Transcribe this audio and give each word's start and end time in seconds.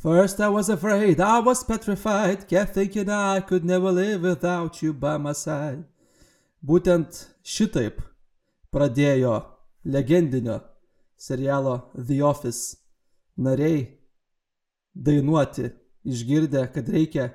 First 0.00 0.38
I 0.38 0.48
was 0.48 0.68
afraid, 0.68 1.20
I 1.20 1.40
was 1.40 1.64
petrified, 1.64 2.46
kept 2.46 2.74
thinking 2.74 3.10
I 3.10 3.40
could 3.40 3.64
never 3.64 3.90
live 3.90 4.22
without 4.22 4.80
you 4.80 4.92
by 4.92 5.16
my 5.18 5.32
side. 5.32 5.82
Būtent 6.62 7.26
šitaip 7.42 7.98
pradėjo 8.70 9.32
legendinio 9.82 10.60
serialo 11.18 11.90
The 11.98 12.20
Office 12.22 12.76
nariai 13.34 13.88
dainuoti, 14.94 15.72
išgirdę, 16.06 16.68
kad 16.70 16.86
reikia 16.94 17.32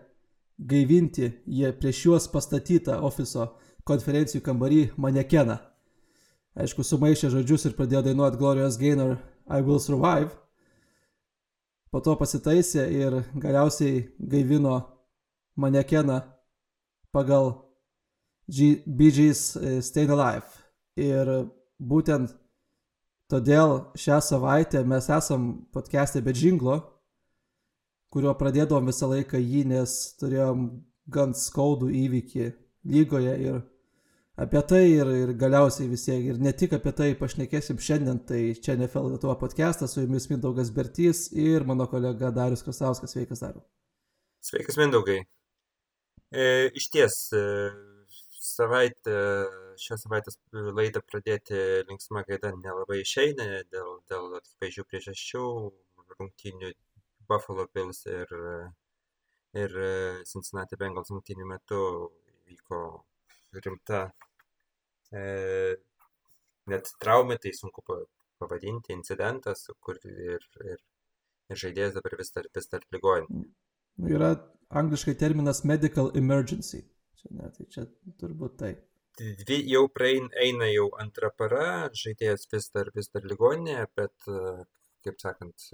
gaivinti 0.55 1.33
jie 1.43 1.73
prieš 1.75 2.05
juos 2.05 2.29
pastatytą 2.31 2.95
ofiso 3.03 3.49
konferencijų 3.83 4.39
kambarį 4.39 4.85
manekeną. 4.95 5.59
Aišku, 6.55 6.87
sumaišė 6.87 7.33
žodžius 7.35 7.67
ir 7.67 7.75
pradėjo 7.75 8.05
dainuoti 8.07 8.39
Glorious 8.39 8.79
Gaynor 8.79 9.17
I 9.51 9.59
Will 9.59 9.83
Survive. 9.83 10.31
Po 11.93 11.99
to 12.01 12.15
pasitaisė 12.17 12.87
ir 12.89 13.19
galiausiai 13.37 13.99
gaivino 14.17 14.79
manekeną 15.61 16.23
pagal 17.13 17.51
Bee 18.49 19.11
Gees 19.13 19.51
Staying 19.85 20.09
Alive. 20.15 20.49
Ir 20.97 21.29
būtent 21.77 22.33
todėl 23.29 23.93
šią 23.93 24.17
savaitę 24.25 24.81
mes 24.89 25.05
esam 25.13 25.45
podcast'e 25.69 26.23
be 26.25 26.33
džinglo, 26.33 26.79
kurio 28.09 28.33
pradėdavom 28.41 28.89
visą 28.89 29.11
laiką 29.13 29.37
jį, 29.37 29.61
nes 29.75 29.93
turėjom 30.17 30.65
gan 31.13 31.37
skaudų 31.37 31.91
įvykį 31.93 32.49
lygoje 32.89 33.37
ir 33.37 33.61
apie 34.35 34.61
tai 34.67 34.83
ir, 34.89 35.09
ir 35.23 35.31
galiausiai 35.37 35.89
vis 35.91 36.05
tiek, 36.07 36.23
ir 36.25 36.39
ne 36.41 36.53
tik 36.57 36.73
apie 36.77 36.93
tai 36.97 37.09
pašnekėsim 37.19 37.77
šiandien, 37.77 38.23
tai 38.29 38.41
čia 38.57 38.75
NFL 38.77 39.13
Lietuva 39.13 39.35
podcastas, 39.41 39.93
su 39.93 40.01
jumis 40.01 40.29
Mindaugas 40.31 40.73
Bertys 40.73 41.27
ir 41.37 41.65
mano 41.69 41.87
kolega 41.91 42.31
Darius 42.33 42.65
Krasauskas, 42.65 43.13
sveikas 43.13 43.43
Dariu. 43.45 43.61
Sveikas 44.43 44.79
Mindaugai. 44.81 45.19
E, 46.33 46.45
iš 46.73 46.89
ties, 46.89 47.17
e, 47.37 47.43
savaitę, 48.43 49.17
šios 49.81 50.01
savaitės 50.07 50.39
laidą 50.51 51.01
pradėti 51.05 51.59
linksma 51.87 52.25
gaida 52.27 52.51
nelabai 52.57 53.03
išeina 53.03 53.47
dėl, 53.69 53.99
dėl 54.09 54.33
akivaizdžių 54.41 54.87
priežasčių, 54.89 55.45
rungtynių 56.17 56.73
Buffalo 57.29 57.67
Bills 57.73 58.03
ir, 58.09 58.33
ir 59.61 59.79
Cincinnati 60.27 60.77
Bengals 60.77 61.13
rungtynių 61.13 61.47
metu 61.53 61.79
vyko 62.49 62.83
rimta 63.65 64.03
e, 65.13 65.23
net 66.71 66.93
traumė, 67.01 67.37
tai 67.43 67.53
sunku 67.55 67.83
pavadinti, 68.41 68.93
incidentas, 68.95 69.65
kur 69.83 69.99
ir, 70.03 70.47
ir, 70.63 70.79
ir 71.51 71.61
žaidėjas 71.63 71.97
dabar 71.97 72.17
vis 72.19 72.33
dar, 72.35 72.49
vis 72.55 72.69
dar 72.71 72.85
ligoninė. 72.95 73.45
Yra 74.09 74.31
angliškai 74.81 75.15
terminas 75.19 75.63
medical 75.69 76.09
emergency. 76.17 76.81
Čia, 77.19 77.33
ne, 77.37 77.51
tai 77.55 77.67
čia 77.75 77.85
turbūt 78.19 78.57
tai. 78.61 78.73
Dvi 79.19 79.59
jau 79.69 79.83
praeina, 79.93 80.31
eina 80.41 80.67
jau 80.71 80.87
antrą 81.01 81.29
parą, 81.37 81.67
žaidėjas 81.99 82.47
vis 82.53 82.71
dar, 82.73 82.89
vis 82.95 83.11
dar 83.13 83.27
ligoninėje, 83.29 83.85
bet, 83.99 84.31
kaip 85.05 85.21
sakant, 85.21 85.67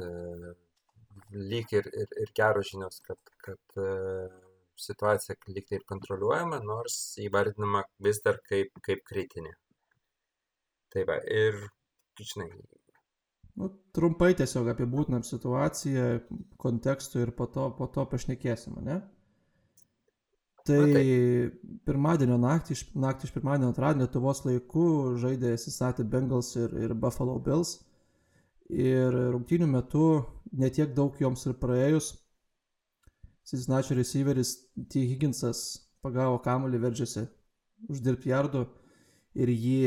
lyg 1.31 1.71
ir, 1.77 1.87
ir, 2.03 2.11
ir 2.25 2.33
geros 2.35 2.73
žinios, 2.73 2.99
kad, 3.05 3.31
kad 3.45 3.79
uh, 3.79 4.48
situacija 4.81 5.37
lyg 5.51 5.67
tai 5.69 5.79
ir 5.79 5.85
kontroliuojama, 5.89 6.61
nors 6.65 6.97
įvardinama 7.21 7.83
vis 8.05 8.21
dar 8.25 8.39
kaip, 8.49 8.73
kaip 8.85 9.03
kritinė. 9.07 9.53
Tai 10.93 11.05
va, 11.09 11.19
ir, 11.29 11.57
žinai. 12.19 12.49
Nu, 13.59 13.69
trumpai 13.95 14.31
tiesiog 14.39 14.71
apibūtinam 14.71 15.23
situaciją, 15.27 16.09
kontekstų 16.63 17.25
ir 17.25 17.31
po 17.35 17.49
to, 17.51 17.67
po 17.77 17.89
to 17.93 18.05
pašnekėsim, 18.09 18.79
ne? 18.85 19.01
Tai, 20.69 20.79
Na, 20.79 20.87
tai 20.93 21.03
pirmadienio 21.87 22.37
naktį, 22.41 22.77
naktį 23.01 23.27
iš 23.27 23.33
pirmadienio 23.33 23.71
antradienio 23.71 24.05
Lietuvos 24.05 24.43
laiku 24.45 24.85
žaidė 25.21 25.55
Sisati 25.57 26.05
Bengals 26.05 26.51
ir, 26.59 26.75
ir 26.77 26.93
Buffalo 26.93 27.37
Bills. 27.43 27.79
Ir 28.69 29.15
rungtynių 29.33 29.65
metu 29.71 30.07
netiek 30.53 30.91
daug 30.93 31.15
joms 31.17 31.47
ir 31.49 31.55
praėjus, 31.57 32.11
Cincinnati 33.49 33.95
receiveris 33.97 34.53
T. 34.89 35.01
Higginsas 35.09 35.61
pagavo 36.05 36.37
kamuolį, 36.45 36.83
veržėsi 36.83 37.25
uždirbti 37.89 38.29
jardų 38.29 38.65
ir 39.39 39.49
jį 39.49 39.79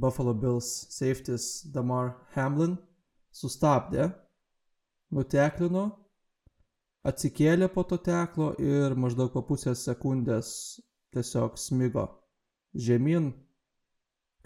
Buffalo 0.00 0.34
Bills 0.34 0.70
safetis 0.94 1.66
Damar 1.74 2.14
Hamlin 2.34 2.78
sustabdė, 3.34 4.08
nuteklino, 5.14 5.84
atsikėlė 7.04 7.68
po 7.72 7.84
to 7.84 7.98
teklo 8.00 8.52
ir 8.62 8.96
maždaug 8.96 9.32
po 9.34 9.44
pusės 9.44 9.84
sekundės 9.84 10.50
tiesiog 11.14 11.58
smigo 11.60 12.06
žemyn, 12.74 13.32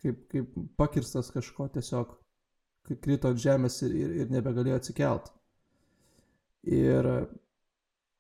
kaip, 0.02 0.25
kaip 0.32 0.56
pakirstas 0.80 1.30
kažko 1.34 1.69
tiesiog 1.75 2.16
krito 2.88 3.30
ant 3.30 3.40
žemės 3.40 3.82
ir, 3.84 3.94
ir, 3.94 4.14
ir 4.22 4.32
nebegalėjo 4.32 4.80
atsikelt. 4.80 5.30
Ir 6.69 7.06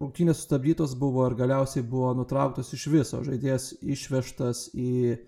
rungtynės 0.02 0.42
sustabdytos 0.42 0.94
buvo 0.98 1.26
ir 1.26 1.34
galiausiai 1.38 1.82
buvo 1.82 2.12
nutrauktos 2.18 2.70
iš 2.76 2.86
viso. 2.92 3.22
Žaidėjas 3.26 3.72
išvežtas 3.82 4.68
į 4.74 5.18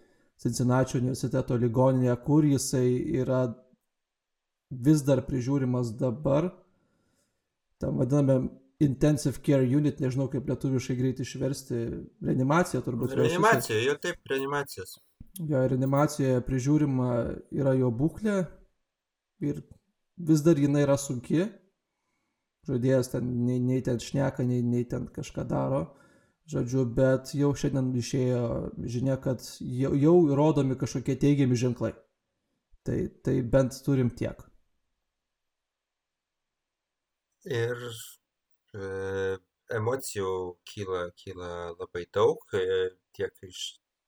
Cincinnati 0.40 0.96
universiteto 0.96 1.56
ligoninę, 1.60 2.14
kur 2.24 2.46
jisai 2.48 2.86
yra 3.20 3.42
vis 4.70 5.02
dar 5.04 5.20
prižiūrimas 5.26 5.90
dabar. 6.00 6.48
Tam 7.82 7.98
vadiname 8.00 8.48
intensive 8.80 9.42
care 9.44 9.66
unit, 9.66 10.00
nežinau 10.00 10.30
kaip 10.32 10.48
lietuviškai 10.48 10.96
greit 10.96 11.20
išversti, 11.20 11.82
reanimacija 12.24 12.80
turbūt. 12.86 13.18
Reanimacija, 13.18 13.82
jo 13.84 13.98
taip, 14.00 14.22
reanimacijos. 14.30 14.96
Jo, 15.40 15.66
reanimacijoje 15.68 16.40
prižiūrima 16.46 17.10
yra 17.52 17.74
jo 17.76 17.90
būklė, 17.92 18.38
ir 19.44 19.60
vis 20.30 20.44
dar 20.46 20.56
jinai 20.60 20.86
yra 20.86 20.96
sunki. 21.00 21.44
Žaidėjas 22.68 23.14
ten 23.14 23.30
nei, 23.46 23.58
nei 23.62 23.80
ten 23.84 24.00
šneka, 24.02 24.44
nei, 24.44 24.60
nei 24.62 24.84
ten 24.88 25.08
kažką 25.08 25.46
daro. 25.48 25.80
Žodžiu, 26.50 26.84
bet 26.96 27.30
jau 27.38 27.52
šiandien 27.54 27.90
išėjo 28.00 28.44
žinia, 28.90 29.16
kad 29.22 29.44
jau, 29.62 29.92
jau 29.94 30.14
rodomi 30.36 30.76
kažkokie 30.78 31.14
teigiami 31.22 31.58
ženklai. 31.58 31.92
Tai, 32.84 32.96
tai 33.24 33.36
bent 33.54 33.76
turim 33.86 34.10
tiek. 34.18 34.40
Ir 37.46 37.84
e, 38.74 38.88
emocijų 39.78 40.32
kyla, 40.68 41.04
kyla 41.22 41.52
labai 41.76 42.04
daug, 42.12 42.42
e, 42.56 42.90
tiek 43.16 43.46
iš, 43.46 43.62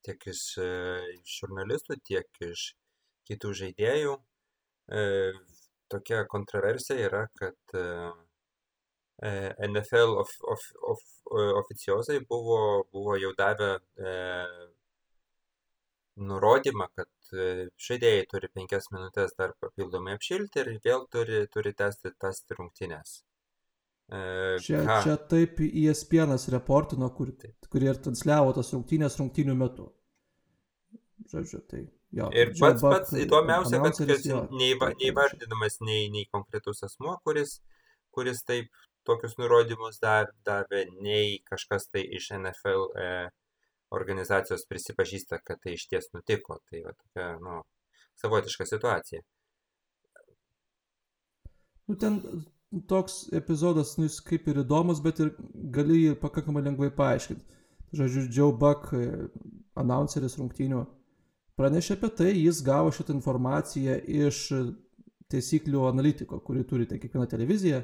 tiek 0.04 0.26
iš, 0.32 0.42
e, 0.60 0.69
iš 1.20 1.38
žurnalistų, 1.44 2.00
tiek 2.10 2.42
iš 2.48 2.66
kitų 3.30 3.54
žaidėjų. 3.62 4.19
E, 4.98 5.06
tokia 5.92 6.24
kontroversija 6.28 7.06
yra, 7.06 7.22
kad 7.38 7.78
e, 7.78 7.86
NFL 9.22 10.16
of, 10.19 10.31
of, 10.50 10.62
of, 10.93 11.03
oficiozai 11.62 12.21
buvo, 12.28 12.84
buvo 12.93 13.16
jau 13.21 13.31
davę 13.38 13.77
e, 13.78 14.15
nurodymą, 16.16 16.88
kad 16.97 17.34
žaidėjai 17.87 18.25
turi 18.31 18.50
penkias 18.53 18.91
minutės 18.93 19.37
dar 19.38 19.55
papildomai 19.62 20.16
apšilti 20.19 20.65
ir 20.65 20.72
vėl 20.84 21.06
turi, 21.12 21.44
turi 21.55 21.72
tęsti 21.78 22.12
tas 22.21 22.43
rungtynės. 22.50 23.21
Čia, 24.61 24.82
ką? 24.84 24.99
čia 25.06 25.16
taip 25.31 25.62
ESPN 25.65 26.34
reportino, 26.53 27.09
kur, 27.16 27.31
kurie 27.72 27.88
ir 27.88 28.00
transliavo 28.05 28.53
tas 28.59 28.75
rungtynės 28.75 29.16
rungtynių 29.22 29.56
metu. 29.56 29.88
Žodžiu, 31.32 31.62
tai 31.71 31.87
Jo, 32.12 32.27
ir 32.37 32.50
pats, 32.59 32.82
pats 32.84 33.15
įdomiausia, 33.16 33.78
kad, 33.81 33.97
kad 33.97 34.27
neįva, 34.53 34.91
neįvardinamas 35.00 35.78
nei, 35.81 36.11
nei 36.12 36.27
konkretus 36.28 36.84
asmuo, 36.84 37.15
kuris, 37.25 37.55
kuris 38.12 38.43
taip 38.44 38.69
tokius 39.08 39.36
nurodymus 39.40 40.00
davė, 40.02 40.84
nei 41.04 41.38
kažkas 41.49 41.88
tai 41.90 42.04
iš 42.19 42.31
NFL 42.38 42.88
e, 42.99 43.12
organizacijos 43.93 44.66
prisipažįsta, 44.70 45.40
kad 45.44 45.60
tai 45.62 45.76
iš 45.76 45.87
ties 45.90 46.10
nutiko. 46.16 46.58
Tai 46.70 46.82
va 46.87 46.94
tokia, 46.96 47.28
nu, 47.43 47.60
savotiška 48.20 48.66
situacija. 48.69 49.22
Nu, 51.90 51.96
ten 52.00 52.20
toks 52.88 53.26
epizodas, 53.37 53.96
nu, 53.99 54.06
jis 54.08 54.20
kaip 54.25 54.49
ir 54.49 54.62
įdomus, 54.62 55.02
bet 55.05 55.20
ir 55.20 55.34
gali 55.75 55.98
jį 56.06 56.16
pakankamai 56.22 56.64
lengvai 56.64 56.93
paaiškinti. 56.96 57.60
Žodžiu, 57.93 58.28
Joe 58.32 58.52
Buck, 58.56 58.94
e, 58.96 59.28
announceris 59.76 60.38
rungtynių 60.40 60.87
pranešė 61.60 61.98
apie 61.98 62.08
tai, 62.16 62.31
jis 62.37 62.62
gavo 62.64 62.93
šitą 62.94 63.12
informaciją 63.19 63.98
iš 64.26 64.46
taisyklių 65.32 65.84
analitiko, 65.88 66.40
kurį 66.44 66.64
turite 66.69 66.98
kiekviena 67.00 67.28
televizija, 67.28 67.82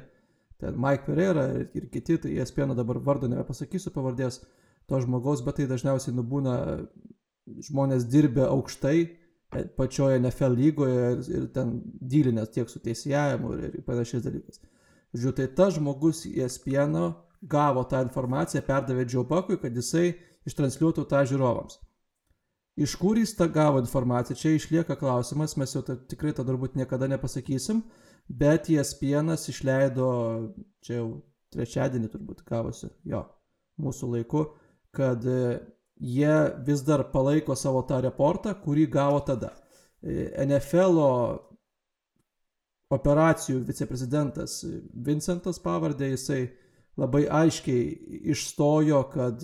ten 0.59 0.75
Mike 0.79 1.05
Pereira 1.07 1.45
ir, 1.61 1.87
kiti, 1.93 2.17
tai 2.23 2.35
ESPN 2.41 2.75
dabar 2.77 2.99
vardo 3.03 3.29
nebepasakysiu 3.31 3.93
pavardės 3.95 4.41
to 4.89 4.99
žmogaus, 5.03 5.43
bet 5.45 5.59
tai 5.59 5.69
dažniausiai 5.69 6.15
nubūna 6.17 6.55
žmonės 7.69 8.05
dirbę 8.09 8.45
aukštai 8.49 8.97
e, 8.99 9.63
pačioje 9.77 10.19
NFL 10.19 10.57
lygoje 10.59 10.99
ir, 11.13 11.23
ir 11.37 11.47
ten 11.55 11.79
dylinės 12.01 12.51
tiek 12.55 12.69
su 12.69 12.81
teisėjavimu 12.83 13.55
ir, 13.57 13.79
ir 13.79 13.87
panašiais 13.87 14.25
dalykais. 14.25 14.61
Žiūrėjau, 15.15 15.35
tai 15.39 15.47
tas 15.57 15.77
žmogus 15.77 16.25
ESPN 16.29 16.97
gavo 17.49 17.83
tą 17.89 18.03
informaciją, 18.05 18.61
perdavė 18.67 19.05
Buckui, 19.27 19.57
kad 19.57 19.75
jisai 19.75 20.15
ištransliuotų 20.45 21.05
tą 21.09 21.23
žiūrovams. 21.25 21.79
Iš 22.79 22.95
kur 22.95 23.17
jis 23.17 23.33
tą 23.35 23.49
gavo 23.51 23.79
informaciją, 23.79 24.37
čia 24.39 24.53
išlieka 24.55 24.95
klausimas, 24.95 25.57
mes 25.57 25.73
jau 25.75 25.81
ta, 25.83 25.95
tikrai 25.95 26.31
tą 26.31 26.45
turbūt 26.47 26.77
niekada 26.79 27.09
nepasakysim, 27.11 27.81
bet 28.29 28.69
ESPN 28.69 29.33
išleido, 29.35 30.09
čia 30.85 31.01
jau 31.01 31.09
trečiadienį 31.53 32.11
turbūt 32.13 32.45
gavosi, 32.47 32.91
jo, 33.09 33.23
mūsų 33.81 34.11
laiku, 34.13 34.45
kad 34.93 35.25
e, 35.25 35.59
jie 35.97 36.35
vis 36.65 36.83
dar 36.85 37.07
palaiko 37.13 37.57
savo 37.57 37.81
tą 37.89 38.01
reportą, 38.05 38.53
kurį 38.63 38.85
gavo 38.93 39.23
tada. 39.25 39.55
E, 40.01 40.29
NFL 40.45 41.01
operacijų 42.93 43.63
viceprezidentas 43.67 44.63
Vincentas 44.93 45.59
pavardė, 45.61 46.13
jisai 46.13 46.41
labai 46.99 47.25
aiškiai 47.29 48.23
išstojo, 48.33 49.03
kad 49.13 49.43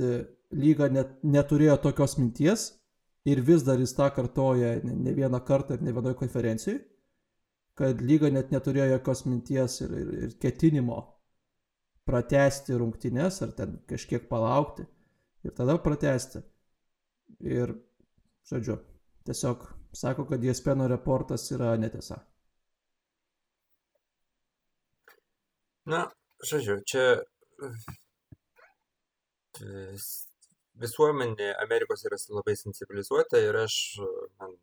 lyga 0.56 0.90
net, 0.92 1.14
neturėjo 1.24 1.78
tokios 1.84 2.18
minties 2.20 2.72
ir 3.26 3.42
vis 3.46 3.64
dar 3.66 3.80
jis 3.81 3.94
tą 3.98 4.10
kartoja 4.14 4.76
ne, 4.84 4.96
ne 5.08 5.14
vieną 5.16 5.42
kartą 5.46 5.78
ir 5.78 5.86
ne 5.86 5.94
vienoje 5.94 6.18
konferencijoje, 6.20 6.81
kad 7.80 8.01
lyga 8.01 8.31
net 8.31 8.51
neturėjo 8.56 8.95
jokios 8.95 9.25
minties 9.27 9.80
ir, 9.83 9.94
ir, 10.01 10.12
ir 10.27 10.36
ketinimo 10.42 11.00
pratesti 12.06 12.77
rungtynes 12.77 13.42
ar 13.44 13.56
ten 13.57 13.80
kažkiek 13.89 14.30
palaukti 14.30 14.86
ir 15.45 15.56
tada 15.57 15.77
pratesti. 15.81 16.42
Ir, 17.45 17.74
žodžiu, 18.48 18.77
tiesiog 19.27 19.66
sako, 19.95 20.25
kad 20.30 20.44
ESPN 20.44 20.86
reportas 20.92 21.50
yra 21.51 21.74
netiesa. 21.81 22.22
Na, 25.89 26.06
žodžiu, 26.45 26.80
čia 26.89 27.04
visuomenė 30.81 31.51
Amerikos 31.63 32.04
yra 32.07 32.18
labai 32.36 32.56
sensibilizuota 32.60 33.39
ir 33.39 33.57
aš 33.62 33.75
man, 34.39 34.56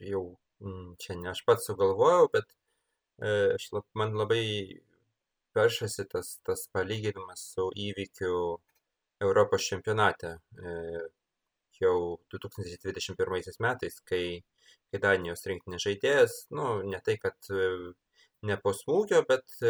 jau 0.00 0.22
čia 1.02 1.16
ne 1.20 1.30
aš 1.32 1.42
pats 1.46 1.66
sugalvojau, 1.68 2.28
bet 2.32 2.48
e, 2.50 3.54
aš, 3.56 3.68
man 3.98 4.14
labai 4.18 4.44
peršasi 5.56 6.06
tas, 6.12 6.36
tas 6.46 6.66
palyginimas 6.72 7.44
su 7.54 7.68
įvykiu 7.86 8.36
Europos 9.22 9.66
čempionate 9.68 10.36
e, 10.36 10.76
jau 11.80 11.96
2021 12.34 13.60
metais, 13.66 13.98
kai, 14.08 14.24
kai 14.90 15.02
Danijos 15.02 15.46
rinktinė 15.50 15.80
žaidėjas, 15.82 16.38
nu, 16.56 16.68
ne 16.88 17.02
tai, 17.04 17.18
kad 17.22 17.50
e, 17.50 17.68
ne 18.48 18.58
po 18.62 18.74
smūgio, 18.76 19.22
bet 19.28 19.60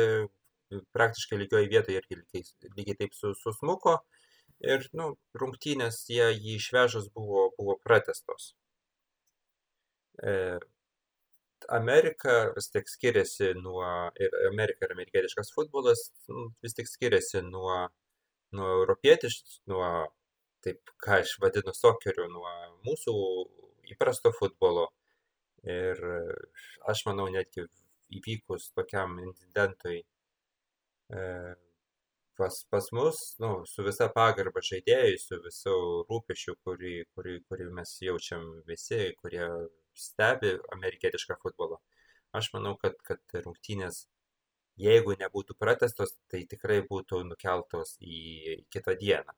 praktiškai 0.97 1.39
lygioje 1.43 1.69
vietoje 1.69 2.00
irgi 2.00 2.19
lygiai, 2.21 2.44
lygiai 2.77 2.99
taip 3.03 3.17
susmuko. 3.17 3.99
Ir, 4.62 4.85
nu, 4.99 5.09
rungtynės 5.41 6.05
jie 6.09 6.29
jį 6.31 6.56
išvežus 6.61 7.09
buvo, 7.17 7.49
buvo 7.59 7.75
pratestos. 7.83 8.53
E, 10.23 10.61
Amerika 11.69 12.37
vis 12.56 12.70
tik 12.73 12.88
skiriasi 12.91 13.53
nuo, 13.59 13.85
ir 14.20 14.37
Amerika 14.50 14.87
ir 14.87 14.94
amerikietiškas 14.97 15.53
futbolas 15.56 16.09
nu, 16.29 16.49
vis 16.64 16.76
tik 16.79 16.91
skiriasi 16.91 17.44
nuo, 17.49 17.76
nuo 18.56 18.70
europietiškos, 18.81 19.61
nuo, 19.73 19.87
taip 20.64 20.94
ką 21.03 21.20
aš 21.23 21.37
vadinu 21.43 21.75
sokeriu, 21.76 22.29
nuo 22.32 22.55
mūsų 22.87 23.14
įprasto 23.94 24.32
futbolo. 24.38 24.88
Ir 25.62 26.00
aš 26.91 27.05
manau, 27.06 27.29
netgi 27.31 27.69
įvykus 28.19 28.73
tokiam 28.75 29.15
incidentui 29.23 30.00
E, 31.12 31.55
pas, 32.37 32.55
pas 32.70 32.87
mus, 32.93 33.19
nu, 33.43 33.50
su 33.73 33.85
visa 33.85 34.08
pagarba 34.17 34.62
žaidėjai, 34.69 35.17
su 35.20 35.38
visų 35.47 35.75
rūpešiu, 36.08 36.55
kurį, 36.65 36.94
kurį, 37.15 37.35
kurį 37.49 37.67
mes 37.79 37.93
jaučiam 38.06 38.47
visi, 38.69 39.00
kurie 39.20 39.44
stebi 39.99 40.56
amerikietišką 40.77 41.37
futbolą. 41.43 41.79
Aš 42.33 42.49
manau, 42.55 42.75
kad, 42.81 42.97
kad 43.05 43.21
rungtynės, 43.44 44.06
jeigu 44.81 45.17
nebūtų 45.21 45.56
pratestos, 45.61 46.15
tai 46.33 46.44
tikrai 46.49 46.81
būtų 46.89 47.23
nukeltos 47.29 47.99
į 48.00 48.62
kitą 48.73 48.97
dieną. 49.00 49.37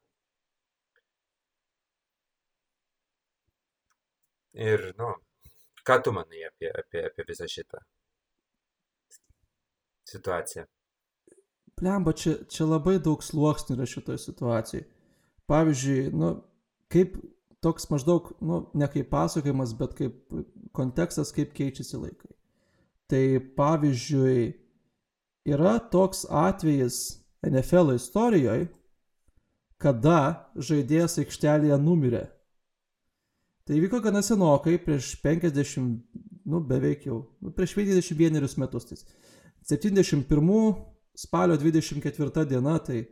Ir, 4.54 4.92
nu, 4.98 5.10
ką 5.82 5.98
tu 6.06 6.12
manai 6.14 6.44
apie, 6.46 6.70
apie, 6.70 7.02
apie 7.08 7.26
visą 7.26 7.48
šitą 7.50 7.82
situaciją? 10.06 10.68
Plemba, 11.74 12.14
čia, 12.14 12.36
čia 12.46 12.68
labai 12.68 13.00
daug 13.02 13.22
sluoksnių 13.26 13.74
yra 13.74 13.86
šitoje 13.90 14.20
situacijoje. 14.22 14.84
Pavyzdžiui, 15.50 16.12
nu, 16.14 16.28
kaip 16.94 17.16
toks 17.64 17.88
maždaug, 17.90 18.30
nu, 18.44 18.64
ne 18.76 18.88
kaip 18.92 19.08
pasakojimas, 19.12 19.72
bet 19.78 19.96
kaip 19.98 20.20
kontekstas, 20.76 21.32
kaip 21.34 21.54
keičiasi 21.56 22.00
laikai. 22.00 22.32
Tai 23.10 23.24
pavyzdžiui, 23.56 24.44
yra 25.48 25.78
toks 25.92 26.24
atvejis 26.28 27.00
NFL 27.44 27.96
istorijoje, 27.96 28.68
kada 29.80 30.20
žaidėjas 30.56 31.18
aikštelėje 31.20 31.76
numirė. 31.82 32.24
Tai 33.64 33.80
vyko 33.80 34.00
gana 34.04 34.20
senokai, 34.24 34.76
prieš 34.80 35.14
50, 35.24 36.00
nu 36.44 36.60
beveik 36.68 37.06
jau, 37.08 37.22
nu, 37.40 37.52
prieš 37.56 37.76
51 37.76 38.58
metus. 38.60 38.88
Tai 38.88 38.98
71 39.76 40.74
spalio 41.16 41.56
24 41.56 42.44
diena, 42.48 42.78
tai 42.78 43.06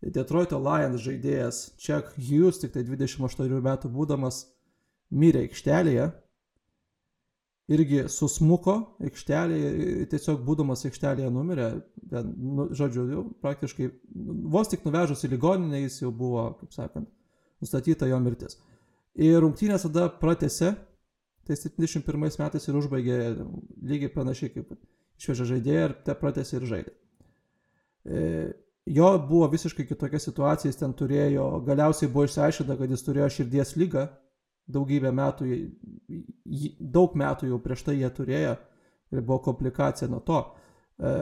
Detroito 0.00 0.56
Lions 0.58 1.02
žaidėjas 1.04 1.60
Chuck 1.76 2.14
Hughes, 2.16 2.60
tik 2.62 2.72
tai 2.72 2.86
28 2.88 3.60
metų 3.60 3.90
būdamas, 3.92 4.46
mirė 5.12 5.44
aikštelėje. 5.44 6.08
Irgi 7.70 8.00
susmuko 8.10 8.74
aikštelėje, 9.06 10.06
tiesiog 10.10 10.40
būdamas 10.46 10.82
aikštelėje 10.88 11.28
numirė, 11.30 11.68
ten, 12.10 12.32
nu, 12.34 12.66
žodžiu, 12.74 13.04
jau 13.12 13.24
praktiškai 13.44 13.90
vos 14.50 14.72
tik 14.72 14.82
nuvežus 14.88 15.22
į 15.28 15.30
ligoninę 15.36 15.84
jis 15.84 16.00
jau 16.00 16.10
buvo, 16.10 16.48
kaip 16.58 16.74
sakant, 16.74 17.06
nustatyta 17.62 18.08
jo 18.10 18.18
mirtis. 18.24 18.58
Ir 19.20 19.38
rungtynės 19.44 19.84
tada 19.86 20.08
pratėse, 20.18 20.72
tai 21.46 21.58
71 21.60 22.40
metais 22.40 22.66
ir 22.66 22.80
užbaigė 22.80 23.20
lygiai 23.86 24.10
panašiai 24.16 24.50
kaip 24.56 24.74
išvežė 25.20 25.46
žaidėją 25.52 25.86
ir 25.86 25.96
te 26.06 26.16
pratėsi 26.16 26.56
ir 26.56 26.66
žaidė. 26.72 26.96
E, 28.08 28.20
jo 28.86 29.10
buvo 29.28 29.48
visiškai 29.52 29.86
kitokia 29.86 30.18
situacija, 30.18 30.70
jis 30.70 30.80
ten 30.80 30.94
turėjo, 30.96 31.46
galiausiai 31.66 32.10
buvo 32.10 32.26
išsiaiškinta, 32.28 32.76
kad 32.78 32.90
jis 32.90 33.04
turėjo 33.06 33.28
širdies 33.36 33.76
lygą, 33.76 34.06
daugybę 34.70 35.12
metų, 35.14 35.48
daug 36.80 37.16
metų 37.18 37.50
jau 37.50 37.60
prieš 37.62 37.86
tai 37.88 37.96
jie 38.00 38.10
turėjo 38.14 38.56
ir 39.10 39.22
buvo 39.22 39.40
komplikacija 39.50 40.08
nuo 40.10 40.20
to. 40.26 40.40
E, 40.98 41.14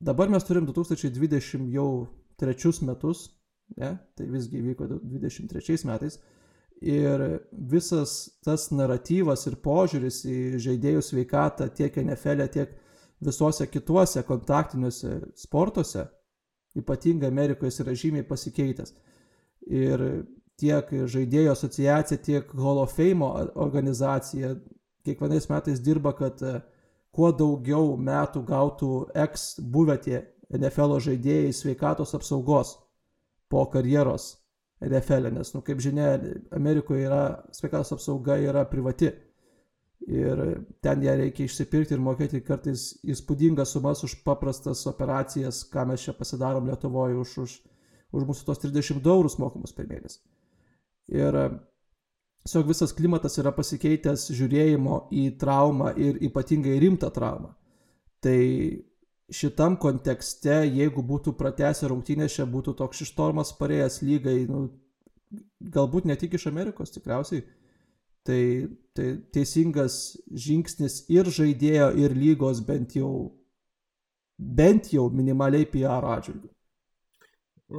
dabar 0.00 0.28
mes 0.32 0.44
turim 0.44 0.66
2020 0.68 1.70
jau 1.72 1.88
trečius 2.40 2.82
metus, 2.84 3.30
ne, 3.76 3.96
tai 4.16 4.28
visgi 4.28 4.60
vyko 4.62 4.88
23 5.00 5.86
metais. 5.88 6.20
Ir 6.82 7.20
visas 7.70 8.40
tas 8.42 8.66
naratyvas 8.74 9.46
ir 9.46 9.54
požiūris 9.62 10.24
į 10.26 10.38
žaidėjų 10.64 11.02
sveikatą 11.06 11.68
tiek 11.70 11.94
NFL, 12.02 12.42
e, 12.42 12.48
tiek 12.50 12.72
visuose 13.22 13.68
kituose 13.70 14.24
kontaktiniuose 14.26 15.20
sportuose, 15.38 16.08
ypatingai 16.78 17.30
Amerikoje 17.30 17.70
jis 17.70 17.82
yra 17.84 17.94
žymiai 17.98 18.26
pasikeitęs. 18.28 18.94
Ir 19.70 20.04
tiek 20.60 20.90
žaidėjų 20.90 21.52
asociacija, 21.52 22.20
tiek 22.22 22.52
Hall 22.58 22.82
of 22.82 22.94
Fame 22.96 23.26
organizacija 23.54 24.54
kiekvienais 25.06 25.48
metais 25.50 25.80
dirba, 25.82 26.12
kad 26.16 26.42
e, 26.42 26.60
kuo 27.14 27.32
daugiau 27.34 27.96
metų 27.98 28.44
gautų 28.46 28.92
ex 29.24 29.56
buvę 29.60 29.98
tie 30.04 30.20
NFL 30.52 30.98
žaidėjai 31.02 31.52
sveikatos 31.56 32.14
apsaugos 32.18 32.76
po 33.50 33.64
karjeros 33.72 34.36
NFL, 34.82 35.30
nes, 35.34 35.52
nu, 35.54 35.62
kaip 35.62 35.80
žinia, 35.82 36.16
Amerikoje 36.54 37.06
yra 37.06 37.22
sveikatos 37.54 37.92
apsauga 37.94 38.38
yra 38.42 38.64
privati 38.68 39.12
ir 40.06 40.40
ten 40.82 41.02
ją 41.02 41.14
reikia 41.18 41.46
išsipirkti 41.46 41.96
ir 41.96 42.02
mokėti 42.02 42.40
kartais 42.44 42.92
įspūdingas 43.06 43.74
sumas 43.74 44.02
už 44.06 44.18
paprastas 44.26 44.84
operacijas, 44.90 45.62
ką 45.70 45.86
mes 45.90 46.04
čia 46.06 46.14
pasidarom 46.16 46.68
Lietuvoje 46.70 47.18
už, 47.20 47.34
už, 47.44 47.56
už 48.12 48.26
mūsų 48.30 48.48
tos 48.48 48.62
32 48.62 49.14
eurus 49.14 49.38
mokamus 49.42 49.74
per 49.76 49.88
mėnesį. 49.90 50.20
Ir 51.12 51.38
tiesiog 52.46 52.68
visas 52.70 52.94
klimatas 52.96 53.38
yra 53.42 53.54
pasikeitęs 53.54 54.28
žiūrėjimo 54.34 55.06
į 55.14 55.26
traumą 55.40 55.92
ir 55.98 56.20
ypatingai 56.28 56.78
rimtą 56.82 57.10
traumą. 57.14 57.54
Tai 58.22 58.38
šitam 59.32 59.78
kontekste, 59.80 60.62
jeigu 60.66 61.02
būtų 61.06 61.34
pratęsę 61.38 61.90
rungtynės, 61.90 62.36
čia 62.38 62.46
būtų 62.46 62.76
toks 62.78 63.02
ištormas 63.06 63.54
parėjęs 63.58 64.02
lygai, 64.06 64.38
nu, 64.50 64.68
galbūt 65.74 66.06
ne 66.06 66.18
tik 66.20 66.36
iš 66.36 66.50
Amerikos, 66.50 66.92
tikriausiai 66.94 67.42
Tai, 68.22 68.68
tai 68.96 69.06
teisingas 69.34 70.00
žingsnis 70.46 71.02
ir 71.12 71.30
žaidėjo, 71.38 71.92
ir 72.02 72.16
lygos 72.16 72.60
bent 72.66 72.96
jau 72.98 73.12
bent 74.38 74.90
jau 74.92 75.08
minimaliai 75.10 75.68
PR 75.72 76.04
atžvilgiu. 76.16 76.50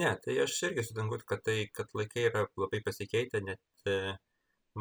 Ne, 0.02 0.10
tai 0.24 0.40
aš 0.42 0.56
irgi 0.70 0.86
sutinku, 0.88 1.20
kad, 1.30 1.44
tai, 1.46 1.68
kad 1.78 1.92
laikai 1.98 2.26
yra 2.30 2.46
labai 2.58 2.80
pasikeitę, 2.86 3.42
net 3.46 3.90
e, 3.90 4.16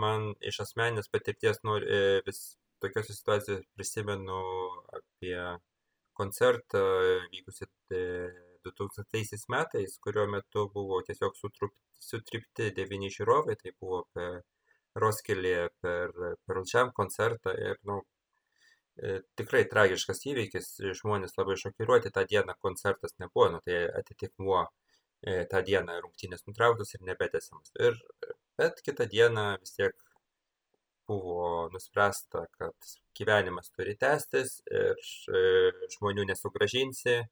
man 0.04 0.30
iš 0.50 0.62
asmeninės 0.64 1.10
patirties 1.12 1.60
nori, 1.68 1.88
e, 1.88 2.22
vis 2.26 2.40
tokios 2.80 3.10
situacijos 3.12 3.66
prisimenu 3.76 4.38
apie 4.98 5.36
koncertą 6.16 6.80
vykusi 7.34 7.68
2000 8.64 9.44
metais, 9.52 9.98
kurio 10.06 10.26
metu 10.30 10.64
buvo 10.74 11.02
tiesiog 11.06 11.36
sutrup, 11.36 11.74
sutripti 12.00 12.70
devyni 12.78 13.12
žiūrovai, 13.12 13.58
tai 13.60 13.74
buvo 13.80 14.02
per 14.16 14.40
Roskilėje 14.98 15.68
per 15.80 16.12
Pearl 16.46 16.66
Jam 16.68 16.92
koncertą 16.96 17.54
ir, 17.56 17.78
nu, 17.88 18.00
e, 19.00 19.20
tikrai 19.38 19.64
tragiškas 19.70 20.24
įvykis, 20.28 20.70
žmonės 21.00 21.36
labai 21.38 21.56
šokiruoti, 21.60 22.12
tą 22.12 22.26
dieną 22.28 22.56
koncertas 22.60 23.16
nebuvo, 23.22 23.48
nu, 23.56 23.60
tai 23.64 23.84
atitikmuo 24.02 24.62
e, 24.64 25.44
tą 25.50 25.62
dieną 25.64 26.00
rungtynės 26.04 26.44
nutrauktos 26.48 26.92
ir 26.96 27.04
nebetesiamas. 27.08 27.72
Ir, 27.80 27.96
bet 28.60 28.82
kitą 28.84 29.08
dieną 29.08 29.46
vis 29.62 29.78
tiek 29.78 29.96
buvo 31.08 31.68
nuspręsta, 31.72 32.46
kad 32.58 32.92
gyvenimas 33.16 33.72
turi 33.72 33.96
tęstis 33.98 34.60
ir 34.70 35.00
e, 35.32 35.46
žmonių 35.96 36.28
nesugražinsi, 36.32 37.22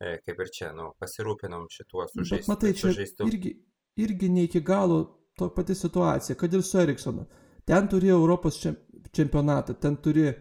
kaip 0.00 0.38
ir 0.40 0.48
čia, 0.48 0.70
nu, 0.72 0.94
pasirūpinom 1.00 1.66
šituo 1.68 2.06
sužeistu. 2.08 2.46
Bet 2.46 2.48
matai, 2.48 2.70
čia 2.72 2.92
irgi, 3.26 3.50
irgi 4.00 4.30
ne 4.32 4.46
iki 4.46 4.62
galo 4.64 5.02
to 5.40 5.48
pati 5.54 5.74
situacija, 5.74 6.36
kad 6.36 6.54
ir 6.54 6.62
su 6.66 6.78
Eriksonu. 6.80 7.26
Ten 7.64 7.88
turi 7.88 8.08
Europos 8.12 8.58
čempionatą, 9.12 9.74
ten 9.80 9.96
turi 10.04 10.26
e, 10.30 10.36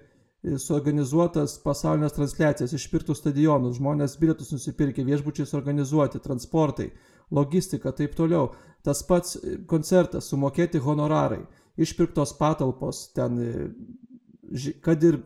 suorganizuotas 0.61 1.57
pasaulinės 1.63 2.15
transliacijas, 2.15 2.73
išpirktų 2.75 3.15
stadionus, 3.17 3.77
žmonės 3.79 4.17
bilietus 4.21 4.51
nusipirkė, 4.55 5.05
viešbučiai 5.07 5.47
suorganizuoti, 5.49 6.21
transportai, 6.23 6.89
logistika, 7.31 7.93
taip 7.95 8.15
toliau. 8.17 8.51
Tas 8.85 9.03
pats 9.07 9.37
e, 9.39 9.57
koncertas, 9.69 10.29
sumokėti 10.31 10.81
honorarai, 10.83 11.41
išpirktos 11.79 12.35
patalpos, 12.39 13.07
ten, 13.15 13.39
e, 13.39 14.73
kad 14.85 15.03
ir 15.03 15.21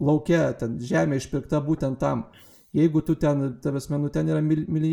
laukia, 0.00 0.48
ten 0.58 0.78
žemė 0.80 1.20
išpirkta 1.20 1.60
būtent 1.64 2.00
tam. 2.00 2.28
Jeigu 2.74 3.04
tu 3.06 3.14
ten, 3.14 3.52
tavęs 3.62 3.86
menų, 3.92 4.10
ten 4.10 4.28
yra 4.32 4.40
mil, 4.42 4.64
mil, 4.66 4.88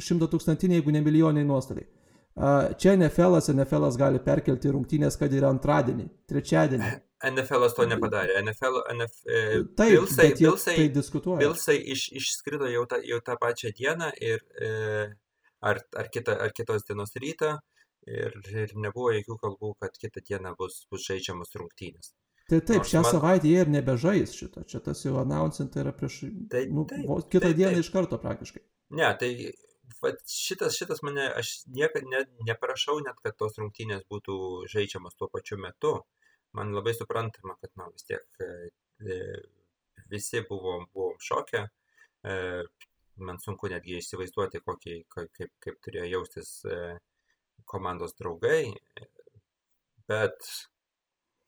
šimto 0.00 0.30
tūkstantiniai, 0.32 0.80
jeigu 0.80 0.94
ne 0.94 1.02
milijonai 1.04 1.44
nuostoliai. 1.44 1.84
Čia 2.36 2.92
NFL'as, 2.96 3.48
NFL'as 3.48 3.96
gali 3.96 4.20
perkelti 4.20 4.68
rungtynės, 4.68 5.16
kad 5.16 5.32
yra 5.32 5.48
antradienį, 5.54 6.04
trečiadienį. 6.28 6.90
NFL'as 7.24 7.72
to 7.78 7.86
nepadarė. 7.88 8.34
NFL, 8.42 8.82
NF, 8.92 9.14
e, 9.24 9.38
Taip, 9.78 9.94
Bilsai, 9.94 10.26
Bilsai, 10.36 10.74
tai 10.76 10.88
diskutuoja. 10.92 11.40
Bilsai 11.40 11.78
iš, 11.94 12.10
išskrido 12.20 12.68
jau, 12.68 12.84
ta, 12.90 13.00
jau 13.00 13.22
tą 13.24 13.38
pačią 13.40 13.72
dieną 13.78 14.10
ir 14.20 14.44
e, 14.60 14.68
ar, 15.64 15.80
ar, 15.96 16.10
kita, 16.12 16.36
ar 16.44 16.52
kitos 16.52 16.84
dienos 16.84 17.16
rytą 17.16 17.54
ir, 18.04 18.36
ir 18.52 18.76
nebuvo 18.76 19.14
jokių 19.16 19.38
kalbų, 19.40 19.72
kad 19.80 19.96
kitą 19.96 20.20
dieną 20.28 20.52
bus, 20.60 20.82
bus 20.92 21.08
žaidžiamas 21.08 21.56
rungtynės. 21.56 22.12
Tai 22.46 22.60
taip, 22.60 22.84
Nors 22.84 22.92
šią 22.92 23.00
man... 23.02 23.12
savaitę 23.16 23.48
jie 23.48 23.62
ir 23.64 23.70
nebežais 23.72 24.36
šito, 24.36 24.62
čia 24.70 24.78
tas 24.84 25.00
jau 25.02 25.16
announcing 25.22 25.72
tai 25.72 25.82
yra 25.82 25.96
prieš, 25.96 26.20
tai, 26.52 26.68
nu, 26.70 26.84
taip, 26.86 27.08
kitą 27.32 27.48
taip, 27.48 27.56
dieną 27.58 27.72
taip. 27.72 27.82
iš 27.82 27.90
karto 27.96 28.20
praktiškai. 28.22 28.62
Ne, 29.00 29.08
tai 29.18 29.32
vat 30.06 30.22
šitas, 30.30 30.76
šitas 30.78 31.02
mane, 31.06 31.26
aš 31.40 31.52
niekad 31.66 32.06
ne, 32.08 32.24
neprašau 32.48 32.98
net, 33.04 33.18
kad 33.24 33.36
tos 33.38 33.58
rungtynės 33.60 34.06
būtų 34.10 34.38
žaidžiamas 34.72 35.18
tuo 35.18 35.28
pačiu 35.32 35.58
metu. 35.60 35.98
Man 36.56 36.72
labai 36.72 36.94
suprantama, 36.96 37.58
kad 37.60 37.72
na, 37.76 37.90
vis 37.92 38.06
tiek 38.08 38.44
e, 38.46 38.50
e, 39.04 39.16
visi 40.12 40.42
buvom, 40.48 40.86
buvom 40.94 41.18
šokę. 41.20 41.66
E, 42.26 42.36
man 43.26 43.40
sunku 43.42 43.68
netgi 43.72 43.98
įsivaizduoti, 44.00 44.62
kokį, 44.64 44.96
kaip, 45.12 45.52
kaip 45.64 45.78
turėjo 45.84 46.08
jaustis 46.14 46.52
e, 46.64 46.80
komandos 47.68 48.16
draugai. 48.18 48.72
Bet 50.08 50.38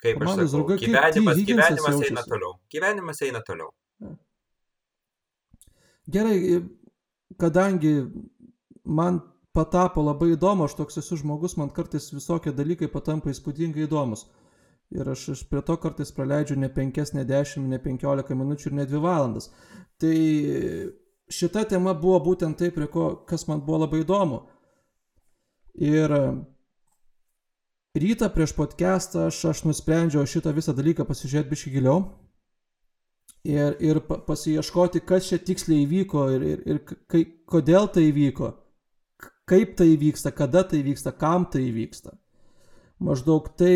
kaip 0.02 0.20
komandos 0.20 0.48
aš 0.48 0.54
sakau, 0.54 0.66
draugai, 0.66 0.80
gyvenimas, 0.84 1.44
gyvenimas 1.52 2.02
eina 2.08 2.24
toliau. 2.28 2.56
Gyvenimas 2.72 3.22
eina 3.26 3.44
toliau. 3.46 3.72
Gerai, 6.08 6.38
kadangi 7.36 7.94
man 8.88 9.20
patapo 9.54 10.02
labai 10.02 10.32
įdomu, 10.34 10.66
aš 10.66 10.76
toks 10.78 11.00
esu 11.02 11.20
žmogus, 11.20 11.56
man 11.60 11.70
kartais 11.74 12.10
visokie 12.14 12.52
dalykai 12.54 12.88
patampa 12.92 13.32
įspūdingai 13.32 13.86
įdomus. 13.86 14.26
Ir 14.94 15.08
aš, 15.12 15.24
aš 15.34 15.42
prie 15.50 15.60
to 15.64 15.76
kartais 15.76 16.12
praleidžiu 16.16 16.56
ne 16.56 16.70
5, 16.72 17.12
ne 17.18 17.24
10, 17.28 17.66
ne 17.68 17.80
15 17.84 18.36
minučių 18.40 18.70
ir 18.70 18.76
ne 18.78 18.86
2 18.88 19.02
valandas. 19.04 19.50
Tai 20.00 20.14
šita 21.28 21.66
tema 21.68 21.92
buvo 21.94 22.20
būtent 22.30 22.56
tai, 22.56 22.70
prie 22.72 22.88
ko, 22.88 23.10
kas 23.28 23.44
man 23.50 23.60
buvo 23.66 23.82
labai 23.84 24.00
įdomu. 24.04 24.46
Ir 25.78 26.14
rytą 27.98 28.30
prieš 28.32 28.54
podcastą 28.56 29.28
aš, 29.28 29.42
aš 29.52 29.66
nusprendžiau 29.68 30.24
šitą 30.26 30.54
visą 30.56 30.72
dalyką 30.74 31.04
pasižiūrėti 31.06 31.52
biškai 31.52 31.74
giliau 31.76 32.00
ir, 33.44 33.76
ir 33.80 34.00
pasieškoti, 34.00 35.04
kas 35.06 35.28
čia 35.30 35.38
tiksliai 35.42 35.84
įvyko 35.84 36.24
ir, 36.34 36.46
ir, 36.52 36.64
ir 36.66 36.80
kai, 37.10 37.22
kodėl 37.48 37.88
tai 37.92 38.08
įvyko, 38.08 38.50
kaip 39.48 39.76
tai 39.78 39.92
vyksta, 40.00 40.32
kada 40.34 40.64
tai 40.68 40.82
vyksta, 40.86 41.12
kam 41.16 41.46
tai 41.50 41.68
vyksta. 41.74 42.14
Maždaug 43.04 43.48
tai 43.58 43.74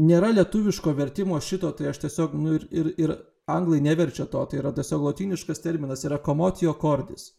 nėra 0.00 0.32
lietuviško 0.34 0.94
vertimo 0.98 1.38
šito, 1.40 1.70
tai 1.76 1.90
aš 1.92 2.02
tiesiog, 2.04 2.34
nu 2.38 2.56
ir, 2.58 2.66
ir, 2.70 2.90
ir 2.98 3.14
anglai 3.50 3.80
neverčia 3.84 4.26
to, 4.30 4.42
tai 4.50 4.60
yra 4.62 4.72
tiesiog 4.76 5.06
latiniškas 5.10 5.62
terminas, 5.62 6.04
yra 6.08 6.20
komotio 6.22 6.74
cordis. 6.80 7.30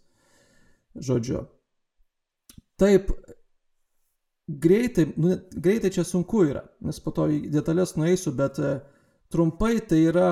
Žodžiu. 0.95 1.45
Taip, 2.81 3.11
greitai, 4.47 5.05
nu, 5.15 5.37
greitai 5.53 5.91
čia 5.93 6.03
sunku 6.07 6.43
yra, 6.49 6.65
nes 6.83 6.99
po 6.99 7.13
to 7.15 7.27
į 7.31 7.43
detalės 7.53 7.95
nueisiu, 7.99 8.33
bet 8.35 8.59
uh, 8.59 8.79
Trumpai 9.31 9.79
tai 9.87 10.01
yra, 10.09 10.31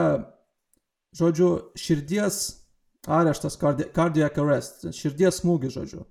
žodžiu, 1.15 1.71
širdies 1.79 2.58
areštas, 3.09 3.57
cardiac 3.59 4.37
arrest, 4.41 4.85
širdies 4.95 5.41
smūgis, 5.41 5.75
žodžiu. 5.75 6.03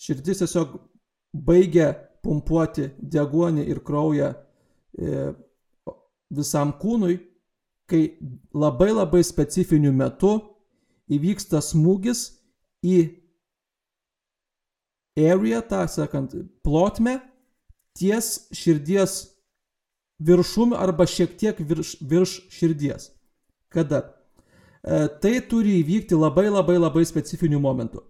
Širdis 0.00 0.40
tiesiog 0.40 0.78
baigia 1.32 1.92
pumpuoti 2.24 2.88
deguonį 3.00 3.66
ir 3.68 3.82
kraują 3.84 4.32
e, 4.32 5.32
visam 6.32 6.72
kūnui, 6.80 7.18
kai 7.90 8.02
labai 8.54 8.92
labai 8.94 9.22
specifiniu 9.26 9.92
metu 9.92 10.36
įvyksta 11.10 11.60
smūgis 11.64 12.22
į 12.86 13.00
area, 15.18 15.60
tą 15.60 15.82
sakant, 15.90 16.36
plotmę 16.64 17.18
ties 17.98 18.46
širdies 18.56 19.18
viršum 20.22 20.72
arba 20.76 21.06
šiek 21.08 21.34
tiek 21.40 21.60
virš, 21.60 21.96
virš 22.00 22.36
širdies. 22.52 23.10
Kada? 23.68 24.19
E, 24.80 25.08
tai 25.20 25.40
turi 25.48 25.76
įvykti 25.82 26.16
labai 26.16 26.48
labai 26.48 26.78
labai 26.78 27.04
specifiniu 27.08 27.60
momentu. 27.60 28.02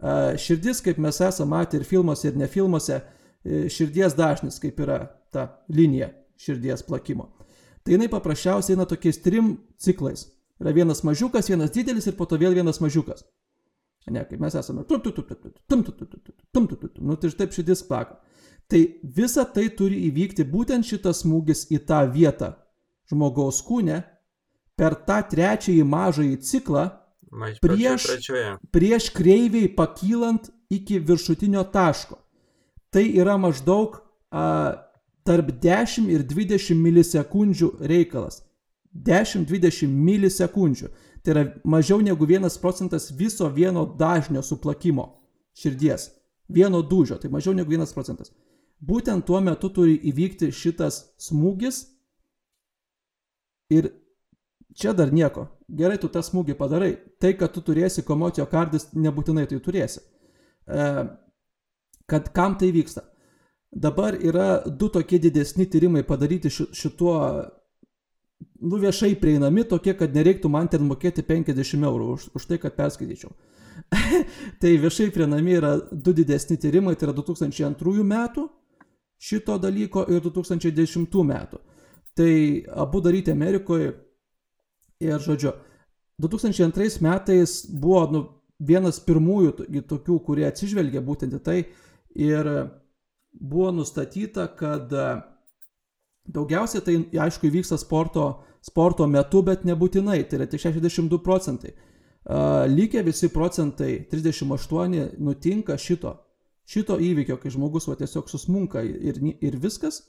E, 0.00 0.36
širdis, 0.40 0.80
kaip 0.84 1.00
mes 1.02 1.20
esame 1.20 1.52
matę 1.52 1.76
ir 1.76 1.84
filmuose, 1.84 2.30
ir 2.30 2.38
ne 2.40 2.48
filmuose, 2.48 3.02
e, 3.44 3.66
širdies 3.72 4.16
dažnis, 4.16 4.56
kaip 4.62 4.80
yra 4.80 5.02
ta 5.32 5.48
linija 5.68 6.08
širdies 6.40 6.82
plakimo. 6.88 7.28
Tai 7.84 7.94
jinai 7.94 8.08
paprasčiausiai 8.10 8.74
eina 8.74 8.86
tokiais 8.88 9.20
trim 9.22 9.56
ciklais. 9.78 10.26
Yra 10.60 10.72
vienas 10.72 11.04
mažiukas, 11.04 11.50
vienas 11.52 11.70
didelis 11.70 12.08
ir 12.08 12.16
po 12.16 12.24
to 12.24 12.38
vėl 12.40 12.56
vienas 12.56 12.80
mažiukas. 12.80 13.26
Ne, 14.10 14.24
kaip 14.24 14.40
mes 14.40 14.54
esame. 14.54 14.86
Nu, 14.88 17.16
tai 17.20 17.30
taip 17.36 17.52
širdis 17.52 17.82
plaka. 17.86 18.16
Tai 18.70 18.80
visa 19.16 19.44
tai 19.44 19.68
turi 19.78 20.00
įvykti 20.08 20.46
būtent 20.50 20.86
šitas 20.86 21.22
smūgis 21.22 21.66
į 21.70 21.84
tą 21.86 22.00
vietą 22.10 22.54
žmogaus 23.10 23.60
kūne 23.66 24.00
per 24.76 24.96
tą 25.08 25.20
trečiąjį 25.30 25.84
mažąjį 25.88 26.36
ciklą 26.44 26.84
prieš, 27.64 28.06
prieš 28.72 29.10
kreiviai 29.16 29.68
pakylant 29.72 30.50
iki 30.72 30.98
viršutinio 31.00 31.64
taško. 31.72 32.18
Tai 32.92 33.04
yra 33.04 33.36
maždaug 33.40 33.98
a, 34.30 34.76
tarp 35.26 35.50
10 35.62 36.10
ir 36.12 36.24
20 36.28 36.76
milisekundžių 36.80 37.70
reikalas. 37.80 38.42
10-20 38.96 39.88
milisekundžių. 39.92 40.90
Tai 41.24 41.34
yra 41.34 41.46
mažiau 41.64 42.00
negu 42.04 42.28
1 42.28 42.60
procentas 42.60 43.10
viso 43.12 43.48
vieno 43.52 43.84
dažnio 43.98 44.42
suplakimo 44.42 45.10
širdies. 45.56 46.10
Vieno 46.48 46.82
dūžio, 46.86 47.18
tai 47.18 47.32
mažiau 47.32 47.56
negu 47.56 47.74
1 47.74 47.92
procentas 47.92 48.30
būtent 48.80 49.24
tuo 49.26 49.40
metu 49.40 49.70
turi 49.72 49.96
įvykti 50.10 50.50
šitas 50.52 51.02
smūgis 51.20 51.86
ir 53.72 53.90
čia 54.76 54.92
dar 54.96 55.12
nieko. 55.12 55.48
Gerai, 55.66 55.98
tu 55.98 56.10
tą 56.12 56.22
smūgį 56.24 56.56
padarai. 56.58 56.92
Tai, 57.20 57.32
kad 57.40 57.54
tu 57.54 57.62
turėsi 57.64 58.04
komotijo 58.06 58.46
kardis, 58.50 58.90
nebūtinai 58.94 59.46
tai 59.50 59.58
turėsi. 59.64 60.02
E, 60.66 60.88
kad 62.06 62.32
kam 62.36 62.58
tai 62.60 62.70
vyksta? 62.74 63.06
Dabar 63.76 64.14
yra 64.14 64.62
du 64.66 64.88
tokie 64.92 65.18
didesni 65.20 65.66
tyrimai 65.68 66.04
padaryti 66.06 66.52
šituo 66.52 67.16
nu, 68.60 68.78
viešai 68.80 69.14
prieinami 69.20 69.64
tokie, 69.68 69.94
kad 69.98 70.14
nereiktų 70.14 70.48
man 70.52 70.68
ten 70.72 70.84
mokėti 70.86 71.24
50 71.26 71.84
eurų 71.84 72.08
už, 72.14 72.28
už 72.36 72.46
tai, 72.48 72.58
kad 72.62 72.76
perskaityčiau. 72.76 73.32
tai 74.60 74.76
viešai 74.80 75.10
prieinami 75.12 75.56
yra 75.58 75.74
du 75.92 76.14
didesni 76.16 76.56
tyrimai, 76.60 76.96
tai 76.96 77.10
yra 77.10 77.16
2002 77.16 78.06
metų 78.06 78.46
šito 79.18 79.58
dalyko 79.60 80.06
ir 80.12 80.22
2010 80.24 81.22
metų. 81.30 81.60
Tai 82.16 82.32
abu 82.80 83.02
daryti 83.04 83.32
Amerikoje 83.32 83.92
ir, 85.00 85.18
žodžiu, 85.22 85.54
2002 86.22 87.02
metais 87.04 87.58
buvo 87.68 88.02
nu, 88.12 88.22
vienas 88.58 89.00
pirmųjų 89.04 89.82
tokių, 89.88 90.18
kurie 90.24 90.46
atsižvelgia 90.48 91.02
būtent 91.04 91.36
į 91.36 91.40
tai 91.44 91.58
ir 92.16 92.48
buvo 93.36 93.72
nustatyta, 93.76 94.46
kad 94.56 94.92
daugiausiai 96.26 96.84
tai 96.84 96.96
aišku 97.26 97.50
įvyksta 97.50 97.78
sporto, 97.78 98.30
sporto 98.64 99.06
metu, 99.06 99.42
bet 99.44 99.66
nebūtinai, 99.68 100.22
tai 100.24 100.40
yra 100.40 100.48
tik 100.50 100.64
62 100.64 101.20
procentai. 101.24 101.74
Lygiai 102.72 103.04
visi 103.06 103.28
procentai, 103.30 104.00
38 104.10 105.20
nutinka 105.22 105.76
šito, 105.78 106.16
šito 106.66 106.96
įvykio, 106.98 107.36
kai 107.42 107.52
žmogus 107.54 107.86
va, 107.86 107.94
tiesiog 108.00 108.30
susmunka 108.32 108.82
ir, 108.82 109.20
ir 109.22 109.58
viskas, 109.62 110.02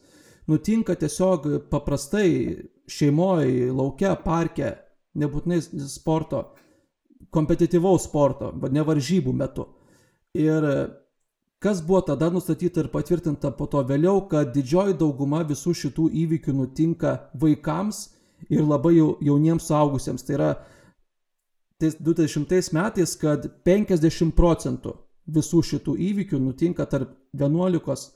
nutinka 0.48 0.96
tiesiog 0.96 1.48
paprastai 1.72 2.30
šeimoje, 2.88 3.72
laukia, 3.76 4.16
parke, 4.24 4.72
nebūtinai 5.18 5.60
sporto, 5.90 6.44
kompetityvaus 7.34 8.08
sporto, 8.08 8.54
ne 8.72 8.84
varžybų 8.86 9.34
metu. 9.36 9.68
Ir 10.38 10.64
kas 11.64 11.82
buvo 11.84 12.02
tada 12.06 12.30
nustatyta 12.32 12.84
ir 12.84 12.92
patvirtinta 12.94 13.52
po 13.58 13.68
to 13.72 13.82
vėliau, 13.88 14.22
kad 14.30 14.54
didžioji 14.56 14.98
dauguma 15.00 15.44
visų 15.48 15.74
šitų 15.82 16.08
įvykių 16.24 16.56
nutinka 16.56 17.18
vaikams 17.42 18.08
ir 18.50 18.64
labai 18.64 18.96
jauniems 19.00 19.68
suaugusiems. 19.68 20.24
Tai 20.24 20.38
yra 20.38 20.52
20 21.82 22.74
metais, 22.78 23.18
kad 23.20 23.50
50 23.68 24.32
procentų 24.38 24.96
visų 25.28 25.64
šitų 25.74 25.98
įvykių 26.12 26.40
nutinka 26.40 26.86
tarp 26.88 27.12
11 27.36 28.08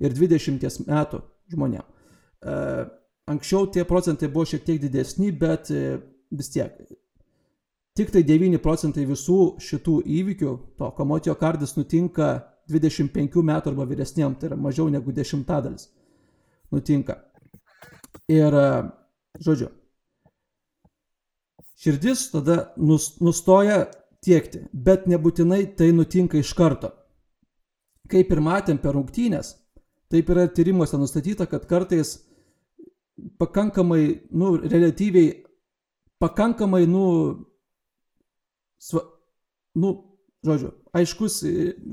ir 0.00 0.16
20 0.16 0.86
metų 0.88 1.20
žmonėm. 1.52 1.84
E, 1.84 2.56
anksčiau 3.30 3.68
tie 3.72 3.84
procentai 3.88 4.30
buvo 4.32 4.46
šiek 4.48 4.64
tiek 4.66 4.80
didesni, 4.82 5.30
bet 5.32 5.70
e, 5.70 5.98
vis 6.34 6.50
tiek. 6.52 6.76
Tik 7.94 8.10
tai 8.10 8.24
9 8.26 8.58
procentai 8.62 9.04
visų 9.06 9.56
šitų 9.62 10.00
įvykių, 10.16 10.56
to 10.78 10.90
komotijo 10.96 11.36
kardis 11.38 11.76
nutinka 11.78 12.32
25 12.70 13.42
metų 13.44 13.70
arba 13.70 13.86
vyresniem, 13.86 14.34
tai 14.34 14.50
yra 14.50 14.58
mažiau 14.58 14.88
negu 14.90 15.12
dešimtadalis 15.14 15.90
nutinka. 16.74 17.20
Ir, 18.30 18.54
e, 18.54 18.68
žodžiu, 19.44 19.68
širdis 21.84 22.28
tada 22.32 22.72
nustoja 22.78 23.84
tiekti, 24.24 24.64
bet 24.72 25.08
nebūtinai 25.10 25.66
tai 25.76 25.92
nutinka 25.92 26.40
iš 26.40 26.54
karto. 26.56 26.90
Kaip 28.10 28.32
ir 28.32 28.40
matėm 28.44 28.80
per 28.80 28.96
rungtynės, 28.96 29.54
taip 30.14 30.30
yra 30.30 30.46
tyrimuose 30.54 30.98
nustatyta, 31.00 31.48
kad 31.50 31.66
kartais 31.70 32.16
pakankamai, 33.38 34.04
nu, 34.30 34.54
relatyviai, 34.62 35.44
pakankamai, 36.22 36.84
nu, 36.90 37.04
sva, 38.82 39.04
nu, 39.78 39.94
žodžiu, 40.46 40.72
aiškus, 40.94 41.40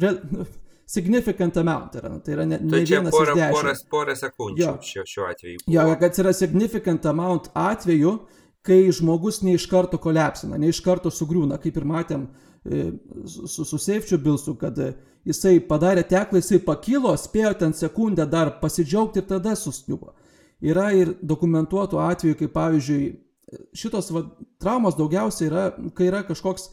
re, 0.02 0.12
significant 0.92 1.58
amount 1.62 1.96
yra, 2.02 2.12
tai 2.24 2.36
yra 2.36 2.46
ne, 2.50 2.60
ne 2.60 2.74
tai 2.74 2.84
vienas 2.84 3.16
porą, 3.16 3.34
iš 3.34 3.40
dešimt. 3.40 3.90
Porą, 3.94 4.16
sekundžių 4.20 4.66
jo. 4.66 4.76
šiuo, 4.90 5.08
šiuo 5.14 5.28
atveju. 5.30 5.64
Buvo. 5.64 5.76
Jo, 5.78 5.98
kad 6.02 6.22
yra 6.24 6.34
significant 6.36 7.08
amount 7.10 7.52
atveju, 7.58 8.18
kai 8.66 8.84
žmogus 8.94 9.42
ne 9.46 9.56
iš 9.58 9.66
karto 9.72 9.98
kolapsina, 10.02 10.60
ne 10.62 10.70
iš 10.70 10.82
karto 10.86 11.10
sugriūna, 11.14 11.58
kaip 11.62 11.80
ir 11.80 11.88
matėm 11.88 12.28
e, 12.28 12.51
su, 13.26 13.66
su 13.66 13.78
Seifčiu 13.78 14.18
Bilsu, 14.18 14.56
kad 14.56 14.78
e, 14.80 14.94
jisai 15.26 15.60
padarė 15.66 16.04
teklą, 16.08 16.42
jisai 16.42 16.62
pakilo, 16.66 17.14
spėjo 17.18 17.54
ten 17.58 17.74
sekundę 17.74 18.28
dar 18.30 18.60
pasidžiaugti 18.62 19.22
ir 19.22 19.28
tada 19.30 19.56
susniuvo. 19.58 20.14
Yra 20.62 20.92
ir 20.94 21.16
dokumentuotų 21.26 21.98
atvejų, 21.98 22.38
kai 22.38 22.50
pavyzdžiui, 22.54 23.06
šitos 23.74 24.12
va, 24.14 24.28
traumos 24.62 24.98
daugiausiai 25.00 25.50
yra, 25.50 25.64
kai 25.98 26.12
yra 26.12 26.22
kažkoks 26.28 26.70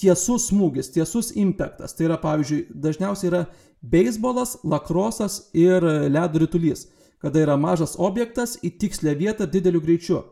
tiesus 0.00 0.48
smūgis, 0.48 0.92
tiesus 0.94 1.34
impactas. 1.36 1.92
Tai 1.92 2.08
yra, 2.08 2.16
pavyzdžiui, 2.22 2.64
dažniausiai 2.72 3.28
yra 3.32 3.42
beisbolas, 3.82 4.56
lakrosas 4.64 5.50
ir 5.52 5.84
ledo 6.08 6.40
rytulys, 6.40 6.86
kada 7.20 7.44
yra 7.44 7.58
mažas 7.60 7.98
objektas 7.98 8.56
į 8.64 8.78
tikslę 8.80 9.12
vietą 9.18 9.46
dideliu 9.46 9.84
greičiu. 9.84 10.22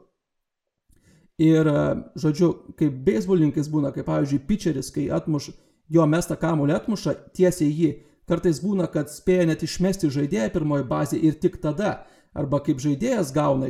Ir, 1.37 1.69
žodžiu, 2.17 2.49
kaip 2.81 2.95
beisbolininkais 3.05 3.69
būna, 3.69 3.91
kaip 3.93 4.07
pavyzdžiui, 4.09 4.45
pitcheris, 4.49 4.89
kai 4.93 5.11
atmuš, 5.13 5.51
jo 5.93 6.07
mestą 6.09 6.39
kamuolį 6.41 6.79
atmuša 6.79 7.13
tiesiai 7.37 7.69
jį, 7.69 7.91
kartais 8.29 8.63
būna, 8.65 8.87
kad 8.93 9.13
spėja 9.13 9.45
net 9.51 9.65
išmesti 9.67 10.09
žaidėją 10.13 10.49
pirmoji 10.55 10.87
bazė 10.89 11.21
ir 11.21 11.37
tik 11.43 11.59
tada, 11.61 12.07
arba 12.37 12.63
kaip 12.65 12.81
žaidėjas 12.81 13.35
gauna, 13.37 13.69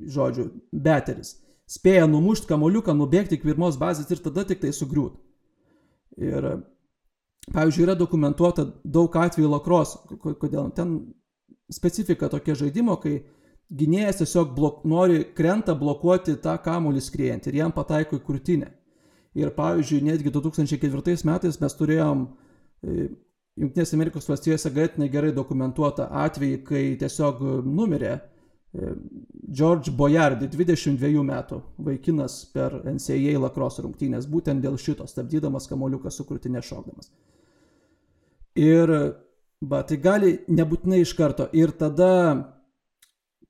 žodžiu, 0.00 0.48
beteris, 0.72 1.36
spėja 1.68 2.08
numušti 2.08 2.48
kamuoliuką, 2.48 2.96
nubėgti 2.96 3.36
iki 3.36 3.50
pirmos 3.50 3.76
bazės 3.80 4.08
ir 4.10 4.24
tada 4.24 4.46
tik 4.48 4.64
tai 4.64 4.72
sugriūt. 4.72 5.20
Ir, 6.16 6.48
pavyzdžiui, 7.52 7.86
yra 7.90 7.98
dokumentuota 7.98 8.70
daug 8.84 9.12
atvejų 9.20 9.52
lakros, 9.52 9.98
kodėl 10.16 10.72
ten 10.76 10.96
specifika 11.72 12.32
tokia 12.32 12.56
žaidimo, 12.56 12.96
kai 13.04 13.20
gynėjas 13.72 14.20
tiesiog 14.20 14.52
blok, 14.56 14.84
nori 14.88 15.22
krenta 15.36 15.74
blokuoti 15.78 16.36
tą 16.44 16.54
kamuolį 16.64 17.02
skriejant 17.04 17.48
ir 17.48 17.60
jam 17.62 17.74
pataiko 17.74 18.18
į 18.18 18.24
krūtinę. 18.26 18.70
Ir 19.38 19.52
pavyzdžiui, 19.56 20.02
netgi 20.04 20.32
2004 20.32 21.22
metais 21.28 21.56
mes 21.60 21.76
turėjom 21.78 22.26
e, 22.28 23.06
Junktinės 23.60 23.90
Amerikos 23.92 24.28
valstijose 24.30 24.70
ganėtinai 24.72 25.10
gerai 25.12 25.32
dokumentuotą 25.36 26.06
atvejį, 26.22 26.60
kai 26.64 26.82
tiesiog 27.00 27.42
numirė 27.68 28.12
e, 28.16 28.92
George 29.52 29.92
Boyardi, 29.96 30.48
22 30.52 31.24
metų 31.28 31.60
vaikinas 31.88 32.38
per 32.54 32.78
NCAA 32.88 33.36
lakros 33.40 33.76
rungtynės, 33.84 34.28
būtent 34.28 34.64
dėl 34.64 34.78
šito, 34.80 35.04
stabdydamas 35.08 35.68
kamoliuką 35.68 36.12
su 36.12 36.24
krūtinė 36.28 36.64
šokdamas. 36.64 37.12
Ir, 38.56 38.92
va, 39.64 39.82
tai 39.88 40.00
gali 40.00 40.32
nebūtinai 40.48 41.02
iš 41.04 41.12
karto. 41.16 41.48
Ir 41.56 41.72
tada 41.76 42.12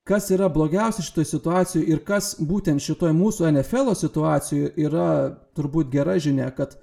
kas 0.05 0.31
yra 0.31 0.49
blogiausia 0.49 1.05
šitoje 1.05 1.25
situacijoje 1.31 1.87
ir 1.87 2.03
kas 2.05 2.35
būtent 2.41 2.83
šitoje 2.83 3.15
mūsų 3.15 3.51
NFL 3.53 3.95
situacijoje 3.99 4.73
yra 4.77 5.09
turbūt 5.57 5.91
gera 5.93 6.19
žinia, 6.19 6.51
kad 6.51 6.75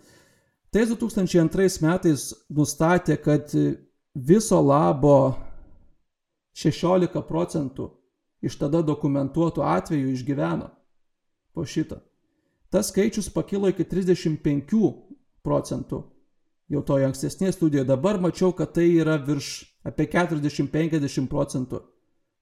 tais 0.71 0.89
2002 0.91 1.81
metais 1.83 2.29
nustatė, 2.49 3.17
kad 3.19 3.51
viso 4.15 4.61
labo 4.61 5.35
16 6.55 7.23
procentų 7.27 7.89
iš 8.41 8.55
tada 8.59 8.81
dokumentuotų 8.85 9.63
atvejų 9.67 10.13
išgyveno 10.15 10.69
po 11.53 11.65
šito. 11.65 11.99
Tas 12.69 12.91
skaičius 12.93 13.31
pakilo 13.33 13.67
iki 13.71 13.83
35 13.83 14.93
procentų 15.43 16.03
jau 16.69 16.81
toje 16.85 17.07
ankstesnėje 17.09 17.55
studijoje. 17.57 17.87
Dabar 17.89 18.19
mačiau, 18.21 18.53
kad 18.53 18.75
tai 18.77 18.85
yra 19.01 19.17
virš 19.17 19.65
apie 19.83 20.05
40-50 20.07 21.27
procentų 21.27 21.81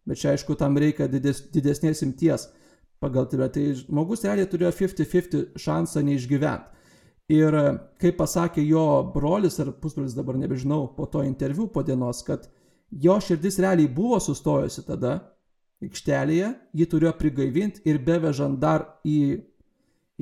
bet 0.07 0.21
čia 0.21 0.33
aišku 0.33 0.55
tam 0.59 0.79
reikia 0.79 1.09
dides, 1.11 1.43
didesnės 1.53 2.03
imties 2.05 2.47
pagal 3.03 3.27
tai, 3.29 3.49
tai 3.53 3.67
žmogus 3.77 4.25
realiai 4.25 4.49
turėjo 4.49 4.71
50-50 4.79 5.61
šansą 5.61 6.03
neišgyventi. 6.07 6.73
Ir 7.37 7.55
kaip 7.99 8.15
pasakė 8.21 8.63
jo 8.63 8.83
brolis 9.11 9.59
ar 9.59 9.73
pusbrolis, 9.81 10.15
dabar 10.15 10.37
nebežinau, 10.39 10.85
po 10.95 11.09
to 11.11 11.25
interviu 11.27 11.67
po 11.67 11.83
dienos, 11.83 12.21
kad 12.23 12.45
jo 12.91 13.17
širdis 13.19 13.59
realiai 13.59 13.89
buvo 13.91 14.19
sustojusi 14.23 14.85
tada 14.87 15.17
aikštelėje, 15.83 16.53
jį 16.73 16.87
turėjo 16.89 17.11
prigaivinti 17.19 17.83
ir 17.89 17.99
bevežant 18.05 18.55
dar 18.61 18.85
į, 19.05 19.43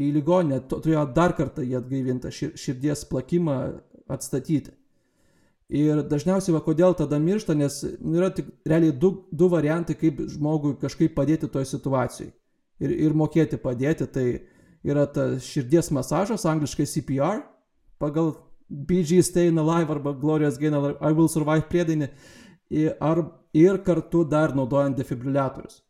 į 0.01 0.07
ligoninę, 0.17 0.63
turėjo 0.71 1.05
dar 1.15 1.35
kartą 1.37 1.63
jį 1.63 1.77
atgaivinti, 1.77 2.33
širdies 2.33 3.05
plakimą 3.11 3.59
atstatyti. 4.11 4.73
Ir 5.73 6.03
dažniausiai, 6.05 6.53
va, 6.53 6.61
kodėl 6.61 6.93
tada 6.93 7.17
miršta, 7.17 7.55
nes 7.57 7.79
yra 7.81 8.29
tik 8.29 8.51
realiai 8.69 8.93
du, 8.93 9.09
du 9.33 9.47
variantai, 9.49 9.95
kaip 9.97 10.19
žmogui 10.29 10.75
kažkaip 10.81 11.15
padėti 11.17 11.49
toje 11.49 11.65
situacijoje. 11.71 12.33
Ir, 12.83 12.91
ir 13.07 13.15
mokėti 13.17 13.57
padėti, 13.57 14.05
tai 14.05 14.25
yra 14.85 15.07
ta 15.09 15.31
širdies 15.41 15.89
masažas, 15.95 16.45
angliškai 16.45 16.85
CPR, 16.85 17.41
pagal 17.97 18.35
BG 18.69 19.23
Staying 19.25 19.57
Alive 19.57 19.95
arba 19.95 20.13
Glorious 20.13 20.59
Gain 20.61 20.75
I 20.75 21.13
Will 21.15 21.31
Survive 21.31 21.65
priedainį, 21.71 22.11
ar, 23.01 23.23
ir 23.55 23.81
kartu 23.85 24.21
dar 24.29 24.53
naudojant 24.53 24.97
defibriliatorius. 24.97 25.81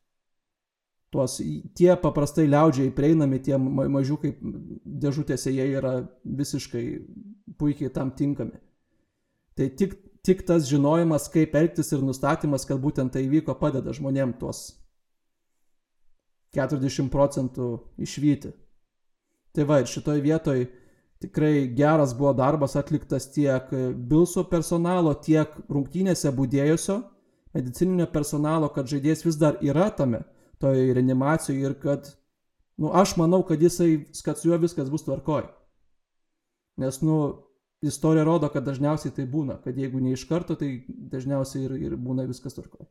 Tuos, 1.12 1.40
tie 1.76 1.94
paprastai 2.00 2.48
liaudžiai 2.48 2.92
prieinami, 2.96 3.40
tie 3.44 3.58
mažiukai 3.58 4.34
dėžutėse, 4.40 5.52
jie 5.52 5.68
yra 5.80 5.98
visiškai 6.24 6.86
puikiai 7.60 7.92
tam 7.92 8.12
tinkami. 8.16 8.60
Tai 9.56 9.70
tik, 9.80 9.96
tik 10.26 10.44
tas 10.48 10.68
žinojimas, 10.68 11.30
kaip 11.32 11.56
elgtis 11.56 11.94
ir 11.96 12.04
nustatymas, 12.04 12.68
kad 12.68 12.82
būtent 12.82 13.14
tai 13.14 13.24
įvyko, 13.28 13.56
padeda 13.60 13.94
žmonėm 13.96 14.36
tuos 14.40 14.68
40 16.56 17.12
procentų 17.12 17.70
išvykti. 18.04 18.52
Tai 19.56 19.68
va, 19.70 19.80
ir 19.80 19.88
šitoj 19.92 20.20
vietoj 20.24 20.66
tikrai 21.24 21.68
geras 21.76 22.14
buvo 22.18 22.34
darbas 22.36 22.76
atliktas 22.76 23.30
tiek 23.32 23.72
Bilso 23.96 24.44
personalo, 24.50 25.14
tiek 25.16 25.52
rungtynėse 25.72 26.32
būdėjusio 26.36 27.00
medicininio 27.56 28.08
personalo, 28.12 28.70
kad 28.76 28.90
žaidėjas 28.92 29.24
vis 29.26 29.40
dar 29.40 29.60
yra 29.64 29.88
tame, 29.96 30.26
toj 30.60 30.92
reanimacijoje 30.98 31.70
ir 31.70 31.76
kad, 31.80 32.10
nu, 32.82 32.92
aš 32.92 33.16
manau, 33.22 33.42
kad 33.48 33.62
jisai, 33.64 34.06
kad 34.26 34.40
su 34.40 34.50
juo 34.50 34.60
viskas 34.60 34.92
bus 34.92 35.06
tvarkoj. 35.08 35.48
Nes, 36.84 37.00
nu, 37.00 37.20
istorija 37.82 38.24
rodo, 38.24 38.50
kad 38.54 38.66
dažniausiai 38.66 39.14
tai 39.16 39.26
būna, 39.30 39.58
kad 39.64 39.78
jeigu 39.78 40.00
ne 40.04 40.14
iš 40.16 40.26
karto, 40.30 40.56
tai 40.60 40.86
dažniausiai 40.88 41.66
ir, 41.68 41.76
ir 41.90 41.98
būna 42.00 42.28
viskas 42.30 42.56
tvarkoj. 42.58 42.88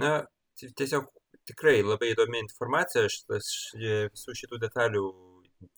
Na, 0.00 0.22
tiesiog 0.60 1.08
tikrai 1.48 1.80
labai 1.82 2.12
įdomi 2.12 2.40
informacija, 2.42 3.06
aš, 3.08 3.22
aš 3.38 3.52
visų 4.14 4.36
šitų 4.42 4.60
detalių 4.62 5.06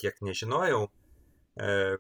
tiek 0.01 0.19
nežinojau 0.25 0.85
e, 0.87 1.97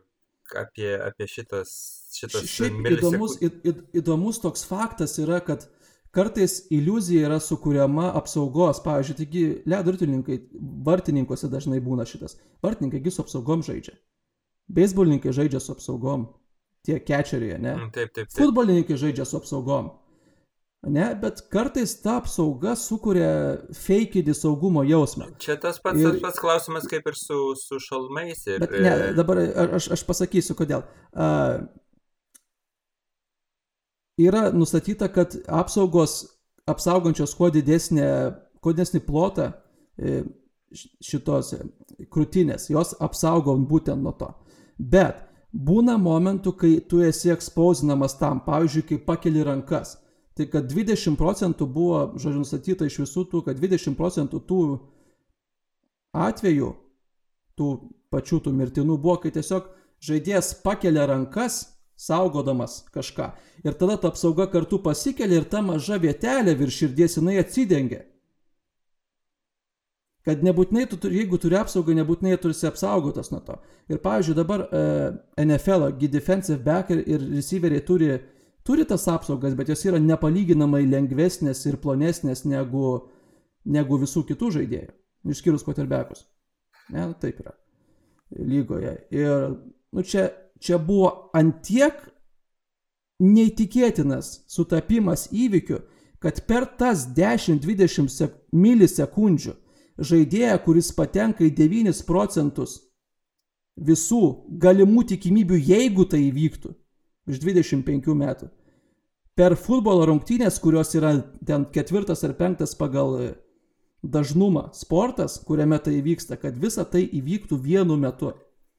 apie, 0.60 0.90
apie 1.00 1.28
šitas, 1.30 1.72
šitas 2.14 2.48
Šiaip 2.50 2.90
įdomus, 2.92 3.38
į, 3.42 3.50
į, 3.64 3.74
įdomus 4.00 4.40
toks 4.44 4.64
faktas 4.68 5.16
yra, 5.22 5.40
kad 5.44 5.66
kartais 6.14 6.60
iliuzija 6.74 7.28
yra 7.28 7.40
sukūriama 7.42 8.10
apsaugos. 8.20 8.82
Pavyzdžiui, 8.84 9.18
taigi 9.20 9.44
ledo 9.70 9.94
ritulininkai, 9.94 10.40
vartininkuose 10.87 11.50
dažnai 11.52 11.80
būna 11.84 12.06
šitas. 12.08 12.38
Vartininkai 12.64 13.02
su 13.10 13.24
apsaugom 13.24 13.64
žaidžia. 13.66 13.96
Beisbolininkai 14.72 15.35
žaidžia 15.35 15.61
su 15.61 15.74
apsaugom. 15.74 16.29
Tie 16.85 16.98
kečeriai, 17.00 17.59
ne? 17.61 17.74
Mm, 17.74 17.92
taip, 17.92 18.12
taip, 18.12 18.29
taip. 18.29 18.38
Futbolininkai 18.38 18.96
žaidžia 19.00 19.27
su 19.29 19.38
apsaugom. 19.40 19.92
Ne, 20.85 21.07
bet 21.16 21.40
kartais 21.48 21.94
ta 22.03 22.18
apsauga 22.20 22.74
sukuria 22.77 23.29
fakeidį 23.72 24.35
saugumo 24.37 24.83
jausmą. 24.85 25.31
Čia 25.40 25.57
tas 25.61 25.79
pats, 25.81 26.03
ir, 26.03 26.18
pats 26.20 26.40
klausimas 26.42 26.85
kaip 26.90 27.09
ir 27.09 27.16
su, 27.16 27.38
su 27.57 27.81
šalmais. 27.81 28.42
Ir... 28.50 28.61
Bet 28.61 28.74
ne, 28.85 28.92
dabar 29.16 29.40
aš, 29.79 29.88
aš 29.96 30.05
pasakysiu, 30.05 30.57
kodėl. 30.59 30.85
Uh, 31.16 31.64
yra 34.20 34.50
nustatyta, 34.53 35.09
kad 35.09 35.38
apsaugos 35.48 36.27
apsaugančios 36.68 37.35
kuo 37.37 37.48
didesnė, 37.53 38.07
kuo 38.61 38.72
didesnį 38.72 39.03
plotą 39.05 39.50
e, 39.96 40.22
šitos 41.05 41.55
krūtinės, 42.12 42.70
jos 42.72 42.94
apsaugo 43.05 43.57
būtent 43.68 44.05
nuo 44.05 44.14
to. 44.20 44.31
Bet 44.78 45.20
būna 45.52 45.98
momentų, 46.00 46.54
kai 46.58 46.72
tu 46.88 47.02
esi 47.04 47.30
ekspausinamas 47.34 48.18
tam, 48.18 48.40
pavyzdžiui, 48.46 48.87
kai 48.88 49.04
pakeli 49.06 49.44
rankas 49.46 49.98
tai 50.34 50.46
kad 50.50 50.66
20 50.70 51.18
procentų 51.18 51.66
buvo, 51.70 52.00
žodžiu, 52.18 52.42
nustatyta 52.42 52.88
iš 52.88 53.00
visų 53.04 53.26
tų, 53.30 53.42
kad 53.48 53.60
20 53.60 53.94
procentų 53.98 54.40
tų 54.48 54.62
atvejų, 56.14 56.72
tų 57.58 57.68
pačių 58.14 58.40
tų 58.46 58.54
mirtinų 58.58 58.98
buvo, 58.98 59.20
kai 59.22 59.30
tiesiog 59.34 59.70
žaidėjas 60.04 60.56
pakelia 60.64 61.06
rankas, 61.10 61.62
saugodamas 61.94 62.82
kažką. 62.94 63.30
Ir 63.62 63.78
tada 63.78 63.96
ta 64.02 64.10
apsauga 64.10 64.48
kartu 64.50 64.80
pasikelia 64.82 65.38
ir 65.38 65.46
ta 65.46 65.62
maža 65.62 66.00
vietelė 66.02 66.56
virš 66.58 66.82
širdies 66.82 67.18
jinai 67.20 67.38
atsidengia. 67.38 68.02
Kad 70.24 70.40
nebūtinai, 70.40 70.87
tu, 70.88 70.96
jeigu 71.12 71.37
turi 71.37 71.58
apsaugą, 71.60 71.92
nebūtinai 71.98 72.38
turi 72.40 72.56
apsaugotas 72.68 73.28
nuo 73.28 73.42
to. 73.44 73.58
Ir 73.92 73.98
pavyzdžiui, 74.00 74.37
dabar 74.38 74.62
e, 74.64 74.84
NFL, 75.44 75.90
defensive 76.08 76.62
back 76.64 76.94
ir, 76.94 77.02
ir 77.04 77.26
receiveriai 77.34 77.84
turi 77.84 78.14
turi 78.64 78.84
tas 78.84 79.08
apsaugas, 79.08 79.54
bet 79.54 79.68
jos 79.68 79.84
yra 79.84 80.00
nepalyginamai 80.00 80.84
lengvesnės 80.88 81.64
ir 81.68 81.76
plonesnės 81.82 82.44
negu, 82.48 82.94
negu 83.64 83.98
visų 84.00 84.24
kitų 84.30 84.50
žaidėjų, 84.58 84.92
išskyrus 85.34 85.64
quarterbackus. 85.66 86.24
Ne, 86.88 87.10
nu, 87.10 87.16
taip 87.20 87.40
yra 87.44 87.54
lygoje. 88.40 88.96
Ir 89.14 89.58
nu, 89.92 90.04
čia, 90.04 90.30
čia 90.60 90.80
buvo 90.80 91.30
antiek 91.37 92.00
neįtikėtinas 93.24 94.40
sutapimas 94.50 95.28
įvykių, 95.32 95.82
kad 96.24 96.40
per 96.48 96.66
tas 96.80 97.04
10-20 97.16 98.32
milisekundžių 98.56 99.52
žaidėją, 99.98 100.57
kuris 100.64 100.90
patenka 100.96 101.44
į 101.46 101.52
9 101.54 102.02
procentus 102.09 102.80
visų 103.76 104.22
galimų 104.62 105.04
tikimybių, 105.14 105.59
jeigu 105.59 106.07
tai 106.07 106.24
įvyktų, 106.28 106.74
iš 107.30 107.40
25 107.42 108.14
metų. 108.18 108.50
Per 109.35 109.57
futbolo 109.59 110.07
rungtynės, 110.07 110.61
kurios 110.62 110.94
yra 110.94 111.16
ten 111.46 111.66
ketvirtas 111.74 112.22
ar 112.22 112.37
penktas 112.38 112.76
pagal 112.78 113.16
e, 113.18 113.30
dažnumą 114.02 114.68
sportas, 114.78 115.40
kuriame 115.42 115.80
tai 115.83 115.98
vyksta, 116.07 116.38
kad 116.38 116.54
visa 116.54 116.85
tai 116.87 117.02
įvyktų 117.02 117.59
vienu 117.59 117.96
metu. 117.98 118.30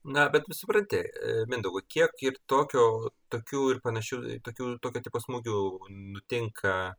Na, 0.06 0.30
bet 0.32 0.48
supranti, 0.56 1.02
e, 1.02 1.34
Mindaugo, 1.50 1.82
kiek 1.84 2.14
ir 2.24 2.38
tokio, 2.48 3.10
tokių 3.28 3.62
ir 3.74 3.82
panašių, 3.84 4.20
tokių, 4.46 4.70
tokio 4.80 5.02
tipo 5.04 5.20
smūgių 5.20 5.60
nutinka 6.14 6.94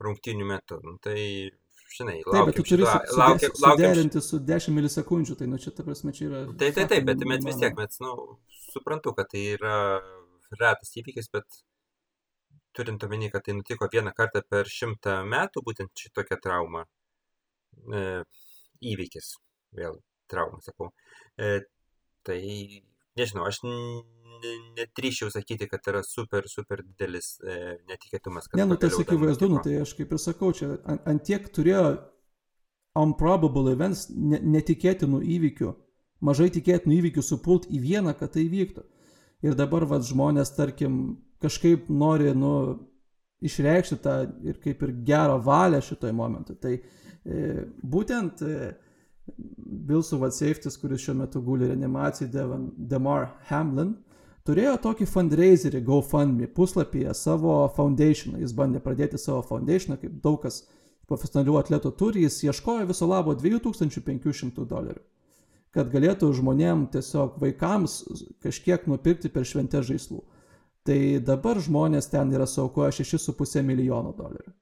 rungtynių 0.00 0.48
metu. 0.48 0.78
Nu, 0.80 0.96
tai, 1.02 1.50
žinai, 1.96 2.18
laukiam 2.24 2.36
taip, 2.36 2.48
bet 2.48 2.58
tu 2.58 2.64
turi 2.68 2.86
šito, 2.88 3.16
laukiam, 3.20 3.56
suderinti 3.60 4.22
su 4.24 4.40
10 4.52 4.76
milisekundžių, 4.76 5.36
tai 5.40 5.48
nu 5.50 5.60
čia, 5.62 5.72
ta 5.76 5.84
prasme, 5.86 6.14
čia 6.16 6.24
yra... 6.28 6.42
Taip, 6.60 6.76
taip, 6.78 6.88
taip, 6.92 7.06
bet 7.08 7.24
mes 7.28 7.44
vis 7.46 7.60
tiek, 7.60 7.76
mes, 7.78 7.98
nu, 8.04 8.14
suprantu, 8.72 9.14
kad 9.18 9.30
tai 9.32 9.44
yra 9.56 9.76
retas 10.58 10.94
įvykis, 11.00 11.30
bet 11.32 11.60
turint 12.76 13.04
omeny, 13.06 13.28
kad 13.32 13.44
tai 13.46 13.56
nutiko 13.58 13.88
vieną 13.92 14.14
kartą 14.16 14.42
per 14.48 14.70
šimtą 14.70 15.18
metų, 15.28 15.64
būtent 15.66 16.04
šitokia 16.04 16.40
trauma, 16.42 16.86
e, 17.92 18.22
įvykis, 18.92 19.34
vėl 19.76 20.00
trauma, 20.32 20.60
sakau, 20.64 20.90
e, 21.36 21.60
tai 22.26 22.40
nežinau, 23.18 23.44
aš 23.48 23.62
netryšiau 24.78 25.30
sakyti, 25.32 25.68
kad 25.70 25.86
yra 25.90 26.02
super, 26.06 26.48
super 26.50 26.82
didelis 26.84 27.34
e, 27.40 27.78
netikėtumas. 27.90 28.50
Ne, 28.58 28.66
nu 28.68 28.78
tas 28.80 28.98
akivaizdu, 29.00 29.48
nu 29.52 29.62
tai 29.64 29.80
aš 29.82 29.94
kaip 29.98 30.14
ir 30.14 30.22
sakau, 30.22 30.52
čia 30.56 30.74
ant, 30.82 31.04
ant 31.08 31.24
tiek 31.26 31.46
turėjo 31.54 31.84
improbable 32.98 33.72
events, 33.72 34.06
netikėtinų 34.12 35.22
įvykių, 35.38 35.74
mažai 36.24 36.50
tikėtinų 36.54 36.98
įvykių 37.00 37.24
supult 37.24 37.68
į 37.72 37.80
vieną, 37.82 38.16
kad 38.18 38.34
tai 38.36 38.46
vyktų 38.52 38.84
ir 39.42 39.58
dabar 39.58 39.86
vat, 39.90 40.04
žmonės, 40.06 40.54
tarkim, 40.56 40.98
kažkaip 41.42 41.88
nori, 41.90 42.30
nu, 42.38 42.52
išreikšti 43.42 43.98
tą 44.02 44.16
ir 44.46 44.60
kaip 44.62 44.84
ir 44.86 44.94
gerą 45.06 45.40
valią 45.42 45.80
šitoj 45.82 46.14
momentu. 46.14 46.54
Tai 46.62 46.76
e, 46.78 47.64
būtent 47.82 48.42
e, 48.46 48.70
Bilsų 49.88 50.20
Vatsafetis, 50.22 50.78
kuris 50.78 51.02
šiuo 51.04 51.16
metu 51.22 51.42
guli 51.42 51.68
reanimacijai, 51.70 52.30
Demar 52.90 53.32
Hamlin, 53.50 53.96
turėjo 54.48 54.76
tokį 54.82 55.06
fundraiserį 55.10 55.80
GoFundMe 55.86 56.48
puslapyje 56.56 57.14
savo 57.14 57.56
foundationą. 57.76 58.40
Jis 58.42 58.54
bandė 58.58 58.82
pradėti 58.84 59.20
savo 59.20 59.42
foundationą, 59.46 59.98
kaip 60.02 60.18
daug 60.24 60.40
kas 60.42 60.64
profesionalių 61.08 61.58
atletų 61.60 61.94
turi, 61.98 62.26
jis 62.26 62.42
ieškojo 62.48 62.86
viso 62.90 63.08
labo 63.10 63.34
2500 63.38 64.66
dolerių 64.68 65.02
kad 65.72 65.88
galėtų 65.92 66.28
žmonėm 66.36 66.86
tiesiog 66.92 67.38
vaikams 67.40 68.02
kažkiek 68.44 68.84
nupirkti 68.90 69.30
per 69.32 69.46
šventę 69.48 69.80
žaislų. 69.84 70.20
Tai 70.86 70.98
dabar 71.24 71.60
žmonės 71.62 72.10
ten 72.12 72.32
yra 72.34 72.46
saukoja 72.50 72.92
6,5 72.92 73.62
milijono 73.64 74.12
dolerių. 74.16 74.52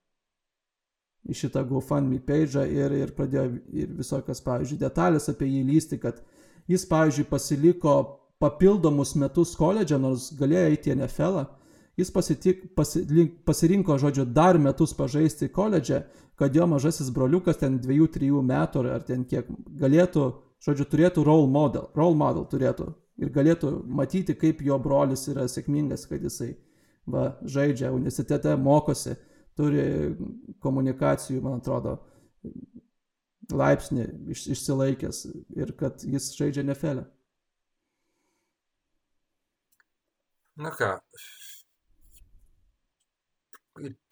Į 1.31 1.37
šitą 1.37 1.65
GoFundMe 1.69 2.21
page 2.25 2.63
ir, 2.73 2.95
ir 2.97 3.13
pradėjo 3.17 3.47
ir 3.77 3.91
visokios, 3.97 4.41
pavyzdžiui, 4.45 4.79
detalės 4.81 5.29
apie 5.33 5.49
jį 5.51 5.65
lysti, 5.69 5.99
kad 6.01 6.23
jis, 6.71 6.87
pavyzdžiui, 6.89 7.27
pasiliko 7.29 7.97
papildomus 8.41 9.15
metus 9.21 9.55
koledže, 9.59 9.99
nors 10.01 10.31
galėjo 10.39 10.69
eiti 10.73 10.93
į 10.93 10.97
NFL, 10.99 11.43
jis 12.01 12.13
pasitik, 12.15 12.63
pasilink, 12.77 13.41
pasirinko, 13.45 13.99
žodžiu, 14.01 14.25
dar 14.25 14.59
metus 14.59 14.95
pažaisti 14.97 15.51
koledže, 15.53 16.05
kad 16.41 16.55
jo 16.57 16.67
mažasis 16.67 17.11
broliukas 17.13 17.61
ten 17.61 17.77
2-3 17.83 18.41
metų 18.49 18.87
ar 18.95 19.05
ten 19.05 19.27
kiek 19.29 19.49
galėtų 19.81 20.31
žodžiu, 20.65 20.87
turėtų 20.89 21.25
role 21.25 21.49
model, 21.51 21.89
role 21.97 22.17
model 22.17 22.47
turėtų 22.49 22.91
ir 23.21 23.33
galėtų 23.35 23.73
matyti, 23.85 24.37
kaip 24.39 24.63
jo 24.65 24.79
brolis 24.81 25.27
yra 25.29 25.47
sėkmingas, 25.49 26.07
kad 26.09 26.23
jisai 26.25 26.55
va, 27.11 27.35
žaidžia 27.45 27.93
universitete, 27.93 28.55
mokosi, 28.57 29.17
turi 29.59 29.85
komunikacijų, 30.65 31.41
man 31.45 31.61
atrodo, 31.61 31.99
laipsnį 33.51 34.07
iš, 34.33 34.47
išsilaikęs 34.55 35.25
ir 35.59 35.73
kad 35.77 36.05
jis 36.07 36.31
žaidžia 36.39 36.65
nefelę. 36.65 37.05
Na 40.61 40.71
ką, 40.77 40.91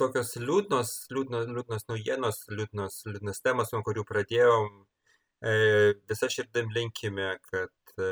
tokios 0.01 0.31
liūdnos, 0.41 0.93
liūdnos, 1.13 1.51
liūdnos 1.53 1.89
naujienos, 1.91 2.45
liūdnos, 2.53 3.03
liūdnos 3.11 3.43
temos, 3.45 3.75
nuo 3.75 3.83
kurių 3.85 4.07
pradėjom, 4.09 4.71
E, 5.41 5.51
visa 6.11 6.27
širdim 6.35 6.71
linkime, 6.75 7.27
kad, 7.51 7.71
e, 8.03 8.07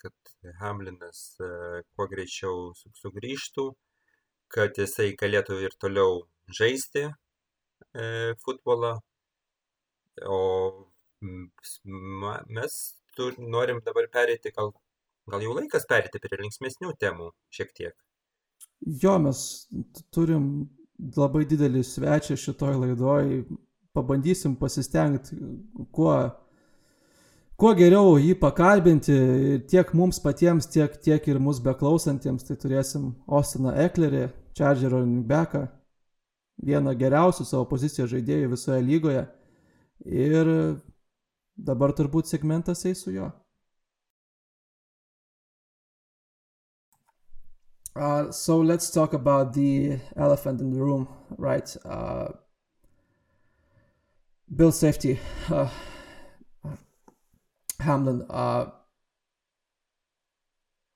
kad 0.00 0.30
Hamlinas 0.60 1.18
e, 1.44 1.48
kuo 1.92 2.06
greičiau 2.08 2.70
sugrįžtų, 3.00 3.64
kad 4.54 4.80
jisai 4.80 5.10
galėtų 5.22 5.58
ir 5.66 5.76
toliau 5.84 6.22
žaisti 6.60 7.04
futbolą. 8.44 8.94
O 10.24 10.40
mes 11.20 12.78
tur, 13.16 13.36
norim 13.56 13.80
dabar 13.84 14.08
perėti, 14.16 14.52
gal, 14.56 14.72
gal 15.30 15.42
jau 15.44 15.56
laikas 15.56 15.86
perėti 15.90 16.20
prie 16.22 16.38
linksmėsnių 16.42 16.94
temų 17.00 17.30
šiek 17.54 17.72
tiek. 17.76 17.96
Jo, 18.80 19.18
mes 19.20 19.40
turim 20.14 20.44
labai 21.16 21.44
didelį 21.48 21.82
svečią 21.84 22.36
šitoj 22.40 22.78
laidoj. 22.84 23.42
Pabandysim 23.96 24.52
pasistengti, 24.54 25.34
kuo, 25.90 26.12
kuo 27.58 27.72
geriau 27.74 28.14
jį 28.22 28.36
pakalbinti 28.38 29.16
tiek 29.70 29.90
mums 29.98 30.20
patiems, 30.22 30.68
tiek, 30.70 30.94
tiek 31.02 31.26
ir 31.26 31.40
mus 31.42 31.58
beklausantiems. 31.64 32.46
Tai 32.46 32.56
turėsim 32.62 33.08
Ostiną 33.26 33.74
Eklerį, 33.86 34.28
Chargerio 34.54 35.02
Beką, 35.26 35.64
vieną 36.62 36.94
geriausių 37.00 37.48
savo 37.48 37.66
pozicijos 37.72 38.12
žaidėjų 38.14 38.54
visoje 38.54 38.80
lygoje. 38.86 39.26
Ir 40.06 40.54
dabar 41.58 41.92
turbūt 41.96 42.30
segmentas 42.30 42.86
eis 42.88 43.02
su 43.04 43.12
juo. 43.16 43.32
Uh, 47.96 48.30
so 48.30 48.60
let's 48.60 48.90
talk 48.90 49.12
about 49.12 49.52
the 49.52 49.98
elephant 50.16 50.60
in 50.60 50.70
the 50.70 50.80
room, 50.80 51.08
right? 51.36 51.76
Uh, 51.84 52.28
bill 54.54 54.72
safety. 54.72 55.18
Uh, 55.50 55.68
Hamlin, 57.80 58.24
uh, 58.30 58.66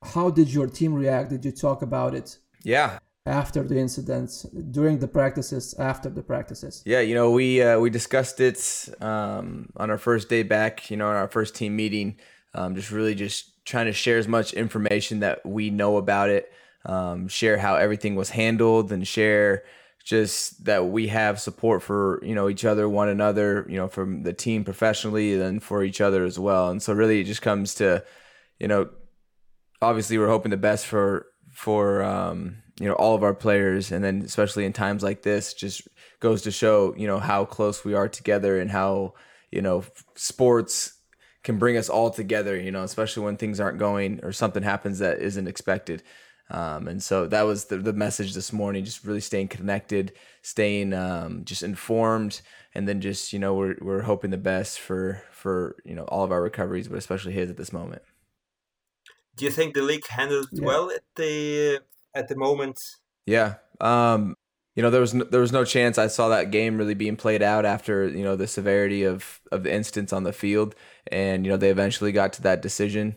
how 0.03 0.31
did 0.31 0.53
your 0.53 0.67
team 0.67 0.95
react? 0.95 1.31
Did 1.31 1.45
you 1.45 1.53
talk 1.53 1.83
about 1.83 2.15
it? 2.15 2.39
Yeah. 2.63 2.99
After 3.27 3.63
the 3.63 3.79
incidents, 3.79 4.43
during 4.71 4.99
the 4.99 5.09
practices, 5.09 5.75
after 5.79 6.11
the 6.11 6.23
practices. 6.23 6.83
Yeah, 6.85 7.01
you 7.01 7.15
know, 7.15 7.31
we 7.31 7.63
uh, 7.63 7.79
we 7.79 7.89
discussed 7.89 8.39
it 8.39 8.89
um, 9.01 9.71
on 9.77 9.91
our 9.91 9.97
first 9.97 10.29
day 10.29 10.43
back. 10.43 10.91
You 10.91 10.99
know, 10.99 11.11
in 11.11 11.17
our 11.17 11.29
first 11.29 11.55
team 11.55 11.75
meeting, 11.75 12.17
um, 12.53 12.75
just 12.75 12.91
really 12.91 13.15
just 13.15 13.65
trying 13.65 13.87
to 13.87 13.95
share 13.95 14.19
as 14.19 14.29
much 14.29 14.53
information 14.53 15.21
that 15.21 15.45
we 15.47 15.71
know 15.71 15.97
about 15.97 16.29
it 16.29 16.53
um, 16.85 17.29
share 17.29 17.59
how 17.59 17.77
everything 17.77 18.15
was 18.15 18.31
handled 18.31 18.93
and 18.93 19.07
share 19.07 19.65
just 20.05 20.65
that 20.67 20.87
we 20.87 21.09
have 21.09 21.41
support 21.41 21.83
for 21.83 22.21
you 22.23 22.35
know 22.35 22.49
each 22.49 22.65
other 22.65 22.87
one 22.87 23.09
another 23.09 23.65
you 23.71 23.77
know 23.77 23.89
from 23.89 24.23
the 24.23 24.35
team 24.35 24.63
professionally 24.63 25.41
and 25.41 25.63
for 25.63 25.83
each 25.83 26.01
other 26.01 26.25
as 26.25 26.39
well. 26.39 26.69
And 26.69 26.83
so 26.83 26.93
really 26.93 27.21
it 27.21 27.25
just 27.25 27.43
comes 27.43 27.75
to 27.77 28.05
you 28.61 28.69
know 28.69 28.91
obviously 29.81 30.19
we're 30.19 30.29
hoping 30.29 30.51
the 30.51 30.57
best 30.57 30.87
for 30.87 31.27
for 31.51 32.03
um, 32.03 32.57
you 32.79 32.87
know 32.87 32.95
all 32.95 33.15
of 33.15 33.23
our 33.23 33.35
players. 33.35 33.91
And 33.93 34.05
then 34.05 34.23
especially 34.23 34.67
in 34.67 34.73
times 34.73 35.03
like 35.03 35.23
this 35.23 35.55
just 35.55 35.89
goes 36.21 36.43
to 36.43 36.51
show 36.51 36.95
you 36.97 37.07
know 37.07 37.19
how 37.19 37.45
close 37.45 37.85
we 37.85 37.95
are 37.95 38.09
together 38.09 38.61
and 38.61 38.71
how 38.71 39.15
you 39.51 39.63
know 39.63 39.85
sports 40.17 40.99
can 41.43 41.59
bring 41.59 41.77
us 41.77 41.91
all 41.91 42.11
together 42.11 42.59
you 42.59 42.73
know 42.73 42.83
especially 42.83 43.23
when 43.23 43.37
things 43.37 43.61
aren't 43.61 43.79
going 43.79 44.19
or 44.23 44.33
something 44.33 44.63
happens 44.63 44.99
that 44.99 45.21
isn't 45.21 45.47
expected 45.47 46.03
um, 46.51 46.89
and 46.89 47.03
so 47.03 47.27
that 47.27 47.43
was 47.43 47.67
the, 47.67 47.79
the 47.79 47.93
message 47.93 48.35
this 48.35 48.53
morning, 48.53 48.85
just 48.85 49.05
really 49.05 49.21
staying 49.21 49.49
connected, 49.49 50.13
staying 50.43 50.93
um, 50.93 51.45
just 51.45 51.63
informed, 51.63 52.43
and 52.75 52.87
then 52.87 53.01
just, 53.01 53.33
you 53.33 53.39
know, 53.39 53.55
we're, 53.55 53.77
we're 53.81 54.03
hoping 54.03 54.31
the 54.31 54.37
best 54.37 54.79
for, 54.79 55.23
for, 55.33 55.77
you 55.85 55.95
know, 55.95 56.05
all 56.05 56.25
of 56.25 56.33
our 56.33 56.43
recoveries, 56.43 56.89
but 56.89 56.99
especially 56.99 57.33
his 57.33 57.51
at 57.51 57.57
this 57.57 57.73
moment. 57.73 58.03
Do 59.37 59.45
you 59.45 59.51
think 59.51 59.75
the 59.75 59.83
league 59.83 60.07
handled 60.07 60.49
yeah. 60.53 60.65
well 60.65 60.91
at 60.91 61.03
the, 61.17 61.81
at 62.15 62.29
the 62.29 62.37
moment? 62.37 62.79
Yeah. 63.27 63.55
Um, 63.81 64.37
you 64.77 64.83
know, 64.83 64.91
there 64.91 65.01
was 65.01 65.15
no, 65.15 65.25
there 65.25 65.41
was 65.41 65.53
no 65.53 65.65
chance 65.65 65.99
I 65.99 66.09
saw 66.09 66.29
that 66.29 66.51
game 66.51 66.77
really 66.77 66.95
being 66.95 67.17
played 67.17 67.43
out 67.43 67.65
after 67.65 68.09
you 68.09 68.25
know 68.25 68.35
the 68.35 68.49
severity 68.49 69.05
of 69.05 69.41
of 69.53 69.63
the 69.63 69.73
instance 69.73 70.13
on 70.13 70.25
the 70.25 70.33
field, 70.33 70.75
and 71.07 71.47
you 71.47 71.53
know 71.53 71.57
they 71.57 71.71
eventually 71.71 72.11
got 72.11 72.33
to 72.35 72.43
that 72.43 72.61
decision 72.61 73.17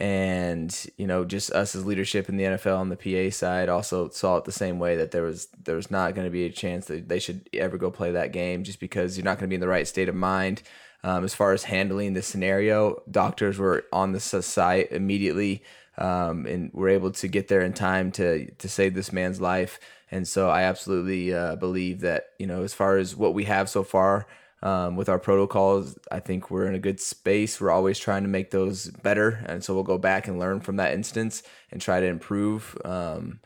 and 0.00 0.86
you 0.96 1.06
know 1.06 1.24
just 1.24 1.50
us 1.50 1.74
as 1.74 1.84
leadership 1.84 2.28
in 2.28 2.36
the 2.36 2.44
NFL 2.44 2.78
on 2.78 2.88
the 2.88 2.96
PA 2.96 3.34
side 3.34 3.68
also 3.68 4.08
saw 4.10 4.36
it 4.36 4.44
the 4.44 4.52
same 4.52 4.78
way 4.78 4.96
that 4.96 5.10
there 5.10 5.22
was 5.22 5.48
there 5.64 5.74
was 5.74 5.90
not 5.90 6.14
going 6.14 6.26
to 6.26 6.30
be 6.30 6.44
a 6.44 6.50
chance 6.50 6.86
that 6.86 7.08
they 7.08 7.18
should 7.18 7.48
ever 7.52 7.76
go 7.76 7.90
play 7.90 8.12
that 8.12 8.32
game 8.32 8.62
just 8.62 8.78
because 8.78 9.16
you're 9.16 9.24
not 9.24 9.38
going 9.38 9.48
to 9.48 9.48
be 9.48 9.56
in 9.56 9.60
the 9.60 9.68
right 9.68 9.88
state 9.88 10.08
of 10.08 10.14
mind. 10.14 10.62
Um, 11.04 11.24
as 11.24 11.32
far 11.32 11.52
as 11.52 11.64
handling 11.64 12.14
the 12.14 12.22
scenario 12.22 13.02
doctors 13.08 13.56
were 13.56 13.84
on 13.92 14.12
the 14.12 14.20
site 14.20 14.90
immediately 14.90 15.62
um, 15.96 16.44
and 16.44 16.72
were 16.72 16.88
able 16.88 17.12
to 17.12 17.28
get 17.28 17.48
there 17.48 17.60
in 17.60 17.72
time 17.72 18.12
to 18.12 18.50
to 18.52 18.68
save 18.68 18.94
this 18.94 19.12
man's 19.12 19.40
life. 19.40 19.80
And 20.10 20.26
so 20.26 20.48
I 20.48 20.62
absolutely 20.62 21.34
uh, 21.34 21.56
believe 21.56 22.00
that 22.00 22.30
you 22.38 22.46
know 22.46 22.62
as 22.62 22.72
far 22.72 22.98
as 22.98 23.16
what 23.16 23.34
we 23.34 23.44
have 23.44 23.68
so 23.68 23.82
far 23.82 24.26
um, 24.62 24.96
with 24.96 25.08
our 25.08 25.18
protocols. 25.18 25.98
I 26.10 26.20
think 26.20 26.50
we're 26.50 26.66
in 26.66 26.74
a 26.74 26.80
good 26.80 27.00
space. 27.00 27.60
We're 27.60 27.70
always 27.70 27.98
trying 27.98 28.22
to 28.22 28.28
make 28.28 28.50
those 28.50 28.88
better, 29.02 29.44
and 29.46 29.62
so 29.62 29.74
we'll 29.74 29.84
go 29.84 29.98
back 29.98 30.28
and 30.28 30.38
learn 30.38 30.60
from 30.60 30.76
that 30.76 30.94
instance 30.94 31.42
and 31.70 31.80
try 31.80 32.00
to 32.00 32.06
improve. 32.06 32.76
Um, 32.84 33.40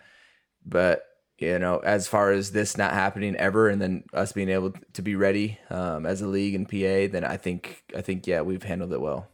but 0.64 1.04
you 1.38 1.58
know, 1.58 1.78
as 1.78 2.06
far 2.06 2.30
as 2.30 2.52
this 2.52 2.76
not 2.76 2.92
happening 2.92 3.34
ever, 3.36 3.68
and 3.68 3.80
then 3.82 4.04
us 4.12 4.32
being 4.32 4.48
able 4.48 4.72
to 4.92 5.02
be 5.02 5.16
ready 5.16 5.58
um, 5.70 6.06
as 6.06 6.22
a 6.22 6.26
league 6.26 6.54
and 6.54 6.68
PA, 6.68 7.12
then 7.12 7.24
I 7.24 7.36
think 7.36 7.82
I 7.96 8.00
think 8.00 8.26
yeah, 8.26 8.42
we've 8.42 8.62
handled 8.62 8.92
it 8.92 9.00
well. 9.00 9.28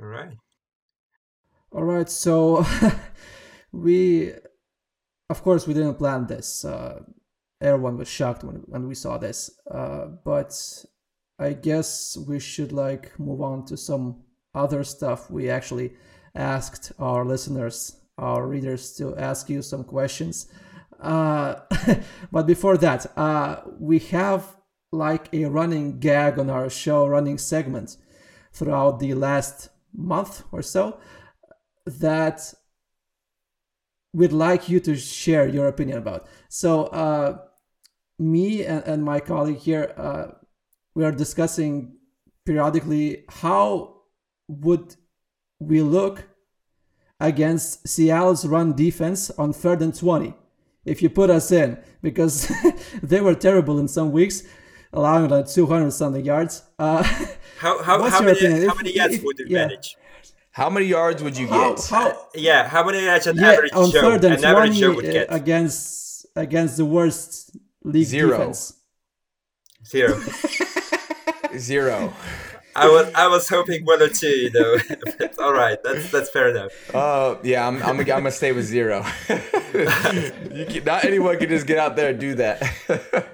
All 0.00 0.06
right. 0.06 0.30
All 1.72 1.84
right. 1.84 2.08
So 2.08 2.64
we, 3.72 4.32
of 5.28 5.42
course, 5.42 5.66
we 5.66 5.74
didn't 5.74 5.94
plan 5.94 6.26
this. 6.26 6.64
Uh, 6.64 7.02
everyone 7.60 7.96
was 7.96 8.08
shocked 8.08 8.44
when, 8.44 8.56
when 8.66 8.88
we 8.88 8.94
saw 8.94 9.18
this. 9.18 9.50
Uh, 9.70 10.06
but 10.24 10.84
I 11.38 11.52
guess 11.52 12.16
we 12.26 12.38
should 12.40 12.72
like 12.72 13.18
move 13.18 13.40
on 13.40 13.64
to 13.66 13.76
some 13.76 14.22
other 14.54 14.84
stuff. 14.84 15.30
We 15.30 15.50
actually 15.50 15.92
asked 16.34 16.92
our 16.98 17.24
listeners, 17.24 17.96
our 18.16 18.46
readers, 18.46 18.94
to 18.94 19.16
ask 19.16 19.48
you 19.48 19.62
some 19.62 19.84
questions. 19.84 20.46
Uh, 21.00 21.56
but 22.32 22.46
before 22.46 22.76
that, 22.78 23.06
uh, 23.16 23.62
we 23.78 23.98
have 24.00 24.56
like 24.90 25.28
a 25.32 25.44
running 25.44 25.98
gag 25.98 26.38
on 26.38 26.50
our 26.50 26.70
show, 26.70 27.06
running 27.06 27.38
segment 27.38 27.96
throughout 28.52 28.98
the 28.98 29.14
last 29.14 29.68
month 29.94 30.42
or 30.50 30.62
so 30.62 30.98
that 31.86 32.54
we'd 34.12 34.32
like 34.32 34.68
you 34.68 34.80
to 34.80 34.96
share 34.96 35.46
your 35.46 35.68
opinion 35.68 35.98
about. 35.98 36.26
So, 36.48 36.84
uh, 36.86 37.38
me 38.18 38.64
and, 38.64 38.82
and 38.84 39.04
my 39.04 39.20
colleague 39.20 39.58
here, 39.58 39.92
uh, 39.96 40.28
we 40.94 41.04
are 41.04 41.12
discussing 41.12 41.96
periodically 42.44 43.24
how 43.28 44.02
would 44.48 44.96
we 45.60 45.82
look 45.82 46.28
against 47.20 47.86
Seattle's 47.86 48.46
run 48.46 48.74
defense 48.74 49.30
on 49.30 49.52
third 49.52 49.82
and 49.82 49.94
20 49.94 50.34
if 50.84 51.02
you 51.02 51.10
put 51.10 51.30
us 51.30 51.52
in 51.52 51.78
because 52.02 52.50
they 53.02 53.20
were 53.20 53.34
terrible 53.34 53.78
in 53.78 53.88
some 53.88 54.12
weeks, 54.12 54.42
allowing 54.92 55.28
like 55.28 55.48
200 55.48 55.90
something 55.90 56.24
yards. 56.24 56.62
Uh, 56.78 57.02
how 57.58 57.82
how, 57.82 58.08
how 58.08 58.22
many, 58.22 58.66
how 58.66 58.74
many 58.74 58.94
yards 58.94 59.14
if, 59.14 59.22
would 59.24 59.38
you 59.38 59.46
yeah. 59.48 59.66
manage? 59.66 59.96
How 60.52 60.70
many 60.70 60.86
yards 60.86 61.22
would 61.22 61.36
you 61.36 61.46
get? 61.46 61.56
How, 61.56 62.10
how, 62.10 62.26
yeah, 62.34 62.68
how 62.68 62.84
many 62.84 63.04
yards 63.04 63.26
an 63.26 63.36
yeah, 63.36 63.52
average 63.52 63.72
on 63.72 63.90
show, 63.90 64.00
third 64.00 64.24
and 64.24 64.40
20 64.40 65.18
uh, 65.18 65.24
against 65.28 66.26
against 66.34 66.76
the 66.76 66.84
worst 66.84 67.56
league 67.84 68.06
Zero. 68.06 68.38
defense? 68.38 68.74
Zero. 69.84 70.20
Zero. 71.56 72.12
I 72.76 72.88
was 72.88 73.12
I 73.14 73.26
was 73.26 73.48
hoping 73.48 73.84
one 73.84 74.00
or 74.00 74.08
two, 74.08 74.28
you 74.28 74.50
know. 74.52 74.76
all 75.40 75.52
right, 75.52 75.78
that's 75.82 76.12
that's 76.12 76.30
fair 76.30 76.50
enough. 76.50 76.94
Uh, 76.94 77.36
yeah, 77.42 77.66
I'm 77.66 77.82
I'm, 77.82 77.98
I'm 77.98 78.04
gonna 78.06 78.30
stay 78.30 78.52
with 78.52 78.66
zero. 78.66 79.04
can, 79.26 80.84
not 80.84 81.04
anyone 81.04 81.38
can 81.38 81.48
just 81.48 81.66
get 81.66 81.78
out 81.78 81.96
there 81.96 82.10
and 82.10 82.20
do 82.20 82.34
that. 82.36 83.28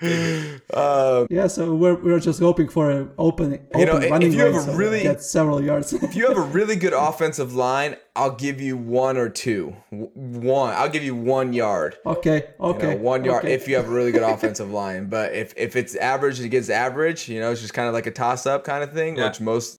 Uh, 0.00 1.26
yeah, 1.30 1.46
so 1.46 1.74
we're, 1.74 1.94
we're 1.94 2.20
just 2.20 2.40
hoping 2.40 2.68
for 2.68 2.90
an 2.90 3.10
open, 3.18 3.54
open 3.54 3.80
you 3.80 3.86
know, 3.86 3.98
running 4.08 4.28
if 4.28 4.34
you 4.34 4.40
have 4.40 4.54
a 4.54 4.60
so 4.60 4.74
really 4.74 5.02
get 5.02 5.22
several 5.22 5.62
yards. 5.62 5.92
if 5.92 6.14
you 6.14 6.28
have 6.28 6.36
a 6.36 6.42
really 6.42 6.76
good 6.76 6.92
offensive 6.96 7.54
line, 7.54 7.96
I'll 8.14 8.34
give 8.34 8.60
you 8.60 8.76
one 8.76 9.16
or 9.16 9.28
two. 9.28 9.74
One, 9.90 10.74
I'll 10.74 10.88
give 10.88 11.02
you 11.02 11.14
one 11.14 11.52
yard. 11.52 11.96
Okay, 12.06 12.50
okay, 12.60 12.92
you 12.92 12.94
know, 12.94 13.02
one 13.02 13.24
yard 13.24 13.44
okay. 13.44 13.54
if 13.54 13.66
you 13.66 13.76
have 13.76 13.86
a 13.86 13.90
really 13.90 14.12
good 14.12 14.22
offensive 14.34 14.70
line. 14.70 15.08
But 15.08 15.34
if 15.34 15.52
if 15.56 15.74
it's 15.74 15.96
average 15.96 16.40
against 16.40 16.70
average, 16.70 17.28
you 17.28 17.40
know, 17.40 17.50
it's 17.50 17.60
just 17.60 17.74
kind 17.74 17.88
of 17.88 17.94
like 17.94 18.06
a 18.06 18.12
toss 18.12 18.46
up 18.46 18.64
kind 18.64 18.84
of 18.84 18.92
thing, 18.92 19.16
yeah. 19.16 19.28
which 19.28 19.40
most 19.40 19.78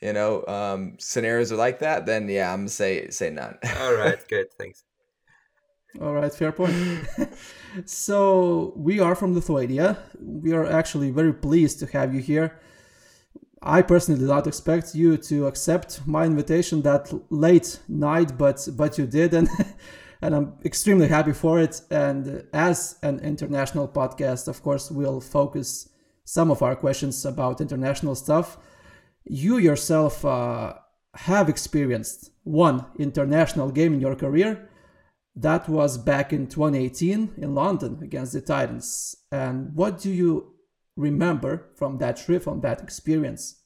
you 0.00 0.12
know 0.12 0.44
um, 0.46 0.96
scenarios 0.98 1.50
are 1.52 1.56
like 1.56 1.80
that. 1.80 2.06
Then 2.06 2.28
yeah, 2.28 2.52
I'm 2.52 2.60
gonna 2.60 2.68
say 2.68 3.08
say 3.10 3.30
none. 3.30 3.58
All 3.80 3.94
right, 3.94 4.18
good, 4.28 4.52
thanks. 4.58 4.84
All 6.00 6.12
right, 6.12 6.32
fair 6.32 6.52
point. 6.52 6.72
So 7.84 8.72
we 8.76 9.00
are 9.00 9.14
from 9.14 9.34
Lithuania. 9.34 9.98
We 10.20 10.52
are 10.52 10.66
actually 10.66 11.10
very 11.10 11.32
pleased 11.32 11.78
to 11.80 11.86
have 11.86 12.14
you 12.14 12.20
here. 12.20 12.60
I 13.62 13.82
personally 13.82 14.20
did 14.20 14.28
not 14.28 14.46
expect 14.46 14.94
you 14.94 15.16
to 15.18 15.46
accept 15.46 16.06
my 16.06 16.24
invitation 16.24 16.82
that 16.82 17.12
late 17.30 17.80
night, 17.88 18.38
but 18.38 18.66
but 18.74 18.96
you 18.96 19.06
did, 19.06 19.34
and 19.34 19.48
and 20.22 20.34
I'm 20.34 20.54
extremely 20.64 21.08
happy 21.08 21.32
for 21.32 21.60
it. 21.60 21.82
And 21.90 22.44
as 22.54 22.98
an 23.02 23.20
international 23.20 23.86
podcast, 23.86 24.48
of 24.48 24.62
course, 24.62 24.90
we'll 24.90 25.20
focus 25.20 25.90
some 26.24 26.50
of 26.50 26.62
our 26.62 26.74
questions 26.74 27.24
about 27.26 27.60
international 27.60 28.14
stuff. 28.14 28.56
You 29.24 29.58
yourself 29.58 30.24
uh, 30.24 30.74
have 31.14 31.48
experienced 31.50 32.30
one 32.44 32.86
international 32.98 33.70
game 33.70 33.92
in 33.94 34.00
your 34.00 34.16
career. 34.16 34.69
That 35.36 35.68
was 35.68 35.96
back 35.96 36.32
in 36.32 36.46
2018 36.46 37.34
in 37.38 37.54
London 37.54 38.00
against 38.02 38.32
the 38.32 38.40
Titans. 38.40 39.16
And 39.30 39.74
what 39.74 40.00
do 40.00 40.10
you 40.10 40.54
remember 40.96 41.70
from 41.76 41.98
that 41.98 42.16
trip, 42.16 42.42
from 42.42 42.60
that 42.60 42.82
experience 42.82 43.62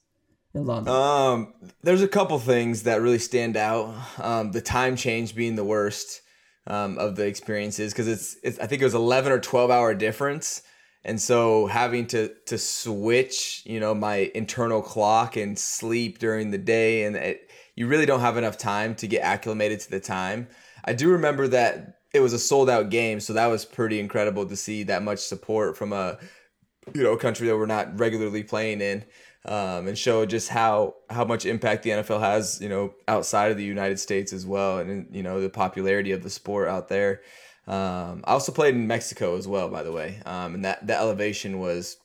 in 0.53 0.65
London? 0.65 0.93
Um, 0.93 1.53
there's 1.81 2.03
a 2.03 2.07
couple 2.07 2.37
things 2.39 2.83
that 2.83 3.01
really 3.01 3.19
stand 3.19 3.57
out. 3.57 3.95
Um, 4.19 4.51
the 4.51 4.61
time 4.61 4.95
change 4.95 5.35
being 5.35 5.55
the 5.55 5.65
worst 5.65 6.21
um, 6.67 6.97
of 6.97 7.15
the 7.15 7.25
experiences 7.25 7.93
because 7.93 8.07
it's, 8.07 8.37
it's 8.43 8.59
I 8.59 8.67
think 8.67 8.81
it 8.81 8.85
was 8.85 8.95
11 8.95 9.31
or 9.31 9.39
12 9.39 9.69
hour 9.69 9.93
difference 9.93 10.63
and 11.03 11.21
so 11.21 11.67
having 11.67 12.07
to 12.07 12.31
to 12.47 12.57
switch 12.57 13.61
you 13.65 13.79
know 13.79 13.93
my 13.93 14.31
internal 14.33 14.81
clock 14.81 15.37
and 15.37 15.57
sleep 15.57 16.17
during 16.19 16.51
the 16.51 16.57
day 16.57 17.03
and 17.03 17.15
it, 17.15 17.51
you 17.75 17.87
really 17.87 18.05
don't 18.05 18.21
have 18.21 18.37
enough 18.37 18.57
time 18.57 18.95
to 18.95 19.07
get 19.07 19.21
acclimated 19.21 19.79
to 19.81 19.91
the 19.91 19.99
time 19.99 20.47
i 20.85 20.93
do 20.93 21.09
remember 21.09 21.47
that 21.47 21.99
it 22.13 22.21
was 22.21 22.33
a 22.33 22.39
sold 22.39 22.69
out 22.69 22.89
game 22.89 23.19
so 23.19 23.33
that 23.33 23.47
was 23.47 23.65
pretty 23.65 23.99
incredible 23.99 24.45
to 24.45 24.55
see 24.55 24.83
that 24.83 25.03
much 25.03 25.19
support 25.19 25.77
from 25.77 25.91
a 25.91 26.17
you 26.93 27.03
know 27.03 27.17
country 27.17 27.47
that 27.47 27.57
we're 27.57 27.65
not 27.65 27.99
regularly 27.99 28.43
playing 28.43 28.81
in 28.81 29.03
um, 29.47 29.87
and 29.87 29.97
show 29.97 30.25
just 30.25 30.49
how 30.49 30.95
how 31.09 31.23
much 31.23 31.45
impact 31.45 31.83
the 31.83 31.91
NFL 31.91 32.19
has, 32.19 32.59
you 32.61 32.69
know, 32.69 32.93
outside 33.07 33.51
of 33.51 33.57
the 33.57 33.63
United 33.63 33.99
States 33.99 34.33
as 34.33 34.45
well, 34.45 34.79
and 34.79 35.07
you 35.15 35.23
know 35.23 35.39
the 35.39 35.49
popularity 35.49 36.11
of 36.11 36.23
the 36.23 36.29
sport 36.29 36.67
out 36.67 36.87
there. 36.87 37.21
Um, 37.67 38.23
I 38.25 38.31
also 38.31 38.51
played 38.51 38.75
in 38.75 38.87
Mexico 38.87 39.37
as 39.37 39.47
well, 39.47 39.69
by 39.69 39.83
the 39.83 39.91
way, 39.91 40.19
um, 40.25 40.55
and 40.55 40.65
that 40.65 40.85
that 40.87 40.99
elevation 40.99 41.59
was 41.59 41.97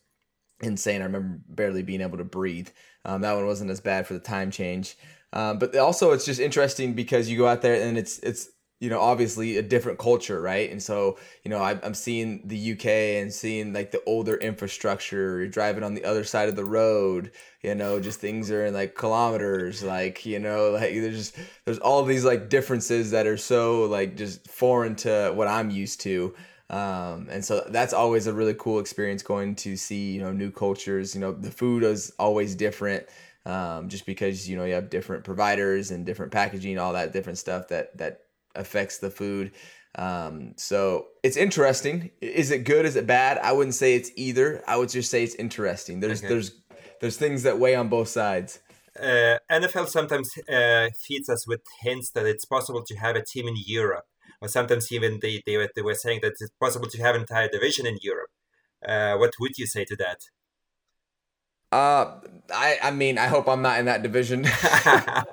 insane. 0.61 1.01
I 1.01 1.07
remember 1.07 1.41
barely 1.49 1.83
being 1.83 2.03
able 2.03 2.19
to 2.19 2.25
breathe. 2.25 2.69
Um, 3.07 3.23
that 3.23 3.35
one 3.35 3.47
wasn't 3.47 3.71
as 3.71 3.81
bad 3.81 4.07
for 4.07 4.13
the 4.13 4.21
time 4.21 4.51
change, 4.51 4.99
um, 5.33 5.59
but 5.59 5.75
also 5.77 6.13
it's 6.13 6.27
just 6.27 6.41
interesting 6.41 6.93
because 6.93 7.31
you 7.31 7.39
go 7.39 7.47
out 7.47 7.63
there 7.63 7.83
and 7.83 7.97
it's 7.97 8.19
it's 8.19 8.51
you 8.81 8.89
know 8.89 9.01
obviously 9.01 9.59
a 9.59 9.63
different 9.63 9.99
culture 9.99 10.41
right? 10.41 10.71
And 10.71 10.83
so 10.83 11.19
you 11.45 11.51
know 11.51 11.59
I, 11.59 11.79
i'm 11.83 11.95
seeing 11.95 12.43
the 12.47 12.73
uk 12.73 12.87
and 12.87 13.33
seeing 13.33 13.73
like 13.73 13.91
the 13.91 14.03
older 14.07 14.37
infrastructure 14.37 15.39
you're 15.39 15.49
driving 15.49 15.85
on 15.85 15.95
the 15.95 16.05
other 16.05 16.25
side 16.25 16.49
of 16.49 16.57
the 16.57 16.65
road 16.65 17.31
you 17.63 17.75
know 17.75 18.01
just 18.01 18.21
things 18.21 18.51
are 18.51 18.67
in 18.67 18.75
like 18.75 18.95
kilometers 18.95 19.83
like 19.83 20.25
you 20.27 20.39
know 20.39 20.71
like 20.73 20.93
there's 20.95 21.17
just 21.17 21.37
there's 21.65 21.79
all 21.79 22.03
these 22.05 22.25
like 22.25 22.49
differences 22.49 23.11
that 23.13 23.27
are 23.27 23.37
so 23.37 23.85
like 23.85 24.17
just 24.17 24.49
foreign 24.51 24.97
to 24.97 25.33
what 25.35 25.47
i'm 25.47 25.71
used 25.71 26.01
to. 26.01 26.35
Um, 26.71 27.27
and 27.33 27.45
so 27.45 27.65
that's 27.69 27.93
always 27.93 28.29
a 28.29 28.33
really 28.33 28.55
cool 28.55 28.79
experience 28.79 29.25
going 29.25 29.57
to 29.57 29.77
see 29.77 30.13
you 30.13 30.21
know 30.21 30.33
new 30.33 30.53
cultures 30.53 31.17
you 31.17 31.21
know 31.21 31.33
the 31.33 31.51
food 31.51 31.83
is 31.83 32.13
always 32.17 32.55
different 32.55 33.07
um, 33.45 33.89
just 33.89 34.07
because 34.07 34.49
you 34.49 34.57
know 34.57 34.65
you 34.65 34.75
have 34.75 34.89
different 34.89 35.25
providers 35.25 35.91
and 35.91 36.07
different 36.07 36.31
packaging 36.31 36.79
all 36.79 36.93
that 36.93 37.13
different 37.13 37.39
stuff 37.39 37.67
that 37.69 37.97
that 37.99 38.21
affects 38.55 38.99
the 38.99 39.11
food. 39.11 39.53
Um, 39.97 40.55
so 40.57 41.09
it's 41.23 41.37
interesting. 41.37 42.11
Is 42.21 42.51
it 42.51 42.65
good? 42.65 42.87
Is 42.87 42.97
it 42.97 43.07
bad? 43.07 43.39
I 43.39 43.53
wouldn't 43.53 43.75
say 43.75 43.95
it's 43.95 44.11
either. 44.17 44.63
I 44.67 44.77
would 44.77 44.89
just 44.89 45.11
say 45.11 45.25
it's 45.25 45.35
interesting. 45.35 46.01
There's 46.01 46.21
okay. 46.21 46.29
there's 46.29 46.53
there's 47.01 47.17
things 47.17 47.43
that 47.43 47.59
weigh 47.59 47.75
on 47.75 47.89
both 47.89 48.09
sides. 48.09 48.61
Uh, 48.99 49.39
NFL 49.51 49.89
sometimes 49.89 50.31
uh, 50.49 50.89
feeds 51.07 51.29
us 51.29 51.47
with 51.47 51.61
hints 51.83 52.11
that 52.13 52.27
it's 52.27 52.45
possible 52.45 52.83
to 52.85 52.97
have 52.97 53.17
a 53.17 53.25
team 53.25 53.49
in 53.49 53.55
Europe, 53.67 54.05
or 54.41 54.49
sometimes 54.49 54.93
even 54.93 55.19
they, 55.23 55.43
they, 55.47 55.69
they 55.75 55.83
were 55.83 55.95
saying 55.95 56.21
that 56.23 56.33
it's 56.39 56.51
possible 56.61 56.89
to 56.89 57.03
have 57.03 57.15
an 57.15 57.23
entire 57.23 57.49
division 57.49 57.87
in 57.87 57.99
Europe. 58.03 58.31
Uh, 58.87 59.17
what 59.17 59.33
would 59.41 59.59
you 59.59 59.67
say 59.67 59.85
to 59.85 59.97
that? 59.97 60.19
Uh, 61.73 62.21
I 62.53 62.79
I 62.83 62.91
mean, 62.91 63.19
I 63.19 63.27
hope 63.27 63.49
I'm 63.49 63.63
not 63.63 63.79
in 63.81 63.87
that 63.87 64.03
division. 64.03 64.45
I 64.47 65.25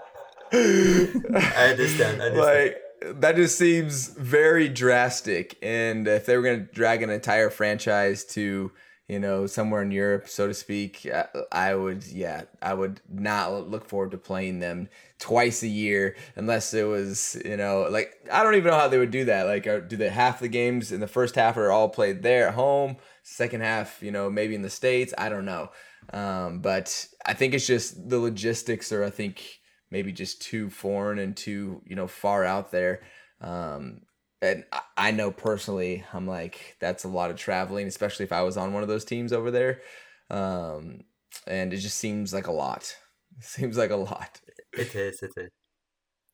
understand. 0.52 2.22
I 2.22 2.28
understand. 2.28 2.32
Like 2.38 2.78
that 3.02 3.36
just 3.36 3.58
seems 3.58 4.10
very 4.10 4.70
drastic. 4.70 5.58
And 5.62 6.08
if 6.08 6.26
they 6.26 6.36
were 6.36 6.44
going 6.44 6.66
to 6.66 6.74
drag 6.74 7.04
an 7.04 7.10
entire 7.10 7.50
franchise 7.50 8.24
to, 8.26 8.72
you 9.08 9.20
know, 9.20 9.48
somewhere 9.48 9.82
in 9.82 9.92
Europe, 9.92 10.28
so 10.28 10.48
to 10.48 10.54
speak, 10.54 11.08
I 11.52 11.76
would, 11.76 12.06
yeah, 12.08 12.44
I 12.62 12.74
would 12.74 13.02
not 13.10 13.70
look 13.70 13.88
forward 13.88 14.12
to 14.12 14.18
playing 14.18 14.60
them 14.60 14.90
twice 15.20 15.64
a 15.64 15.68
year 15.68 16.16
unless 16.36 16.74
it 16.74 16.84
was, 16.84 17.40
you 17.46 17.58
know, 17.58 17.88
like 17.90 18.14
I 18.32 18.44
don't 18.44 18.56
even 18.56 18.72
know 18.72 18.78
how 18.78 18.88
they 18.88 18.98
would 18.98 19.12
do 19.12 19.26
that. 19.26 19.44
Like, 19.44 19.64
do 19.64 19.96
they 19.96 20.10
half 20.10 20.40
the 20.40 20.50
games 20.50 20.92
in 20.92 21.00
the 21.00 21.08
first 21.08 21.36
half 21.36 21.58
are 21.58 21.72
all 21.72 21.90
played 21.90 22.22
there 22.22 22.50
at 22.50 22.56
home, 22.56 22.98
second 23.24 23.62
half, 23.62 24.02
you 24.02 24.12
know, 24.12 24.30
maybe 24.30 24.56
in 24.56 24.62
the 24.62 24.70
states? 24.70 25.14
I 25.18 25.30
don't 25.30 25.46
know. 25.46 25.70
Um, 26.12 26.60
but 26.60 27.08
I 27.26 27.34
think 27.34 27.54
it's 27.54 27.68
just 27.68 28.10
the 28.10 28.20
logistics, 28.20 28.92
or 28.92 29.04
I 29.04 29.10
think 29.10 29.60
maybe 29.92 30.12
just 30.12 30.42
too 30.42 30.70
foreign 30.70 31.20
and 31.20 31.36
too 31.36 31.82
you 31.86 31.96
know 31.96 32.08
far 32.08 32.44
out 32.44 32.72
there 32.72 33.02
um, 33.42 34.02
and 34.42 34.66
I 34.96 35.12
know 35.12 35.32
personally, 35.32 36.04
I'm 36.14 36.28
like, 36.28 36.78
that's 36.80 37.04
a 37.04 37.08
lot 37.10 37.32
of 37.32 37.38
traveling, 37.38 37.88
especially 37.88 38.26
if 38.26 38.32
I 38.32 38.44
was 38.44 38.58
on 38.58 38.74
one 38.74 38.84
of 38.84 38.90
those 38.90 39.06
teams 39.06 39.34
over 39.34 39.50
there. 39.50 39.82
Um, 40.30 41.02
and 41.48 41.74
it 41.74 41.78
just 41.78 41.98
seems 41.98 42.34
like 42.34 42.48
a 42.48 42.52
lot. 42.52 42.96
It 43.38 43.44
seems 43.46 43.78
like 43.78 43.90
a 43.90 43.96
lot. 43.96 44.40
It 44.74 44.94
is. 44.96 45.24
It 45.24 45.32
is. 45.36 45.50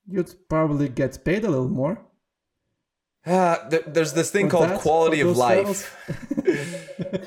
You'd 0.06 0.34
probably 0.50 0.90
get 0.90 1.24
paid 1.24 1.46
a 1.46 1.50
little 1.50 1.70
more. 1.70 2.06
Uh, 3.34 3.70
th- 3.70 3.86
there's 3.88 4.12
this 4.12 4.32
thing 4.32 4.48
For 4.48 4.58
called 4.58 4.70
that? 4.72 4.80
quality 4.82 5.22
of 5.22 5.38
life. 5.38 5.96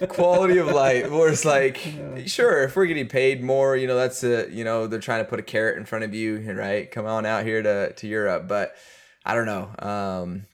quality 0.09 0.59
of 0.59 0.67
life, 0.67 1.11
where 1.11 1.31
it's 1.31 1.47
like, 1.47 1.87
yeah. 1.97 2.27
sure, 2.27 2.65
if 2.65 2.77
we're 2.77 2.85
getting 2.85 3.09
paid 3.09 3.43
more, 3.43 3.75
you 3.77 3.87
know, 3.87 3.97
that's 3.97 4.23
a, 4.23 4.47
you 4.51 4.63
know, 4.63 4.87
they're 4.87 5.01
trying 5.01 5.25
to 5.25 5.29
put 5.31 5.39
a 5.41 5.43
carrot 5.43 5.79
in 5.79 5.87
front 5.87 6.05
of 6.05 6.15
you, 6.15 6.37
right? 6.53 6.91
Come 6.91 7.07
on 7.07 7.25
out 7.25 7.45
here 7.45 7.63
to 7.63 7.95
to 7.95 8.07
Europe, 8.07 8.47
but 8.47 8.75
I 9.25 9.35
don't 9.35 9.47
know. 9.47 9.71
Um, 9.79 10.47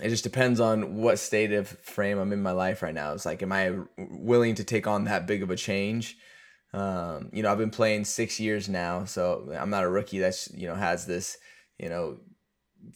it 0.00 0.08
just 0.08 0.24
depends 0.24 0.58
on 0.58 0.96
what 0.96 1.18
state 1.18 1.52
of 1.52 1.68
frame 1.68 2.18
I'm 2.18 2.32
in 2.32 2.40
my 2.40 2.52
life 2.52 2.82
right 2.82 2.94
now. 2.94 3.12
It's 3.12 3.26
like, 3.26 3.42
am 3.42 3.52
I 3.52 3.76
willing 3.98 4.54
to 4.54 4.64
take 4.64 4.86
on 4.86 5.04
that 5.04 5.26
big 5.26 5.42
of 5.42 5.50
a 5.50 5.56
change? 5.56 6.16
Um, 6.72 7.28
you 7.30 7.42
know, 7.42 7.52
I've 7.52 7.58
been 7.58 7.68
playing 7.70 8.06
six 8.06 8.40
years 8.40 8.70
now, 8.70 9.04
so 9.04 9.54
I'm 9.54 9.68
not 9.68 9.84
a 9.84 9.90
rookie 9.90 10.18
that's 10.18 10.50
you 10.54 10.66
know 10.66 10.76
has 10.76 11.04
this, 11.04 11.36
you 11.78 11.90
know, 11.90 12.16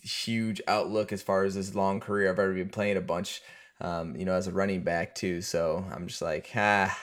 huge 0.02 0.60
outlook 0.66 1.12
as 1.12 1.22
far 1.22 1.44
as 1.44 1.54
this 1.54 1.74
long 1.74 2.00
career. 2.00 2.30
I've 2.30 2.38
already 2.38 2.62
been 2.62 2.70
playing 2.70 2.96
a 2.96 3.02
bunch, 3.02 3.42
um, 3.80 4.16
you 4.16 4.24
know, 4.24 4.34
as 4.34 4.46
a 4.46 4.52
running 4.52 4.82
back 4.82 5.14
too. 5.14 5.40
So 5.42 5.84
I'm 5.92 6.06
just 6.06 6.22
like, 6.22 6.50
ah, 6.54 6.96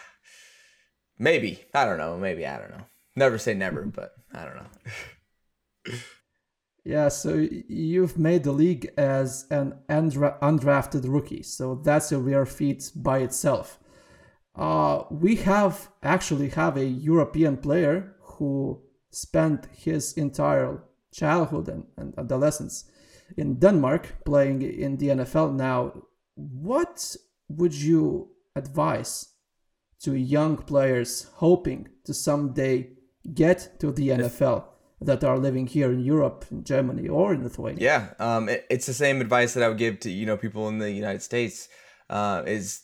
maybe. 1.17 1.63
I 1.73 1.85
don't 1.85 1.97
know. 1.97 2.17
Maybe 2.17 2.45
I 2.45 2.57
don't 2.57 2.71
know. 2.71 2.85
Never 3.15 3.37
say 3.37 3.53
never, 3.53 3.81
but 3.85 4.13
I 4.33 4.45
don't 4.45 4.55
know. 4.55 5.93
yeah, 6.85 7.07
so 7.09 7.47
you've 7.67 8.17
made 8.17 8.43
the 8.43 8.51
league 8.51 8.91
as 8.97 9.45
an 9.49 9.79
undra- 9.89 10.39
undrafted 10.39 11.03
rookie, 11.05 11.43
so 11.43 11.75
that's 11.75 12.11
a 12.11 12.19
rare 12.19 12.45
feat 12.45 12.91
by 12.95 13.19
itself. 13.19 13.79
Uh, 14.55 15.03
we 15.09 15.35
have 15.37 15.89
actually 16.03 16.49
have 16.49 16.77
a 16.77 16.85
European 16.85 17.57
player 17.57 18.15
who 18.21 18.81
spent 19.09 19.67
his 19.75 20.13
entire 20.13 20.83
childhood 21.13 21.69
and, 21.69 21.85
and 21.97 22.13
adolescence 22.17 22.85
in 23.37 23.55
Denmark 23.55 24.25
playing 24.25 24.61
in 24.61 24.97
the 24.97 25.09
NFL 25.09 25.55
now. 25.55 25.93
What 26.35 27.15
would 27.47 27.73
you 27.73 28.29
advise 28.55 29.29
to 30.01 30.15
young 30.15 30.57
players 30.57 31.27
hoping 31.35 31.89
to 32.05 32.13
someday 32.13 32.89
get 33.33 33.79
to 33.79 33.91
the 33.91 34.09
NFL 34.09 34.65
that 35.01 35.23
are 35.23 35.37
living 35.37 35.67
here 35.67 35.91
in 35.91 35.99
Europe, 35.99 36.45
in 36.51 36.63
Germany, 36.63 37.07
or 37.07 37.33
in 37.33 37.43
Lithuania? 37.43 37.81
Yeah, 37.81 38.07
um, 38.19 38.49
it, 38.49 38.65
it's 38.69 38.85
the 38.85 38.93
same 38.93 39.21
advice 39.21 39.53
that 39.53 39.63
I 39.63 39.69
would 39.69 39.77
give 39.77 39.99
to 40.01 40.09
you 40.09 40.25
know 40.25 40.37
people 40.37 40.67
in 40.67 40.79
the 40.79 40.91
United 40.91 41.21
States. 41.21 41.69
Uh, 42.09 42.43
is 42.45 42.81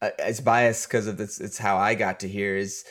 uh, 0.00 0.10
it's 0.18 0.40
biased 0.40 0.88
because 0.88 1.06
of 1.06 1.16
this. 1.16 1.40
It's 1.40 1.58
how 1.58 1.76
I 1.76 1.94
got 1.94 2.20
to 2.20 2.28
here. 2.28 2.56
Is 2.56 2.84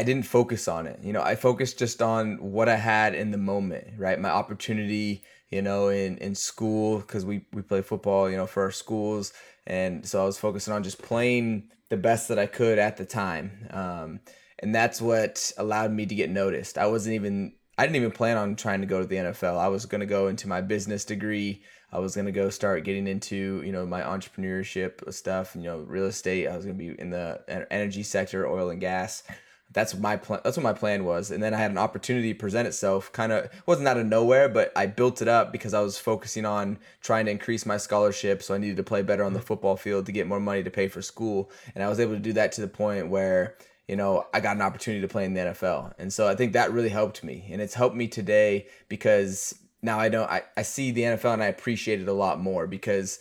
I 0.00 0.02
didn't 0.02 0.24
focus 0.24 0.66
on 0.66 0.86
it. 0.86 0.98
You 1.02 1.12
know, 1.12 1.20
I 1.20 1.34
focused 1.34 1.78
just 1.78 2.00
on 2.00 2.38
what 2.38 2.70
I 2.70 2.76
had 2.76 3.14
in 3.14 3.32
the 3.32 3.36
moment, 3.36 3.86
right? 3.98 4.18
My 4.18 4.30
opportunity, 4.30 5.22
you 5.50 5.60
know, 5.60 5.90
in 5.90 6.16
in 6.16 6.34
school 6.34 7.00
because 7.00 7.26
we 7.26 7.44
we 7.52 7.60
play 7.60 7.82
football, 7.82 8.30
you 8.30 8.38
know, 8.38 8.46
for 8.46 8.62
our 8.62 8.70
schools, 8.70 9.34
and 9.66 10.08
so 10.08 10.22
I 10.22 10.24
was 10.24 10.38
focusing 10.38 10.72
on 10.72 10.82
just 10.82 11.02
playing 11.02 11.68
the 11.90 11.98
best 11.98 12.28
that 12.28 12.38
I 12.38 12.46
could 12.46 12.78
at 12.78 12.96
the 12.96 13.04
time, 13.04 13.68
um, 13.72 14.20
and 14.60 14.74
that's 14.74 15.02
what 15.02 15.52
allowed 15.58 15.92
me 15.92 16.06
to 16.06 16.14
get 16.14 16.30
noticed. 16.30 16.78
I 16.78 16.86
wasn't 16.86 17.16
even 17.16 17.52
I 17.76 17.82
didn't 17.82 17.96
even 17.96 18.10
plan 18.10 18.38
on 18.38 18.56
trying 18.56 18.80
to 18.80 18.86
go 18.86 19.00
to 19.00 19.06
the 19.06 19.16
NFL. 19.16 19.58
I 19.58 19.68
was 19.68 19.84
going 19.84 20.00
to 20.00 20.06
go 20.06 20.28
into 20.28 20.48
my 20.48 20.62
business 20.62 21.04
degree. 21.04 21.62
I 21.92 21.98
was 21.98 22.14
going 22.14 22.26
to 22.26 22.32
go 22.32 22.48
start 22.48 22.84
getting 22.84 23.06
into, 23.06 23.62
you 23.66 23.72
know, 23.72 23.84
my 23.84 24.00
entrepreneurship 24.00 25.12
stuff, 25.12 25.54
you 25.54 25.64
know, 25.64 25.80
real 25.80 26.06
estate. 26.06 26.48
I 26.48 26.56
was 26.56 26.64
going 26.64 26.78
to 26.78 26.82
be 26.82 26.98
in 26.98 27.10
the 27.10 27.66
energy 27.70 28.02
sector, 28.02 28.48
oil 28.48 28.70
and 28.70 28.80
gas. 28.80 29.24
That's 29.72 29.96
my 29.96 30.16
plan 30.16 30.40
that's 30.42 30.56
what 30.56 30.64
my 30.64 30.72
plan 30.72 31.04
was. 31.04 31.30
And 31.30 31.42
then 31.42 31.54
i 31.54 31.56
had 31.56 31.70
an 31.70 31.78
opportunity 31.78 32.34
present 32.34 32.66
itself 32.66 33.12
kind 33.12 33.32
of 33.32 33.48
wasn't 33.66 33.88
out 33.88 33.98
of 33.98 34.06
nowhere 34.06 34.48
but 34.48 34.72
i 34.76 34.86
built 34.86 35.22
it 35.22 35.28
up 35.28 35.52
because 35.52 35.74
i 35.74 35.80
was 35.80 35.98
focusing 35.98 36.44
on 36.44 36.78
trying 37.00 37.26
to 37.26 37.30
increase 37.30 37.64
my 37.64 37.76
scholarship 37.76 38.42
so 38.42 38.54
i 38.54 38.58
needed 38.58 38.76
to 38.76 38.82
play 38.82 39.02
better 39.02 39.24
on 39.24 39.32
the 39.32 39.40
football 39.40 39.76
field 39.76 40.06
to 40.06 40.12
get 40.12 40.26
more 40.26 40.40
money 40.40 40.62
to 40.62 40.70
pay 40.70 40.88
for 40.88 41.02
school. 41.02 41.50
And 41.74 41.84
i 41.84 41.88
was 41.88 42.00
able 42.00 42.14
to 42.14 42.20
do 42.20 42.32
that 42.34 42.52
to 42.52 42.60
the 42.60 42.68
point 42.68 43.08
where 43.08 43.56
you 43.88 43.96
know 43.96 44.26
i 44.34 44.40
got 44.40 44.56
an 44.56 44.62
opportunity 44.62 45.00
to 45.00 45.08
play 45.08 45.24
in 45.24 45.34
the 45.34 45.40
nfl 45.40 45.92
and 45.98 46.12
so 46.12 46.28
i 46.28 46.34
think 46.34 46.52
that 46.52 46.72
really 46.72 46.88
helped 46.88 47.22
me. 47.22 47.48
And 47.50 47.60
it's 47.60 47.74
helped 47.74 47.96
me 47.96 48.08
today 48.08 48.66
because 48.88 49.54
now 49.82 50.00
i 50.00 50.08
know 50.08 50.24
i, 50.24 50.42
I 50.56 50.62
see 50.62 50.90
the 50.90 51.02
nfl 51.02 51.32
and 51.32 51.42
i 51.42 51.46
appreciate 51.46 52.00
it 52.00 52.08
a 52.08 52.12
lot 52.12 52.40
more 52.40 52.66
because 52.66 53.18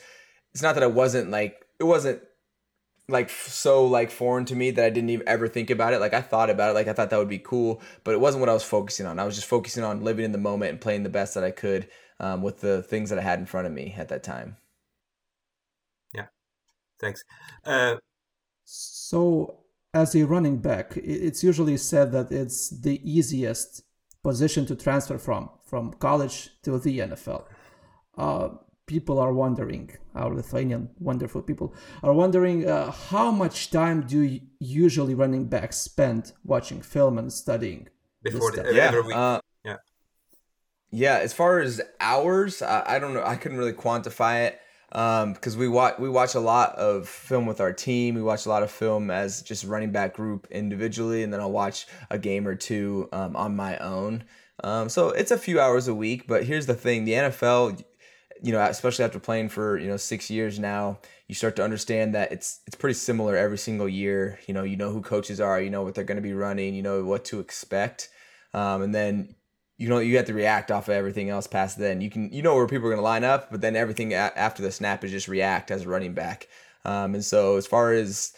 it's 0.53 0.63
not 0.63 0.73
that 0.75 0.83
i 0.83 0.87
wasn't 0.87 1.29
like 1.29 1.65
it 1.79 1.83
wasn't 1.83 2.21
like 3.09 3.29
so 3.29 3.85
like 3.85 4.11
foreign 4.11 4.45
to 4.45 4.55
me 4.55 4.71
that 4.71 4.85
I 4.85 4.89
didn't 4.89 5.09
even 5.09 5.27
ever 5.27 5.47
think 5.47 5.69
about 5.69 5.93
it. 5.93 5.99
Like 5.99 6.13
I 6.13 6.21
thought 6.21 6.49
about 6.49 6.71
it, 6.71 6.73
like 6.73 6.87
I 6.87 6.93
thought 6.93 7.09
that 7.09 7.19
would 7.19 7.29
be 7.29 7.39
cool, 7.39 7.81
but 8.03 8.13
it 8.13 8.19
wasn't 8.19 8.41
what 8.41 8.49
I 8.49 8.53
was 8.53 8.63
focusing 8.63 9.05
on. 9.05 9.19
I 9.19 9.25
was 9.25 9.35
just 9.35 9.47
focusing 9.47 9.83
on 9.83 10.03
living 10.03 10.25
in 10.25 10.31
the 10.31 10.37
moment 10.37 10.71
and 10.71 10.81
playing 10.81 11.03
the 11.03 11.09
best 11.09 11.33
that 11.33 11.43
I 11.43 11.51
could 11.51 11.89
um, 12.19 12.41
with 12.41 12.61
the 12.61 12.83
things 12.83 13.09
that 13.09 13.19
I 13.19 13.23
had 13.23 13.39
in 13.39 13.45
front 13.45 13.67
of 13.67 13.73
me 13.73 13.95
at 13.97 14.09
that 14.09 14.23
time. 14.23 14.57
Yeah, 16.13 16.27
thanks. 16.99 17.23
Uh, 17.65 17.97
so 18.65 19.59
as 19.93 20.15
a 20.15 20.25
running 20.25 20.57
back, 20.57 20.95
it's 20.97 21.43
usually 21.43 21.77
said 21.77 22.11
that 22.11 22.31
it's 22.31 22.69
the 22.69 23.01
easiest 23.03 23.83
position 24.23 24.65
to 24.65 24.75
transfer 24.75 25.17
from 25.17 25.49
from 25.65 25.93
college 25.93 26.49
to 26.63 26.77
the 26.79 26.99
NFL. 26.99 27.45
Uh, 28.17 28.49
people 28.89 29.19
are 29.19 29.31
wondering, 29.31 29.91
our 30.15 30.33
Lithuanian 30.33 30.89
wonderful 30.99 31.43
people 31.43 31.75
are 32.01 32.11
wondering 32.11 32.67
uh, 32.67 32.89
how 32.89 33.29
much 33.29 33.69
time 33.69 34.01
do 34.07 34.39
usually 34.59 35.13
running 35.13 35.45
backs 35.45 35.77
spend 35.77 36.33
watching 36.43 36.81
film 36.81 37.19
and 37.19 37.31
studying? 37.31 37.87
Before 38.23 38.51
the, 38.51 38.73
yeah, 38.73 38.89
uh, 39.15 39.39
yeah, 39.63 39.77
yeah. 40.91 41.17
As 41.19 41.33
far 41.33 41.59
as 41.59 41.79
hours, 42.01 42.63
I, 42.63 42.95
I 42.95 42.99
don't 42.99 43.13
know. 43.13 43.23
I 43.23 43.35
couldn't 43.35 43.59
really 43.59 43.73
quantify 43.73 44.47
it 44.47 44.59
because 44.89 45.53
um, 45.53 45.59
we 45.59 45.67
watch 45.67 45.99
we 45.99 46.09
watch 46.09 46.33
a 46.33 46.39
lot 46.39 46.75
of 46.75 47.07
film 47.07 47.45
with 47.45 47.61
our 47.61 47.71
team. 47.71 48.15
We 48.15 48.23
watch 48.23 48.47
a 48.47 48.49
lot 48.49 48.63
of 48.63 48.71
film 48.71 49.11
as 49.11 49.43
just 49.43 49.63
running 49.63 49.91
back 49.91 50.15
group 50.15 50.47
individually, 50.49 51.21
and 51.21 51.31
then 51.31 51.39
I'll 51.39 51.51
watch 51.51 51.85
a 52.09 52.17
game 52.17 52.47
or 52.47 52.55
two 52.55 53.07
um, 53.11 53.35
on 53.35 53.55
my 53.55 53.77
own. 53.77 54.23
Um, 54.63 54.89
so 54.89 55.09
it's 55.09 55.31
a 55.31 55.37
few 55.37 55.59
hours 55.59 55.87
a 55.87 55.93
week. 55.95 56.25
But 56.27 56.43
here's 56.43 56.65
the 56.65 56.73
thing: 56.73 57.05
the 57.05 57.13
NFL, 57.13 57.83
you 58.41 58.51
know, 58.51 58.61
especially 58.61 59.05
after 59.05 59.19
playing 59.19 59.49
for 59.49 59.77
you 59.77 59.87
know 59.87 59.97
six 59.97 60.29
years 60.29 60.59
now, 60.59 60.99
you 61.27 61.35
start 61.35 61.55
to 61.57 61.63
understand 61.63 62.15
that 62.15 62.31
it's 62.31 62.61
it's 62.67 62.75
pretty 62.75 62.93
similar 62.93 63.35
every 63.35 63.57
single 63.57 63.87
year. 63.89 64.39
You 64.47 64.53
know, 64.53 64.63
you 64.63 64.77
know 64.77 64.91
who 64.91 65.01
coaches 65.01 65.41
are, 65.41 65.61
you 65.61 65.69
know 65.69 65.83
what 65.83 65.95
they're 65.95 66.03
going 66.03 66.17
to 66.17 66.21
be 66.21 66.33
running, 66.33 66.73
you 66.73 66.81
know 66.81 67.03
what 67.03 67.25
to 67.25 67.39
expect, 67.39 68.09
um, 68.53 68.81
and 68.81 68.93
then 68.95 69.35
you 69.77 69.89
know 69.89 69.99
you 69.99 70.17
have 70.17 70.25
to 70.27 70.33
react 70.33 70.71
off 70.71 70.87
of 70.87 70.93
everything 70.93 71.29
else 71.29 71.47
past 71.47 71.77
then. 71.77 72.01
You 72.01 72.09
can 72.09 72.31
you 72.31 72.41
know 72.41 72.55
where 72.55 72.67
people 72.67 72.87
are 72.87 72.91
going 72.91 72.99
to 72.99 73.03
line 73.03 73.23
up, 73.23 73.51
but 73.51 73.61
then 73.61 73.75
everything 73.75 74.13
a- 74.13 74.33
after 74.35 74.61
the 74.61 74.71
snap 74.71 75.03
is 75.03 75.11
just 75.11 75.27
react 75.27 75.71
as 75.71 75.83
a 75.83 75.89
running 75.89 76.13
back. 76.13 76.47
Um, 76.85 77.15
and 77.15 77.25
so 77.25 77.57
as 77.57 77.67
far 77.67 77.93
as 77.93 78.33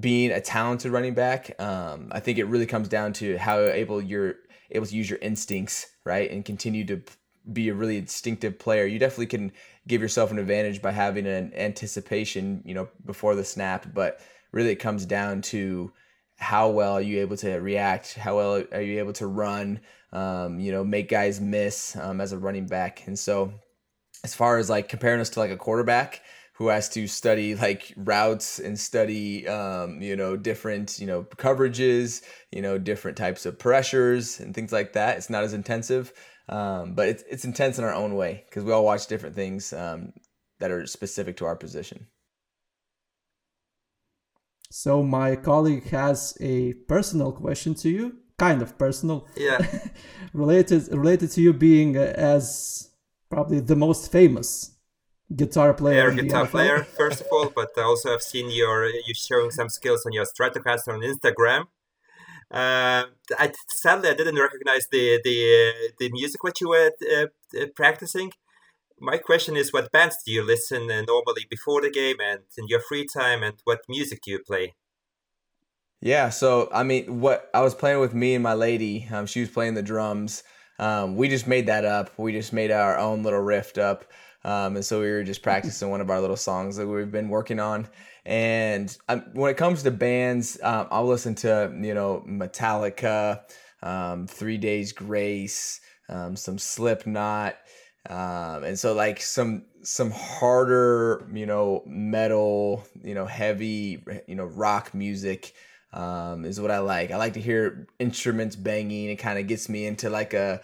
being 0.00 0.30
a 0.30 0.40
talented 0.40 0.92
running 0.92 1.14
back, 1.14 1.60
um, 1.60 2.08
I 2.12 2.20
think 2.20 2.38
it 2.38 2.44
really 2.44 2.66
comes 2.66 2.88
down 2.88 3.12
to 3.14 3.36
how 3.38 3.60
able 3.60 4.00
you're 4.00 4.36
able 4.70 4.86
to 4.86 4.96
use 4.96 5.10
your 5.10 5.18
instincts, 5.20 5.86
right, 6.04 6.30
and 6.30 6.44
continue 6.44 6.84
to 6.86 7.02
be 7.50 7.68
a 7.68 7.74
really 7.74 7.96
instinctive 7.96 8.58
player. 8.58 8.86
You 8.86 8.98
definitely 8.98 9.26
can 9.26 9.52
give 9.86 10.00
yourself 10.00 10.30
an 10.30 10.38
advantage 10.38 10.82
by 10.82 10.92
having 10.92 11.26
an 11.26 11.52
anticipation, 11.54 12.62
you 12.64 12.74
know, 12.74 12.88
before 13.04 13.34
the 13.34 13.44
snap, 13.44 13.86
but 13.94 14.20
really 14.52 14.70
it 14.70 14.76
comes 14.76 15.06
down 15.06 15.42
to 15.42 15.92
how 16.38 16.68
well 16.70 16.94
are 16.94 17.02
you 17.02 17.20
able 17.20 17.36
to 17.38 17.56
react, 17.58 18.14
how 18.14 18.36
well 18.36 18.64
are 18.72 18.82
you 18.82 18.98
able 18.98 19.12
to 19.14 19.26
run, 19.26 19.80
um, 20.12 20.58
you 20.58 20.72
know, 20.72 20.84
make 20.84 21.08
guys 21.08 21.40
miss 21.40 21.96
um, 21.96 22.20
as 22.20 22.32
a 22.32 22.38
running 22.38 22.66
back. 22.66 23.06
And 23.06 23.18
so 23.18 23.52
as 24.24 24.34
far 24.34 24.58
as 24.58 24.68
like 24.68 24.88
comparing 24.88 25.20
us 25.20 25.30
to 25.30 25.40
like 25.40 25.50
a 25.50 25.56
quarterback, 25.56 26.22
who 26.54 26.68
has 26.68 26.88
to 26.90 27.08
study 27.08 27.54
like 27.56 27.92
routes 27.96 28.60
and 28.60 28.78
study 28.78 29.48
um, 29.48 30.00
you 30.00 30.14
know 30.14 30.36
different 30.36 30.98
you 31.00 31.06
know 31.06 31.24
coverages 31.36 32.22
you 32.52 32.62
know 32.62 32.78
different 32.78 33.16
types 33.16 33.46
of 33.46 33.58
pressures 33.58 34.38
and 34.38 34.54
things 34.54 34.72
like 34.72 34.92
that 34.92 35.16
it's 35.16 35.30
not 35.30 35.42
as 35.42 35.54
intensive 35.54 36.12
um, 36.52 36.94
but 36.94 37.08
it's 37.08 37.24
it's 37.30 37.44
intense 37.46 37.78
in 37.78 37.84
our 37.84 37.94
own 37.94 38.14
way 38.14 38.44
because 38.46 38.62
we 38.62 38.72
all 38.72 38.84
watch 38.84 39.06
different 39.06 39.34
things 39.34 39.72
um, 39.72 40.12
that 40.60 40.70
are 40.70 40.86
specific 40.86 41.38
to 41.38 41.46
our 41.46 41.56
position. 41.56 42.06
So 44.70 45.02
my 45.02 45.36
colleague 45.36 45.88
has 45.88 46.36
a 46.40 46.74
personal 46.94 47.32
question 47.32 47.74
to 47.76 47.88
you, 47.88 48.16
kind 48.38 48.60
of 48.60 48.76
personal. 48.76 49.26
Yeah. 49.34 49.60
related 50.34 50.88
related 50.92 51.30
to 51.32 51.40
you 51.40 51.54
being 51.54 51.96
uh, 51.96 52.12
as 52.34 52.90
probably 53.30 53.60
the 53.60 53.76
most 53.76 54.12
famous 54.12 54.76
guitar 55.34 55.72
player. 55.72 56.10
Yeah, 56.10 56.22
guitar 56.22 56.46
player 56.54 56.84
first 56.84 57.22
of 57.22 57.28
all, 57.32 57.50
but 57.54 57.70
also 57.78 58.12
I've 58.12 58.22
seen 58.22 58.50
your 58.50 58.86
you 58.86 59.14
showing 59.14 59.52
some 59.52 59.70
skills 59.70 60.04
on 60.04 60.12
your 60.12 60.26
Stratocaster 60.26 60.92
on 60.92 61.00
Instagram. 61.00 61.64
Uh, 62.52 63.04
I 63.38 63.52
sadly 63.68 64.10
I 64.10 64.14
didn't 64.14 64.38
recognize 64.38 64.86
the 64.92 65.20
the 65.24 65.36
uh, 65.70 65.92
the 65.98 66.10
music 66.12 66.44
what 66.44 66.60
you 66.60 66.68
were 66.68 66.90
uh, 67.10 67.26
uh, 67.58 67.66
practicing. 67.74 68.32
My 69.00 69.16
question 69.16 69.56
is, 69.56 69.72
what 69.72 69.90
bands 69.90 70.16
do 70.24 70.30
you 70.30 70.44
listen 70.46 70.90
uh, 70.90 71.02
normally 71.02 71.46
before 71.48 71.80
the 71.80 71.90
game 71.90 72.16
and 72.20 72.40
in 72.58 72.68
your 72.68 72.80
free 72.80 73.06
time, 73.06 73.42
and 73.42 73.54
what 73.64 73.80
music 73.88 74.20
do 74.22 74.30
you 74.30 74.38
play? 74.38 74.74
Yeah, 76.02 76.28
so 76.28 76.68
I 76.72 76.82
mean, 76.82 77.20
what 77.20 77.48
I 77.54 77.62
was 77.62 77.74
playing 77.74 78.00
with 78.00 78.12
me 78.12 78.34
and 78.34 78.42
my 78.42 78.54
lady, 78.54 79.08
um, 79.10 79.24
she 79.24 79.40
was 79.40 79.48
playing 79.48 79.74
the 79.74 79.82
drums. 79.82 80.42
Um, 80.78 81.16
we 81.16 81.28
just 81.28 81.46
made 81.46 81.66
that 81.66 81.84
up. 81.84 82.10
We 82.18 82.32
just 82.32 82.52
made 82.52 82.70
our 82.70 82.98
own 82.98 83.22
little 83.22 83.40
riff 83.40 83.78
up. 83.78 84.04
Um, 84.44 84.76
and 84.76 84.84
so 84.84 85.00
we 85.00 85.10
were 85.10 85.22
just 85.22 85.42
practicing 85.42 85.90
one 85.90 86.00
of 86.00 86.10
our 86.10 86.20
little 86.20 86.36
songs 86.36 86.76
that 86.76 86.86
we've 86.86 87.10
been 87.10 87.28
working 87.28 87.60
on. 87.60 87.86
And 88.24 88.96
um, 89.08 89.24
when 89.32 89.50
it 89.50 89.56
comes 89.56 89.82
to 89.82 89.90
bands, 89.90 90.58
um, 90.62 90.86
I'll 90.90 91.06
listen 91.06 91.34
to 91.36 91.72
you 91.80 91.94
know 91.94 92.24
Metallica, 92.26 93.40
um, 93.82 94.26
Three 94.26 94.58
Days 94.58 94.92
Grace, 94.92 95.80
um, 96.08 96.36
some 96.36 96.58
Slipknot, 96.58 97.56
um, 98.08 98.64
and 98.64 98.78
so 98.78 98.94
like 98.94 99.20
some 99.20 99.64
some 99.82 100.12
harder 100.12 101.28
you 101.32 101.46
know 101.46 101.82
metal, 101.86 102.86
you 103.02 103.14
know 103.14 103.26
heavy 103.26 104.04
you 104.26 104.34
know 104.36 104.44
rock 104.44 104.94
music. 104.94 105.54
Um, 105.94 106.46
is 106.46 106.58
what 106.58 106.70
I 106.70 106.78
like. 106.78 107.10
I 107.10 107.18
like 107.18 107.34
to 107.34 107.40
hear 107.40 107.86
instruments 107.98 108.56
banging. 108.56 109.10
It 109.10 109.16
kind 109.16 109.38
of 109.38 109.46
gets 109.46 109.68
me 109.68 109.84
into 109.84 110.08
like 110.08 110.32
a 110.32 110.62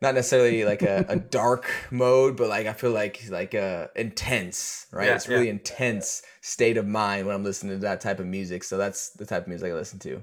not 0.00 0.14
necessarily 0.14 0.64
like 0.64 0.82
a, 0.82 1.04
a 1.08 1.16
dark 1.16 1.70
mode, 1.90 2.36
but 2.36 2.48
like 2.48 2.66
I 2.66 2.72
feel 2.72 2.90
like 2.90 3.22
like 3.28 3.54
a 3.54 3.90
intense, 3.94 4.86
right? 4.92 5.06
Yeah, 5.06 5.14
it's 5.14 5.28
really 5.28 5.46
yeah. 5.46 5.52
intense 5.52 6.22
state 6.40 6.76
of 6.76 6.86
mind 6.86 7.26
when 7.26 7.34
I'm 7.34 7.44
listening 7.44 7.74
to 7.74 7.86
that 7.86 8.00
type 8.00 8.18
of 8.18 8.26
music. 8.26 8.64
So 8.64 8.78
that's 8.78 9.10
the 9.10 9.26
type 9.26 9.42
of 9.42 9.48
music 9.48 9.70
I 9.70 9.74
listen 9.74 9.98
to. 10.00 10.22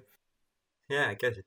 Yeah, 0.90 1.08
I 1.10 1.14
get 1.14 1.38
it. 1.38 1.46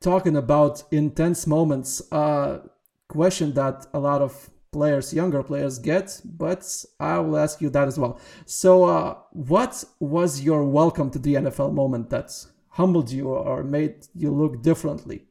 Talking 0.00 0.36
about 0.36 0.82
intense 0.90 1.46
moments, 1.46 2.00
uh 2.10 2.60
question 3.08 3.52
that 3.54 3.86
a 3.92 3.98
lot 3.98 4.22
of 4.22 4.48
players, 4.72 5.12
younger 5.12 5.42
players 5.42 5.78
get, 5.80 6.20
but 6.24 6.84
I 7.00 7.18
will 7.18 7.36
ask 7.36 7.60
you 7.60 7.70
that 7.70 7.88
as 7.88 7.98
well. 7.98 8.18
So 8.46 8.84
uh 8.84 9.16
what 9.32 9.84
was 9.98 10.40
your 10.40 10.64
welcome 10.64 11.10
to 11.10 11.18
the 11.18 11.34
NFL 11.34 11.74
moment 11.74 12.08
that 12.10 12.32
humbled 12.68 13.10
you 13.10 13.28
or 13.28 13.62
made 13.62 14.06
you 14.14 14.30
look 14.30 14.62
differently? 14.62 15.26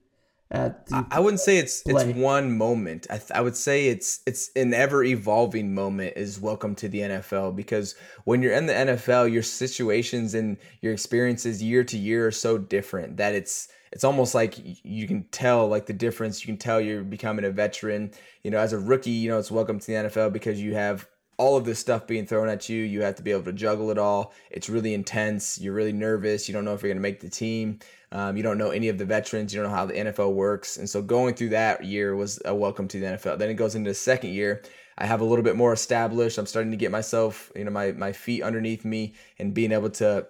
At 0.51 0.87
I 1.11 1.19
wouldn't 1.19 1.41
say 1.41 1.59
it's 1.59 1.83
play. 1.83 2.09
it's 2.09 2.17
one 2.17 2.57
moment. 2.57 3.05
I, 3.09 3.17
th- 3.17 3.31
I 3.31 3.41
would 3.41 3.55
say 3.55 3.87
it's 3.87 4.21
it's 4.25 4.49
an 4.55 4.73
ever 4.73 5.03
evolving 5.03 5.75
moment 5.75 6.13
is 6.17 6.39
welcome 6.39 6.73
to 6.75 6.89
the 6.89 7.01
NFL 7.01 7.55
because 7.55 7.93
when 8.23 8.41
you're 8.41 8.53
in 8.53 8.65
the 8.65 8.73
NFL, 8.73 9.31
your 9.31 9.43
situations 9.43 10.33
and 10.33 10.57
your 10.81 10.91
experiences 10.91 11.61
year 11.61 11.83
to 11.83 11.97
year 11.97 12.27
are 12.27 12.31
so 12.31 12.57
different 12.57 13.17
that 13.17 13.35
it's 13.35 13.67
it's 13.91 14.03
almost 14.03 14.33
like 14.33 14.55
you 14.83 15.07
can 15.07 15.23
tell 15.25 15.67
like 15.67 15.85
the 15.85 15.93
difference. 15.93 16.43
You 16.43 16.47
can 16.47 16.57
tell 16.57 16.81
you're 16.81 17.03
becoming 17.03 17.45
a 17.45 17.51
veteran. 17.51 18.11
You 18.43 18.49
know, 18.49 18.59
as 18.59 18.73
a 18.73 18.79
rookie, 18.79 19.11
you 19.11 19.29
know 19.29 19.37
it's 19.37 19.51
welcome 19.51 19.79
to 19.79 19.85
the 19.85 19.93
NFL 19.93 20.33
because 20.33 20.59
you 20.59 20.73
have 20.73 21.07
all 21.39 21.55
of 21.55 21.63
this 21.63 21.79
stuff 21.79 22.05
being 22.05 22.27
thrown 22.27 22.49
at 22.49 22.67
you. 22.67 22.83
You 22.83 23.01
have 23.01 23.15
to 23.15 23.23
be 23.23 23.31
able 23.31 23.43
to 23.43 23.53
juggle 23.53 23.89
it 23.91 23.97
all. 23.97 24.33
It's 24.51 24.69
really 24.69 24.93
intense. 24.93 25.59
You're 25.59 25.73
really 25.73 25.93
nervous. 25.93 26.49
You 26.49 26.53
don't 26.53 26.65
know 26.65 26.73
if 26.73 26.83
you're 26.83 26.89
going 26.89 26.97
to 26.97 27.01
make 27.01 27.21
the 27.21 27.29
team. 27.29 27.79
Um, 28.11 28.35
you 28.35 28.43
don't 28.43 28.57
know 28.57 28.71
any 28.71 28.89
of 28.89 28.97
the 28.97 29.05
veterans. 29.05 29.53
You 29.53 29.61
don't 29.61 29.71
know 29.71 29.75
how 29.75 29.85
the 29.85 29.93
NFL 29.93 30.33
works. 30.33 30.75
And 30.77 30.89
so 30.89 31.01
going 31.01 31.35
through 31.35 31.49
that 31.49 31.85
year 31.85 32.13
was 32.13 32.41
a 32.43 32.53
welcome 32.53 32.89
to 32.89 32.99
the 32.99 33.05
NFL. 33.05 33.39
Then 33.39 33.49
it 33.49 33.53
goes 33.53 33.73
into 33.73 33.89
the 33.89 33.95
second 33.95 34.31
year. 34.31 34.63
I 34.97 35.05
have 35.05 35.21
a 35.21 35.25
little 35.25 35.43
bit 35.43 35.55
more 35.55 35.71
established. 35.71 36.37
I'm 36.37 36.45
starting 36.45 36.71
to 36.71 36.77
get 36.77 36.91
myself, 36.91 37.53
you 37.55 37.63
know, 37.63 37.71
my 37.71 37.93
my 37.93 38.11
feet 38.11 38.43
underneath 38.43 38.83
me 38.83 39.13
and 39.39 39.53
being 39.53 39.71
able 39.71 39.91
to 39.91 40.27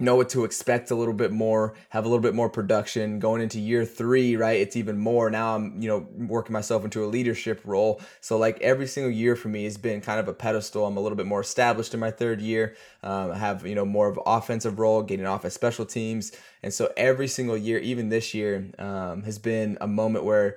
know 0.00 0.16
what 0.16 0.30
to 0.30 0.44
expect 0.44 0.90
a 0.90 0.94
little 0.94 1.14
bit 1.14 1.30
more, 1.30 1.74
have 1.90 2.04
a 2.04 2.08
little 2.08 2.22
bit 2.22 2.34
more 2.34 2.48
production. 2.48 3.18
Going 3.18 3.42
into 3.42 3.60
year 3.60 3.84
three, 3.84 4.34
right? 4.34 4.60
It's 4.60 4.76
even 4.76 4.98
more. 4.98 5.30
Now 5.30 5.54
I'm, 5.54 5.80
you 5.80 5.88
know, 5.88 6.06
working 6.16 6.52
myself 6.52 6.84
into 6.84 7.04
a 7.04 7.06
leadership 7.06 7.60
role. 7.64 8.00
So 8.20 8.38
like 8.38 8.60
every 8.60 8.86
single 8.86 9.12
year 9.12 9.36
for 9.36 9.48
me 9.48 9.64
has 9.64 9.76
been 9.76 10.00
kind 10.00 10.18
of 10.18 10.26
a 10.26 10.34
pedestal. 10.34 10.86
I'm 10.86 10.96
a 10.96 11.00
little 11.00 11.16
bit 11.16 11.26
more 11.26 11.40
established 11.40 11.94
in 11.94 12.00
my 12.00 12.10
third 12.10 12.40
year. 12.40 12.74
Um, 13.02 13.32
I 13.32 13.36
have, 13.36 13.66
you 13.66 13.74
know, 13.74 13.84
more 13.84 14.08
of 14.08 14.18
offensive 14.26 14.78
role, 14.78 15.02
getting 15.02 15.26
off 15.26 15.44
at 15.44 15.52
special 15.52 15.84
teams. 15.84 16.32
And 16.62 16.72
so 16.72 16.92
every 16.96 17.28
single 17.28 17.56
year, 17.56 17.78
even 17.78 18.08
this 18.08 18.34
year, 18.34 18.66
um, 18.78 19.22
has 19.22 19.38
been 19.38 19.78
a 19.80 19.86
moment 19.86 20.24
where 20.24 20.56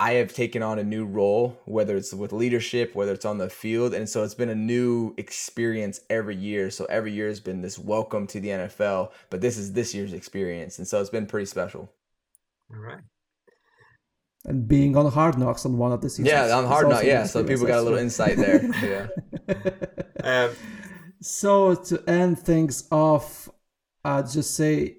I 0.00 0.12
have 0.12 0.32
taken 0.32 0.62
on 0.62 0.78
a 0.78 0.82
new 0.82 1.04
role, 1.04 1.60
whether 1.66 1.94
it's 1.94 2.14
with 2.14 2.32
leadership, 2.32 2.94
whether 2.94 3.12
it's 3.12 3.26
on 3.26 3.36
the 3.36 3.50
field. 3.50 3.92
And 3.92 4.08
so 4.08 4.24
it's 4.24 4.34
been 4.34 4.48
a 4.48 4.54
new 4.54 5.12
experience 5.18 6.00
every 6.08 6.34
year. 6.34 6.70
So 6.70 6.86
every 6.86 7.12
year 7.12 7.28
has 7.28 7.38
been 7.38 7.60
this 7.60 7.78
welcome 7.78 8.26
to 8.28 8.40
the 8.40 8.48
NFL, 8.48 9.10
but 9.28 9.42
this 9.42 9.58
is 9.58 9.74
this 9.74 9.94
year's 9.94 10.14
experience. 10.14 10.78
And 10.78 10.88
so 10.88 11.02
it's 11.02 11.10
been 11.10 11.26
pretty 11.26 11.44
special. 11.44 11.92
All 12.72 12.80
right. 12.80 13.02
And 14.46 14.66
being 14.66 14.96
on 14.96 15.12
Hard 15.12 15.36
Knocks 15.36 15.66
on 15.66 15.76
one 15.76 15.92
of 15.92 16.00
the 16.00 16.08
seasons. 16.08 16.28
Yeah, 16.28 16.56
on 16.56 16.64
Hard 16.64 16.88
Knocks. 16.88 17.04
Yeah. 17.04 17.24
So 17.24 17.44
people 17.44 17.66
got 17.66 17.80
a 17.80 17.82
little 17.82 17.98
insight 17.98 18.38
there. 18.38 19.10
yeah. 19.46 20.44
um, 20.44 20.50
so 21.20 21.74
to 21.74 22.02
end 22.08 22.38
things 22.38 22.88
off, 22.90 23.50
I'd 24.02 24.30
just 24.30 24.54
say 24.54 24.96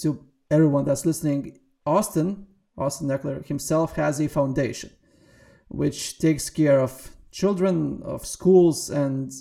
to 0.00 0.22
everyone 0.50 0.84
that's 0.84 1.06
listening, 1.06 1.58
Austin 1.86 2.48
Austin 2.76 3.08
Ekeler 3.08 3.44
himself 3.46 3.96
has 3.96 4.20
a 4.20 4.28
foundation 4.28 4.90
which 5.68 6.18
takes 6.18 6.50
care 6.50 6.80
of 6.80 7.10
children, 7.30 8.02
of 8.04 8.26
schools, 8.26 8.90
and 8.90 9.32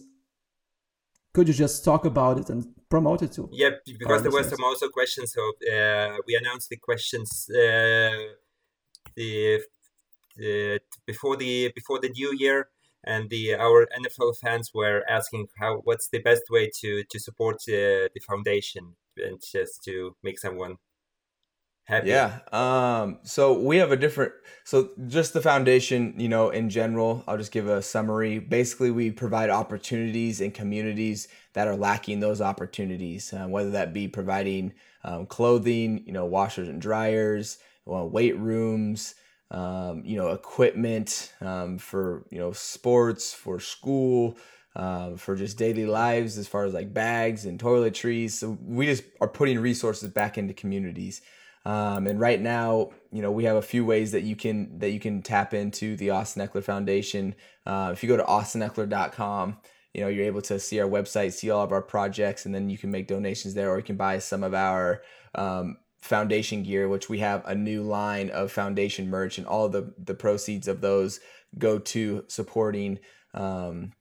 could 1.33 1.47
you 1.47 1.53
just 1.53 1.83
talk 1.83 2.05
about 2.05 2.39
it 2.39 2.49
and 2.49 2.65
promote 2.89 3.21
it 3.21 3.33
too? 3.33 3.49
Yeah, 3.51 3.71
because 3.85 4.23
there 4.23 4.31
were 4.31 4.43
some 4.43 4.63
also 4.63 4.87
questions. 4.89 5.33
So 5.33 5.41
uh, 5.73 6.17
we 6.25 6.35
announced 6.35 6.69
the 6.69 6.77
questions 6.77 7.49
uh, 7.49 8.11
the, 9.15 9.61
the 10.37 10.79
before 11.05 11.35
the 11.35 11.71
before 11.75 11.99
the 11.99 12.09
new 12.09 12.33
year, 12.37 12.69
and 13.03 13.29
the 13.29 13.55
our 13.55 13.87
NFL 13.99 14.37
fans 14.37 14.71
were 14.73 15.03
asking 15.09 15.47
how 15.59 15.81
what's 15.83 16.07
the 16.09 16.19
best 16.19 16.43
way 16.49 16.69
to 16.81 17.03
to 17.03 17.19
support 17.19 17.57
uh, 17.67 18.07
the 18.13 18.21
foundation 18.25 18.95
and 19.17 19.41
just 19.51 19.83
to 19.83 20.15
make 20.23 20.39
someone 20.39 20.77
happy. 21.85 22.09
Yeah. 22.09 22.39
Um, 22.51 23.19
so 23.23 23.59
we 23.59 23.77
have 23.77 23.91
a 23.91 23.97
different, 23.97 24.33
so 24.63 24.89
just 25.07 25.33
the 25.33 25.41
foundation, 25.41 26.13
you 26.17 26.29
know, 26.29 26.49
in 26.49 26.69
general, 26.69 27.23
I'll 27.27 27.37
just 27.37 27.51
give 27.51 27.67
a 27.67 27.81
summary. 27.81 28.39
Basically, 28.39 28.91
we 28.91 29.11
provide 29.11 29.49
opportunities 29.49 30.41
in 30.41 30.51
communities 30.51 31.27
that 31.53 31.67
are 31.67 31.75
lacking 31.75 32.19
those 32.19 32.41
opportunities, 32.41 33.33
uh, 33.33 33.47
whether 33.47 33.71
that 33.71 33.93
be 33.93 34.07
providing 34.07 34.73
um, 35.03 35.25
clothing, 35.25 36.03
you 36.05 36.13
know, 36.13 36.25
washers 36.25 36.67
and 36.67 36.81
dryers, 36.81 37.57
well, 37.85 38.07
weight 38.07 38.37
rooms, 38.37 39.15
um, 39.49 40.03
you 40.05 40.15
know, 40.15 40.29
equipment 40.29 41.33
um, 41.41 41.77
for, 41.77 42.25
you 42.29 42.39
know, 42.39 42.53
sports, 42.53 43.33
for 43.33 43.59
school, 43.59 44.37
um, 44.75 45.17
for 45.17 45.35
just 45.35 45.57
daily 45.57 45.85
lives 45.85 46.37
as 46.37 46.47
far 46.47 46.63
as 46.63 46.73
like 46.73 46.93
bags 46.93 47.45
and 47.45 47.59
toiletries. 47.59 48.31
So 48.31 48.57
we 48.63 48.85
just 48.85 49.03
are 49.19 49.27
putting 49.27 49.59
resources 49.59 50.09
back 50.09 50.37
into 50.37 50.53
communities. 50.53 51.21
Um, 51.65 52.07
and 52.07 52.19
right 52.19 52.41
now, 52.41 52.89
you 53.11 53.21
know, 53.21 53.31
we 53.31 53.43
have 53.43 53.55
a 53.55 53.61
few 53.61 53.85
ways 53.85 54.11
that 54.13 54.23
you 54.23 54.35
can 54.35 54.79
that 54.79 54.91
you 54.91 54.99
can 54.99 55.21
tap 55.21 55.53
into 55.53 55.95
the 55.95 56.09
Austin 56.09 56.47
Ekeler 56.47 56.63
Foundation. 56.63 57.35
Uh, 57.65 57.91
if 57.93 58.01
you 58.01 58.09
go 58.09 58.17
to 58.17 58.23
austinekeler.com, 58.23 59.57
you 59.93 60.01
know, 60.01 60.07
you're 60.07 60.25
able 60.25 60.41
to 60.43 60.59
see 60.59 60.79
our 60.79 60.89
website, 60.89 61.33
see 61.33 61.51
all 61.51 61.63
of 61.63 61.71
our 61.71 61.81
projects, 61.81 62.45
and 62.45 62.55
then 62.55 62.69
you 62.69 62.77
can 62.77 62.89
make 62.89 63.07
donations 63.07 63.53
there, 63.53 63.69
or 63.69 63.77
you 63.77 63.83
can 63.83 63.97
buy 63.97 64.17
some 64.17 64.43
of 64.43 64.53
our 64.53 65.03
um, 65.35 65.77
foundation 66.01 66.63
gear, 66.63 66.87
which 66.89 67.09
we 67.09 67.19
have 67.19 67.45
a 67.45 67.53
new 67.53 67.83
line 67.83 68.29
of 68.31 68.51
foundation 68.51 69.09
merch, 69.09 69.37
and 69.37 69.45
all 69.45 69.69
the 69.69 69.93
the 70.03 70.15
proceeds 70.15 70.67
of 70.67 70.81
those 70.81 71.19
go 71.57 71.77
to 71.77 72.25
supporting. 72.27 72.99
Um, 73.33 73.91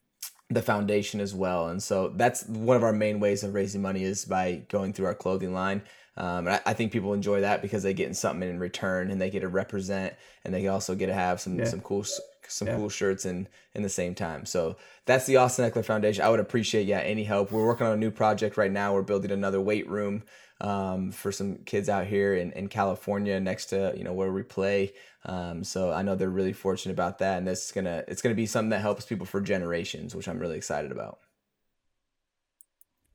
the 0.52 0.60
foundation 0.60 1.20
as 1.20 1.32
well 1.32 1.68
and 1.68 1.80
so 1.80 2.08
that's 2.16 2.44
one 2.48 2.76
of 2.76 2.82
our 2.82 2.92
main 2.92 3.20
ways 3.20 3.44
of 3.44 3.54
raising 3.54 3.80
money 3.80 4.02
is 4.02 4.24
by 4.24 4.60
going 4.68 4.92
through 4.92 5.06
our 5.06 5.14
clothing 5.14 5.54
line 5.54 5.80
um, 6.16 6.46
and 6.46 6.56
I, 6.56 6.60
I, 6.66 6.72
think 6.74 6.92
people 6.92 7.14
enjoy 7.14 7.42
that 7.42 7.62
because 7.62 7.82
they 7.82 7.94
get 7.94 8.14
something 8.16 8.48
in 8.48 8.58
return 8.58 9.10
and 9.10 9.20
they 9.20 9.30
get 9.30 9.40
to 9.40 9.48
represent 9.48 10.14
and 10.44 10.52
they 10.52 10.66
also 10.66 10.94
get 10.94 11.06
to 11.06 11.14
have 11.14 11.40
some, 11.40 11.58
yeah. 11.58 11.64
some 11.64 11.80
cool, 11.80 12.04
some 12.48 12.68
yeah. 12.68 12.76
cool 12.76 12.88
shirts 12.88 13.24
in, 13.24 13.46
in 13.74 13.82
the 13.82 13.88
same 13.88 14.14
time. 14.14 14.44
So 14.44 14.76
that's 15.06 15.26
the 15.26 15.36
Austin 15.36 15.70
Eckler 15.70 15.84
Foundation. 15.84 16.24
I 16.24 16.28
would 16.28 16.40
appreciate, 16.40 16.86
yeah, 16.86 16.98
any 16.98 17.24
help. 17.24 17.52
We're 17.52 17.64
working 17.64 17.86
on 17.86 17.92
a 17.92 17.96
new 17.96 18.10
project 18.10 18.56
right 18.56 18.72
now. 18.72 18.92
We're 18.92 19.02
building 19.02 19.30
another 19.30 19.60
weight 19.60 19.88
room 19.88 20.24
um, 20.60 21.12
for 21.12 21.32
some 21.32 21.58
kids 21.64 21.88
out 21.88 22.06
here 22.06 22.34
in, 22.34 22.52
in 22.52 22.68
California 22.68 23.38
next 23.40 23.66
to, 23.66 23.94
you 23.96 24.04
know, 24.04 24.12
where 24.12 24.32
we 24.32 24.42
play. 24.42 24.92
Um, 25.24 25.62
so 25.64 25.92
I 25.92 26.02
know 26.02 26.16
they're 26.16 26.28
really 26.28 26.52
fortunate 26.52 26.92
about 26.92 27.20
that. 27.20 27.38
And 27.38 27.46
going 27.46 27.84
to, 27.84 28.04
it's 28.08 28.20
going 28.20 28.34
to 28.34 28.40
be 28.40 28.46
something 28.46 28.70
that 28.70 28.80
helps 28.80 29.06
people 29.06 29.26
for 29.26 29.40
generations, 29.40 30.14
which 30.14 30.28
I'm 30.28 30.38
really 30.38 30.56
excited 30.56 30.92
about. 30.92 31.20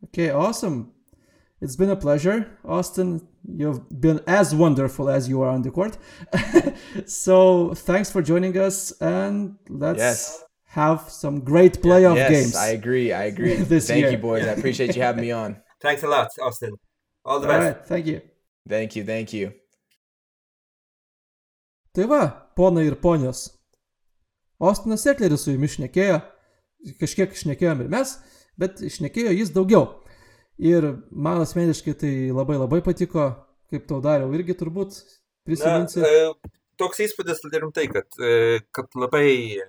Okay, 0.06 0.30
awesome. 0.30 0.95
It's 1.66 1.76
been 1.76 1.90
a 1.90 1.96
pleasure, 1.96 2.48
Austin. 2.64 3.28
You've 3.44 3.82
been 3.90 4.20
as 4.28 4.54
wonderful 4.54 5.10
as 5.10 5.28
you 5.28 5.42
are 5.42 5.50
on 5.50 5.64
the 5.64 5.72
court. 5.72 5.98
so 7.08 7.74
thanks 7.74 8.12
for 8.12 8.22
joining 8.22 8.56
us, 8.56 8.92
and 9.02 9.56
let's 9.68 9.98
yes. 9.98 10.44
have 10.66 11.10
some 11.10 11.40
great 11.40 11.82
playoff 11.82 12.18
yes, 12.18 12.30
games. 12.30 12.56
I 12.56 12.68
agree. 12.68 13.12
I 13.12 13.24
agree. 13.24 13.56
this 13.74 13.88
Thank 13.88 14.02
year. 14.02 14.12
you, 14.12 14.20
boys. 14.20 14.46
I 14.46 14.52
appreciate 14.52 14.96
you 14.96 15.02
having 15.02 15.24
me 15.24 15.32
on. 15.32 15.58
Thanks 15.82 16.04
a 16.04 16.08
lot, 16.08 16.30
Austin. 16.40 16.76
All 17.26 17.40
the 17.40 17.48
All 17.48 17.54
best. 17.54 17.66
Right, 17.66 17.88
thank 17.88 18.06
you. 18.06 18.22
Thank 18.70 18.96
you. 18.96 19.04
Thank 19.04 19.34
you. 19.34 19.52
Tai 21.96 22.06
va, 22.14 22.22
ponai 22.56 22.86
ir 22.86 23.02
ponios. 23.02 23.48
Ostinas 24.60 25.08
Ekleris 25.10 25.42
su 25.48 25.56
jumis 25.56 25.80
šnekėjo, 25.80 26.22
kažkiek 27.02 27.34
šnekėjom 27.34 27.88
ir 27.88 27.94
mes, 27.98 28.20
bet 28.54 28.86
šnekėjo 28.98 29.34
jis 29.34 29.50
daugiau. 29.58 30.05
Ir 30.58 30.86
man 31.12 31.42
asmeniškai 31.44 31.94
tai 32.00 32.32
labai 32.32 32.56
labai 32.56 32.80
patiko, 32.84 33.28
kaip 33.72 33.88
tau 33.90 34.00
dariau, 34.04 34.32
irgi 34.38 34.54
turbūt 34.56 34.96
prisiminsi. 35.48 36.00
Na, 36.00 36.08
e, 36.08 36.10
toks 36.80 37.02
įspūdis 37.04 37.44
rimtai, 37.52 37.90
kad, 37.92 38.08
e, 38.16 38.62
kad 38.76 38.88
labai, 38.96 39.60
e, 39.60 39.64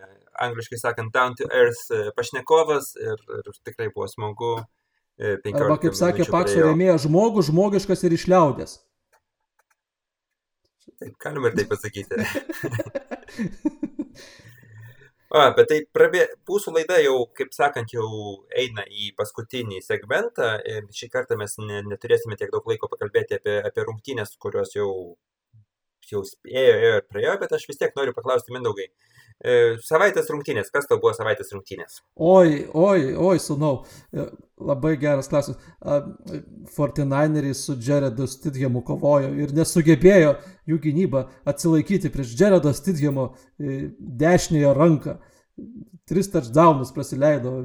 angliškai 0.46 0.78
sakant, 0.78 1.10
down 1.14 1.34
to 1.34 1.44
earth 1.50 1.90
pašnekovas 2.14 2.94
ir, 3.02 3.18
ir 3.40 3.46
tikrai 3.66 3.90
buvo 3.90 4.06
smagu. 4.10 4.54
Arba 5.16 5.78
kaip 5.80 5.94
sakė 5.96 6.28
Pakso 6.28 6.60
rėmėja, 6.60 6.98
žmogus, 7.06 7.48
žmogiškas 7.48 8.04
ir 8.04 8.12
išliaudės. 8.18 8.76
Taip, 11.00 11.16
galima 11.20 11.48
ir 11.50 11.56
taip 11.56 11.68
pasakyti. 11.72 12.20
A, 15.34 15.48
bet 15.56 15.66
tai 15.72 15.80
prabė, 15.90 16.20
mūsų 16.46 16.72
laida 16.76 17.00
jau, 17.02 17.16
kaip 17.34 17.50
sakant, 17.54 17.90
jau 17.90 18.06
eina 18.54 18.84
į 18.86 19.08
paskutinį 19.18 19.80
segmentą 19.82 20.52
šį 20.94 21.08
kartą 21.10 21.38
mes 21.40 21.56
ne, 21.58 21.80
neturėsime 21.90 22.38
tiek 22.38 22.52
daug 22.52 22.68
laiko 22.70 22.86
pakalbėti 22.92 23.40
apie, 23.40 23.56
apie 23.66 23.86
rungtynės, 23.88 24.36
kurios 24.38 24.76
jau, 24.76 24.88
jau 26.12 26.22
ėjo, 26.46 26.76
ėjo 26.78 26.94
ir 27.00 27.08
praėjo, 27.10 27.34
bet 27.42 27.56
aš 27.58 27.66
vis 27.66 27.82
tiek 27.82 27.98
noriu 27.98 28.14
paklausti 28.14 28.54
Mindaugai. 28.54 28.86
E, 28.86 29.15
savaitės 29.84 30.30
rungtynės, 30.32 30.70
kas 30.72 30.88
tau 30.88 30.96
buvo 31.00 31.12
savaitės 31.12 31.52
rungtynės? 31.52 32.00
Oi, 32.16 32.64
oi, 32.72 33.12
oi, 33.20 33.36
sunau, 33.42 33.84
e, 34.12 34.24
labai 34.56 34.94
geras 34.96 35.28
klausimas. 35.28 35.60
49eriai 36.76 37.54
su 37.54 37.76
Jaredu 37.76 38.26
Stidhemu 38.26 38.82
kovojo 38.86 39.34
ir 39.36 39.52
nesugebėjo 39.56 40.36
jų 40.66 40.80
gynyba 40.88 41.26
atsilaikyti 41.44 42.10
prieš 42.14 42.32
Jaredo 42.40 42.72
Stidhemo 42.72 43.34
e, 43.60 43.90
dešinėje 43.98 44.74
ranką. 44.76 45.18
Tris 46.06 46.30
touchdownus 46.30 46.92
praleido 46.94 47.58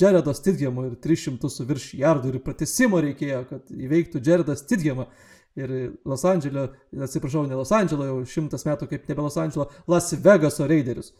Jaredo 0.00 0.34
Stidhemo 0.34 0.88
ir 0.88 0.98
300 1.00 1.48
su 1.48 1.64
virš 1.64 1.94
jardų 1.96 2.32
ir 2.32 2.42
pratesimo 2.44 3.00
reikėjo, 3.00 3.44
kad 3.48 3.72
įveiktų 3.72 4.20
Jaredą 4.20 4.56
Stidhemą. 4.58 5.08
Ir 5.54 5.70
Los 6.04 6.24
Andželio, 6.26 6.66
atsiprašau, 7.06 7.44
ne 7.46 7.54
Los 7.54 7.70
Andželo, 7.74 8.08
jau 8.08 8.22
šimtas 8.26 8.66
metų 8.66 8.88
kaip 8.90 9.06
nebe 9.10 9.22
Los 9.22 9.36
Andželo, 9.38 9.68
Las 9.90 10.10
Vegaso 10.24 10.66
Raiderius. 10.66 11.12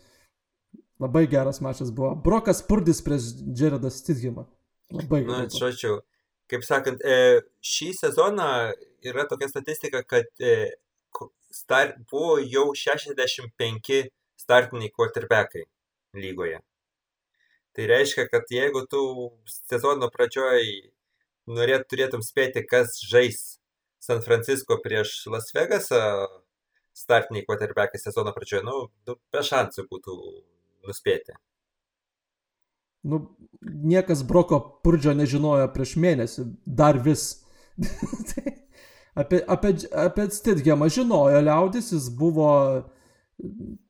Labai 1.03 1.27
geras 1.31 1.61
mačas 1.63 1.93
buvo. 1.95 2.15
Brokas 2.25 2.63
Purdis 2.67 3.03
prieš 3.07 3.31
Jaredą 3.59 3.91
Stidhemą. 3.95 4.47
Labai 4.95 5.23
gerai. 5.27 5.45
Na, 5.47 5.51
žodžiu, 5.51 6.01
kaip 6.51 6.67
sakant, 6.67 7.03
e, 7.07 7.43
šį 7.63 7.93
sezoną 7.99 8.49
yra 9.07 9.27
tokia 9.31 9.51
statistika, 9.51 10.03
kad 10.07 10.27
e, 10.43 10.75
start, 11.55 11.99
buvo 12.11 12.39
jau 12.43 12.73
65 12.75 14.11
startiniai 14.37 14.91
quarterbackai 14.91 15.65
lygoje. 16.19 16.59
Tai 17.75 17.87
reiškia, 17.91 18.27
kad 18.31 18.51
jeigu 18.51 18.85
tu 18.91 19.03
sezono 19.51 20.11
pradžioj 20.15 20.67
norėt, 21.51 21.87
turėtum 21.91 22.23
spėti, 22.23 22.63
kas 22.67 23.01
žais 23.03 23.54
San 24.05 24.21
Francisco 24.25 24.77
prieš 24.85 25.17
Las 25.33 25.53
Vegasą 25.57 26.01
startiniai 26.95 27.47
quarterbackai 27.49 27.99
sezono 27.99 28.33
pradžioje, 28.37 28.63
nu, 28.67 28.77
nu 29.09 29.17
be 29.33 29.43
šansų 29.43 29.87
būtų 29.91 30.17
nuspėti. 30.87 31.35
Nu, 33.05 33.21
niekas 33.65 34.23
Broko 34.25 34.61
Purdžio 34.85 35.13
nežinojo 35.17 35.67
prieš 35.75 35.97
mėnesį, 36.01 36.47
dar 36.65 37.01
vis. 37.05 37.25
Tai 38.31 38.53
apie, 39.15 39.41
apie, 39.57 39.73
apie 40.05 40.29
Stidgemą 40.33 40.89
žinojo 40.93 41.41
liaudis, 41.45 41.93
jis 41.93 42.09
buvo 42.19 42.51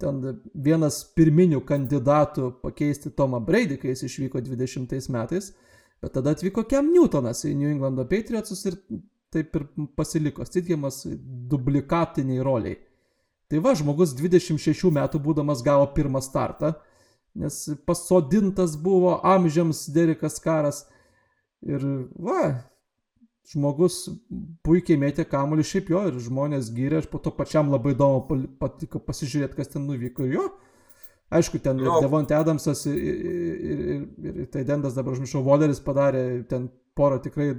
ten 0.00 0.20
vienas 0.54 1.02
pirminių 1.16 1.60
kandidatų 1.68 2.48
pakeisti 2.62 3.12
Tomą 3.12 3.42
Brady, 3.44 3.76
kai 3.80 3.92
jis 3.92 4.06
išvyko 4.08 4.40
20 4.42 5.10
metais, 5.12 5.50
bet 6.00 6.14
tada 6.16 6.32
atvyko 6.34 6.64
Kem 6.68 6.88
Newtonas 6.94 7.44
į 7.44 7.52
New 7.58 7.70
England 7.70 8.00
Patriotsus 8.08 8.64
ir 8.70 8.80
taip 9.34 9.56
ir 9.58 9.68
pasiliko 9.98 10.46
Stidgemas 10.46 11.02
dublikatiniai 11.50 12.42
roliai. 12.46 12.78
Tai 13.50 13.60
va, 13.64 13.74
žmogus 13.76 14.14
26 14.16 14.90
metų 14.94 15.20
būdamas 15.22 15.62
gavo 15.66 15.86
pirmą 15.94 16.22
startą, 16.24 16.72
nes 17.36 17.58
pasodintas 17.86 18.78
buvo 18.80 19.18
amžiams 19.26 19.84
Derikas 19.94 20.40
Karas. 20.42 20.84
Ir 21.64 21.84
va, 22.20 22.54
žmogus 23.52 24.06
puikiai 24.64 24.98
mėtė 25.00 25.26
kamuolį 25.28 25.64
šiaip 25.68 25.90
jo 25.92 26.02
ir 26.08 26.20
žmonės 26.24 26.70
gyrė, 26.74 27.02
aš 27.02 27.08
po 27.12 27.20
to 27.22 27.32
pačiam 27.36 27.70
labai 27.72 27.92
įdomu 27.94 28.38
patiko 28.60 29.00
pasižiūrėti, 29.04 29.58
kas 29.58 29.74
ten 29.74 29.84
nuvyko 29.88 30.28
ir 30.28 30.38
jo. 30.38 30.46
Aišku, 31.34 31.58
ten 31.58 31.80
no. 31.80 31.98
Devonte 32.04 32.36
Adamsas 32.36 32.84
ir, 32.86 32.96
ir, 32.96 33.20
ir, 33.72 33.84
ir, 33.84 34.40
ir 34.44 34.48
tai 34.52 34.62
Dendas 34.68 34.96
dabar 34.96 35.16
užmiršau, 35.16 35.42
Voleris 35.44 35.80
padarė 35.82 36.44
ten 36.48 36.68
porą 36.96 37.18
tikrai 37.24 37.54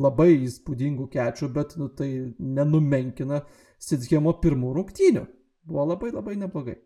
labai 0.00 0.32
įspūdingų 0.46 1.08
kečių, 1.12 1.50
bet 1.54 1.76
nu, 1.80 1.90
tai 1.94 2.10
nenumenkina 2.38 3.44
Sidhemo 3.84 4.32
pirmų 4.40 4.72
rungtynių. 4.78 5.24
Buvo 5.68 5.84
labai 5.90 6.10
labai 6.14 6.38
neblogai. 6.40 6.78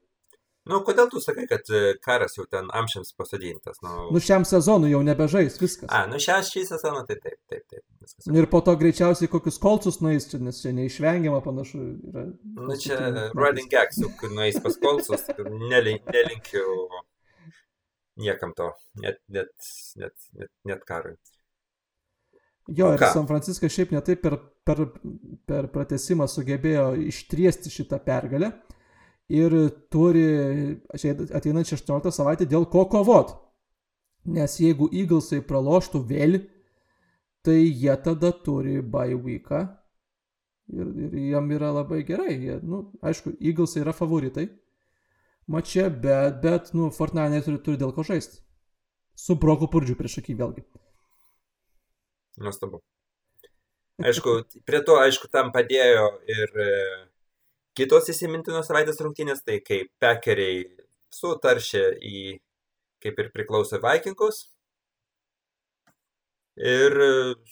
Nu, 0.69 0.83
kodėl 0.85 1.09
tu 1.09 1.21
sakai, 1.25 1.47
kad 1.49 1.65
e, 1.73 1.95
karas 2.05 2.35
jau 2.37 2.45
ten 2.51 2.67
amžiams 2.77 3.15
pasodintas? 3.17 3.79
Nu, 3.85 4.11
nu 4.13 4.21
šiam 4.21 4.45
sezonui 4.45 4.91
jau 4.93 5.01
nebežais 5.07 5.57
viskas. 5.61 5.89
A, 5.89 6.03
nu 6.11 6.21
šią 6.21 6.43
šį 6.45 6.65
sezoną 6.69 7.07
tai 7.09 7.17
taip, 7.23 7.39
taip, 7.49 7.63
taip. 7.71 7.85
Viskas. 8.03 8.29
Ir 8.37 8.49
po 8.53 8.61
to 8.67 8.75
greičiausiai 8.81 9.31
kokius 9.33 9.57
kolcus 9.63 10.03
nueis, 10.05 10.29
čia, 10.29 10.43
nes 10.45 10.61
čia 10.61 10.75
neišvengiama 10.77 11.41
panašu. 11.45 11.81
Yra, 12.11 12.27
nu 12.59 12.77
čia 12.83 12.99
running 13.33 13.71
gags, 13.73 14.03
juk 14.03 14.27
nueis 14.35 14.61
pas 14.65 14.77
kolcus, 14.83 15.25
nelink, 15.71 16.05
nelinkiu 16.13 16.67
niekam 18.19 18.53
to, 18.59 18.69
net, 19.01 19.23
net, 19.33 19.55
net, 19.97 20.31
net, 20.37 20.53
net 20.69 20.85
karui. 20.85 21.17
Jo, 22.69 22.91
ir 22.93 23.01
San 23.15 23.27
Franciskas 23.29 23.73
šiaip 23.73 23.95
netaip 23.97 24.21
per, 24.21 24.37
per, 24.67 24.83
per 25.49 25.71
pratesimą 25.73 26.27
sugebėjo 26.29 26.91
ištriesti 27.09 27.73
šitą 27.73 27.97
pergalę 28.05 28.51
ir 29.33 29.55
turi 29.93 30.25
ateinant 30.93 31.69
16 31.69 32.13
savaitę 32.13 32.49
dėl 32.49 32.69
ko 32.69 32.85
kovot. 32.93 33.33
Nes 34.29 34.59
jeigu 34.61 34.91
Eaglesai 34.93 35.41
praloštų 35.49 36.03
vėl, 36.11 36.41
tai 37.45 37.63
jie 37.65 37.95
tada 38.05 38.35
turi 38.45 38.83
bye 38.83 39.17
weeką 39.17 39.63
ir, 40.75 40.91
ir 41.07 41.15
jam 41.31 41.49
yra 41.55 41.71
labai 41.73 42.03
gerai. 42.05 42.35
Jie, 42.37 42.59
nu, 42.61 42.83
aišku, 43.01 43.33
Eaglesai 43.41 43.85
yra 43.87 43.97
favoritai 43.97 44.49
mače, 45.49 45.89
bet, 46.03 46.43
bet 46.43 46.75
nu, 46.77 46.91
Fortnite 46.93 47.41
turi, 47.47 47.63
turi 47.65 47.81
dėl 47.81 47.97
ko 47.97 48.05
žaisti. 48.05 48.43
Su 49.19 49.39
Broku 49.41 49.71
Purdžiu 49.73 49.97
prieš 49.99 50.21
akį 50.21 50.37
vėlgi. 50.39 50.67
Nuostabu. 52.39 52.83
Aišku, 53.99 54.35
prie 54.69 54.81
to, 54.87 54.99
aišku, 55.03 55.27
tam 55.35 55.51
padėjo 55.55 56.11
ir 56.31 56.59
Kitos 57.79 58.09
įsimintinos 58.11 58.67
savaitės 58.67 58.97
rungtynės, 58.99 59.45
tai 59.47 59.61
kai 59.63 59.77
pekeriai 60.03 60.65
sutaršė 61.15 61.83
į, 62.03 62.23
kaip 63.05 63.21
ir 63.23 63.29
priklauso 63.31 63.79
Vikingus. 63.85 64.41
Ir 66.59 66.97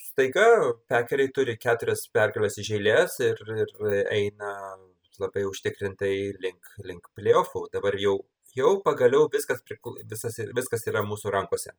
staiga 0.00 0.48
pekeriai 0.90 1.30
turi 1.36 1.54
keturias 1.62 2.02
pergalės 2.10 2.58
iš 2.58 2.72
eilės 2.74 3.20
ir, 3.22 3.38
ir 3.54 3.70
eina 4.16 4.50
labai 5.22 5.44
užtikrintai 5.46 6.16
link, 6.42 6.74
link 6.82 7.06
playoffų. 7.14 7.68
Dabar 7.78 7.94
jau, 8.02 8.16
jau 8.58 8.72
pagaliau 8.82 9.28
viskas, 9.30 9.62
visas, 10.10 10.40
viskas 10.58 10.90
yra 10.90 11.06
mūsų 11.06 11.36
rankose. 11.38 11.70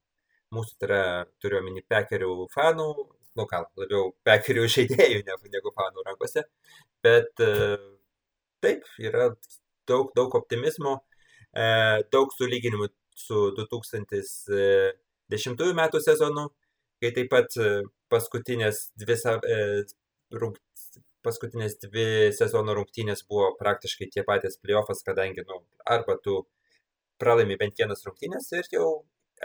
Mūsų 0.56 0.80
tai 0.80 0.88
yra, 0.88 1.04
turiu 1.44 1.60
omeny, 1.60 1.84
pekerių 1.92 2.48
fanų, 2.54 2.88
nu 3.38 3.46
gal, 3.52 3.68
labiau 3.80 4.14
pekerių 4.28 4.64
žaidėjų 4.78 5.22
negu, 5.28 5.52
negu 5.54 5.74
fanų 5.76 6.08
rankose, 6.08 6.46
bet 7.04 7.44
uh, 7.44 7.76
taip, 8.64 8.88
yra 9.00 9.36
daug, 9.88 10.12
daug 10.16 10.36
optimizmo, 10.40 10.94
e, 11.56 11.66
daug 12.14 12.32
sulyginimų 12.36 12.88
su 13.18 13.52
2010 13.58 15.74
metų 15.82 15.98
sezonu, 16.04 16.44
kai 17.02 17.10
taip 17.16 17.28
pat 17.34 17.50
e, 17.62 17.64
paskutinės 18.14 18.78
dvi, 19.00 19.16
e, 19.54 19.56
rung, 20.42 20.56
paskutinės 21.26 21.74
dvi 21.86 22.08
sezono 22.36 22.72
rungtynės 22.78 23.20
buvo 23.30 23.48
praktiškai 23.60 24.08
tie 24.14 24.24
patys 24.28 24.56
playoffas, 24.62 25.00
kadangi 25.08 25.42
nu, 25.48 25.56
arba 25.86 26.14
tu 26.24 26.34
pralaimi 27.22 27.56
bent 27.60 27.76
vienas 27.80 28.06
rungtynės 28.06 28.46
ir 28.58 28.66
jau 28.74 28.90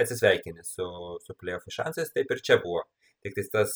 atsisveikini 0.00 0.64
su, 0.66 0.86
su 1.24 1.34
playoffų 1.38 1.72
šansais, 1.74 2.12
taip 2.14 2.30
ir 2.32 2.42
čia 2.44 2.58
buvo. 2.62 2.84
Tik 3.22 3.38
tas, 3.52 3.74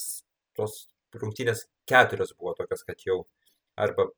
tos 0.56 0.86
rungtynės 1.16 1.66
keturios 1.88 2.32
buvo 2.36 2.54
tokios, 2.58 2.82
kad 2.86 3.02
jau 3.06 3.22
arba 3.80 4.08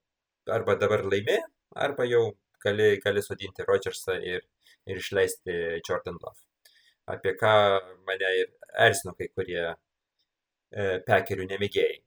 arba 0.52 0.76
dabar 0.80 1.04
laimė, 1.04 1.38
arba 1.76 2.06
jau 2.08 2.22
gali, 2.64 2.96
gali 3.04 3.22
sodinti 3.22 3.66
Rodgersą 3.66 4.16
ir, 4.24 4.44
ir 4.88 5.00
išleisti 5.00 5.54
Jordan 5.86 6.18
Love. 6.22 6.40
Apie 7.08 7.34
ką 7.40 7.52
mane 8.08 8.32
ir 8.40 8.50
erzino 8.88 9.14
kai 9.16 9.30
kurie 9.32 9.62
e, 9.68 10.82
pekerių 11.06 11.48
nemėgėjai. 11.52 12.02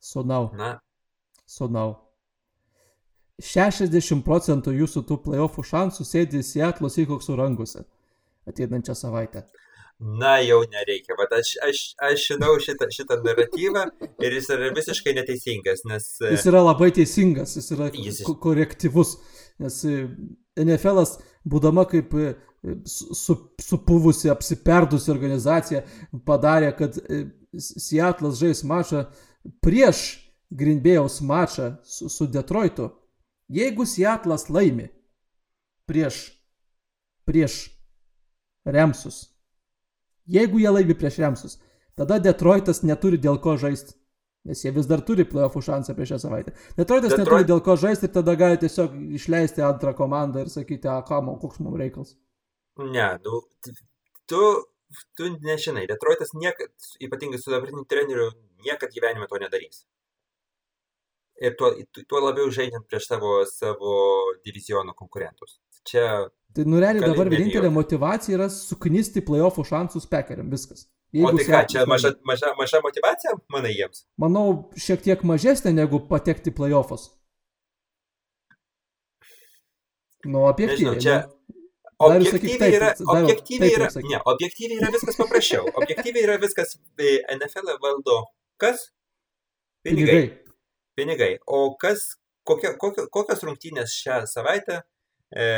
Sonau. 0.00 0.50
Na. 0.56 0.76
Sonau. 1.46 1.96
60 3.40 4.20
procentų 4.24 4.74
jūsų 4.76 5.02
tų 5.08 5.16
playoffų 5.24 5.64
šansų 5.64 6.04
sėdi 6.04 6.42
Seattle 6.44 6.90
Seahawksų 6.92 7.38
rankose 7.40 7.86
ateinančią 8.48 8.94
savaitę. 8.94 9.44
Na, 10.00 10.38
jau 10.40 10.62
nereikia. 10.72 11.12
Vat 11.18 11.32
aš, 11.36 11.52
aš, 11.66 11.80
aš 12.00 12.22
žinau 12.30 12.54
šitą, 12.64 12.86
šitą 12.94 13.18
naratyvą 13.20 13.82
ir 14.24 14.36
jis 14.38 14.46
yra 14.54 14.70
visiškai 14.72 15.12
neteisingas, 15.18 15.82
nes... 15.88 16.06
E, 16.24 16.30
jis 16.32 16.46
yra 16.48 16.62
labai 16.64 16.88
teisingas, 16.96 17.52
jis 17.58 17.68
yra 17.76 17.90
jis... 17.92 18.22
korektyvus, 18.40 19.18
nes 19.60 19.76
e, 19.84 19.98
NFL, 20.64 21.02
būdama 21.52 21.84
kaip 21.90 22.16
e, 22.16 22.30
su, 22.88 23.36
supuvusi, 23.60 24.30
apsiperdusi 24.32 25.12
organizacija, 25.12 25.82
padarė, 26.24 26.72
kad 26.78 26.96
Seattle'as 27.60 28.40
žais 28.40 28.64
mačą 28.64 29.04
prieš 29.60 30.06
Greenbėjaus 30.50 31.20
mačą 31.22 31.74
su, 31.84 32.08
su 32.08 32.24
Detroitu. 32.26 32.88
Jeigu 33.52 33.84
Seattle'as 33.84 34.48
laimi 34.48 34.88
prieš, 35.84 36.22
prieš 37.28 37.66
Remsus, 38.64 39.30
Jeigu 40.30 40.60
jie 40.62 40.70
laimi 40.70 40.94
prieš 40.94 41.18
Remsus, 41.22 41.56
tada 41.98 42.20
Detroitas 42.22 42.84
neturi 42.86 43.18
dėl 43.18 43.40
ko 43.42 43.56
žaisti. 43.60 43.96
Nes 44.48 44.62
jie 44.64 44.70
vis 44.72 44.86
dar 44.88 45.02
turi 45.04 45.26
playoffų 45.28 45.60
šansą 45.66 45.92
prieš 45.96 46.14
šią 46.14 46.18
savaitę. 46.22 46.52
Detroitas 46.78 47.12
Detroit... 47.12 47.26
neturi 47.26 47.48
dėl 47.50 47.60
ko 47.64 47.74
žaisti 47.76 48.08
ir 48.08 48.12
tada 48.14 48.34
gali 48.40 48.60
tiesiog 48.62 48.94
išleisti 49.18 49.64
antrą 49.66 49.92
komandą 49.98 50.46
ir 50.46 50.52
sakyti, 50.52 50.88
a, 50.88 51.02
kam, 51.04 51.28
koks 51.42 51.60
mums 51.60 51.76
reikalas. 51.80 52.14
Ne, 52.80 53.08
nu, 53.26 53.42
tu, 54.30 54.44
tu 55.18 55.28
nežinai, 55.44 55.84
Detroitas 55.90 56.32
niekad, 56.32 56.72
ypatingai 57.04 57.42
su 57.42 57.52
dabartiniu 57.52 57.84
treneriu, 57.90 58.30
niekad 58.64 58.96
gyvenime 58.96 59.28
to 59.28 59.42
nedarys. 59.42 59.84
Ir 61.40 61.56
tuo, 61.56 61.72
tuo 62.04 62.20
labiau 62.20 62.50
žaidžiant 62.52 62.84
prieš 62.88 63.08
savo, 63.08 63.38
savo 63.48 63.94
diviziono 64.44 64.92
konkurentus. 64.96 65.56
Čia 65.88 66.28
Tai 66.54 66.66
nureliai 66.66 67.06
dabar 67.06 67.28
vienintelė 67.30 67.70
motivacija 67.70 68.34
yra 68.34 68.48
suknisti 68.50 69.22
playoffų 69.22 69.64
šansus 69.68 70.08
pekeriam, 70.10 70.48
viskas. 70.50 70.88
Jeigu 71.14 71.30
o 71.30 71.38
tai 71.38 71.46
ką, 71.46 71.60
čia 71.70 71.84
maža, 71.90 72.10
maža, 72.26 72.50
maža 72.58 72.80
motivacija, 72.82 73.36
manai 73.54 73.70
jiems? 73.74 74.04
Manau, 74.18 74.44
šiek 74.78 75.02
tiek 75.06 75.22
mažesnė 75.26 75.72
negu 75.74 76.02
patekti 76.10 76.52
playoffus. 76.54 77.08
Nu, 80.26 80.44
objektyviai. 80.50 80.96
Nežinau, 80.98 81.02
čia... 81.02 81.20
Objektyviai 82.00 82.56
taip, 82.56 82.74
yra, 82.78 82.90
objektyviai, 83.12 83.72
yra, 83.76 83.88
ne, 84.08 84.20
objektyviai 84.32 84.78
yra 84.80 84.88
viskas 84.94 85.18
paprasčiau. 85.20 85.66
Objektyviai 85.82 86.22
yra 86.24 86.38
viskas, 86.40 86.78
e, 86.96 87.18
NFL 87.34 87.74
valdo 87.82 88.22
kas? 88.62 88.86
Pinigai. 89.84 90.14
Pinigai. 90.14 90.49
Pinigai. 91.00 91.32
O 91.48 91.64
kas, 91.80 92.04
kokia, 92.44 92.76
kokia, 92.80 93.08
kokios 93.12 93.42
rungtynės 93.48 93.96
šią 94.02 94.20
savaitę 94.28 94.82
e, 95.32 95.48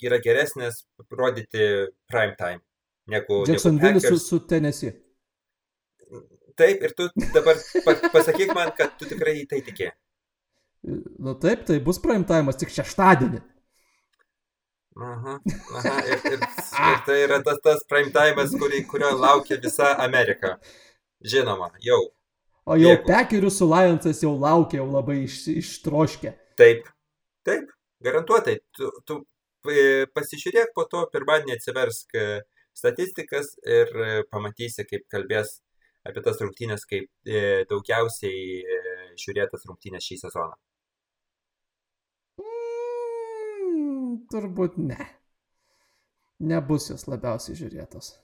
yra 0.00 0.18
geresnės 0.24 0.86
rodyti 1.12 1.70
prime 2.08 2.36
time 2.40 2.64
negu... 3.10 3.44
Jacksonville 3.48 4.00
su, 4.00 4.18
su 4.18 4.40
Tennessee. 4.46 4.92
Taip, 6.56 6.82
ir 6.82 6.94
tu 6.96 7.08
dabar 7.34 7.56
pasakyk 8.12 8.54
man, 8.54 8.72
kad 8.76 8.96
tu 9.00 9.08
tikrai 9.08 9.38
į 9.42 9.46
tai 9.50 9.62
tikė. 9.64 9.90
Nu 11.20 11.34
taip, 11.40 11.64
tai 11.68 11.78
bus 11.84 12.00
prime 12.02 12.26
time, 12.28 12.52
tik 12.56 12.72
šeštadienį. 12.74 13.40
Aha, 15.00 15.36
aha, 15.78 15.92
ir, 16.10 16.24
ir, 16.28 16.40
ir 16.42 17.02
tai 17.06 17.18
yra 17.24 17.38
tas, 17.46 17.60
tas 17.64 17.84
prime 17.88 18.10
kurį, 18.60 18.82
kurio 18.90 19.12
laukia 19.16 19.60
visa 19.62 19.94
Amerika. 20.04 20.58
Žinoma, 21.24 21.70
jau. 21.84 22.00
O 22.68 22.76
jau 22.76 22.92
Pekerių 23.06 23.50
su 23.52 23.66
Lionsas 23.68 24.20
jau 24.24 24.34
laukia, 24.38 24.80
jau 24.82 24.88
labai 24.90 25.22
iš, 25.24 25.42
ištroškę. 25.54 26.32
Taip, 26.60 26.88
taip, 27.46 27.70
garantuotai. 28.04 28.58
Tu, 28.76 28.90
tu 29.08 29.20
e, 29.70 30.06
pasižiūrėk 30.14 30.74
po 30.76 30.84
to, 30.90 31.06
pirmadienį 31.14 31.56
atsiversk 31.56 32.16
e, 32.20 32.26
statistikas 32.76 33.54
ir 33.64 33.92
e, 34.04 34.10
pamatysi, 34.30 34.84
kaip 34.88 35.06
kalbės 35.12 35.58
apie 36.06 36.22
tas 36.24 36.38
rungtynės, 36.40 36.86
kaip 36.88 37.10
daugiausiai 37.68 38.62
žiūrėtas 39.20 39.66
rungtynės 39.68 40.06
šį 40.08 40.16
sezoną. 40.22 40.56
Mm, 42.40 44.14
turbūt 44.32 44.78
ne. 44.80 45.10
Nebus 46.40 46.88
jos 46.88 47.04
labiausiai 47.04 47.58
žiūrėtos. 47.58 48.14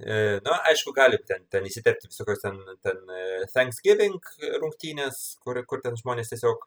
E, 0.00 0.40
na, 0.44 0.56
aišku, 0.70 0.94
gali 0.96 1.18
ten, 1.28 1.44
ten 1.52 1.66
įsiterpti 1.68 2.08
visokios 2.08 2.40
ten, 2.40 2.56
ten 2.84 3.00
e, 3.12 3.24
Thanksgiving 3.52 4.20
rungtynės, 4.62 5.18
kur, 5.44 5.60
kur 5.68 5.82
ten 5.84 5.98
žmonės 5.98 6.32
tiesiog 6.32 6.62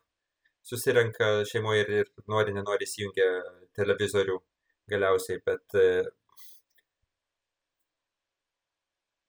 susirenka 0.64 1.30
šeimoje 1.50 1.84
ir, 1.84 1.94
ir 2.04 2.12
nori, 2.30 2.54
nenori 2.56 2.86
įsijungia 2.86 3.30
televizorių 3.78 4.38
galiausiai, 4.94 5.42
bet 5.46 5.78
e, 5.80 5.88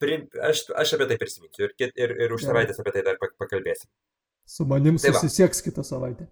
pri, 0.03 0.21
aš, 0.51 0.67
aš 0.85 0.97
apie 0.99 1.09
tai 1.11 1.21
prisiminsiu 1.21 1.69
ir, 1.71 1.77
ir, 1.97 2.17
ir 2.27 2.37
už 2.37 2.45
savaitės 2.45 2.81
apie 2.83 2.97
tai 2.99 3.07
dar 3.09 3.21
pakalbėsim. 3.23 3.89
Su 4.45 4.69
manim 4.69 5.01
tai 5.01 5.15
susisieks 5.15 5.63
va. 5.63 5.71
kitą 5.71 5.87
savaitę. 5.87 6.29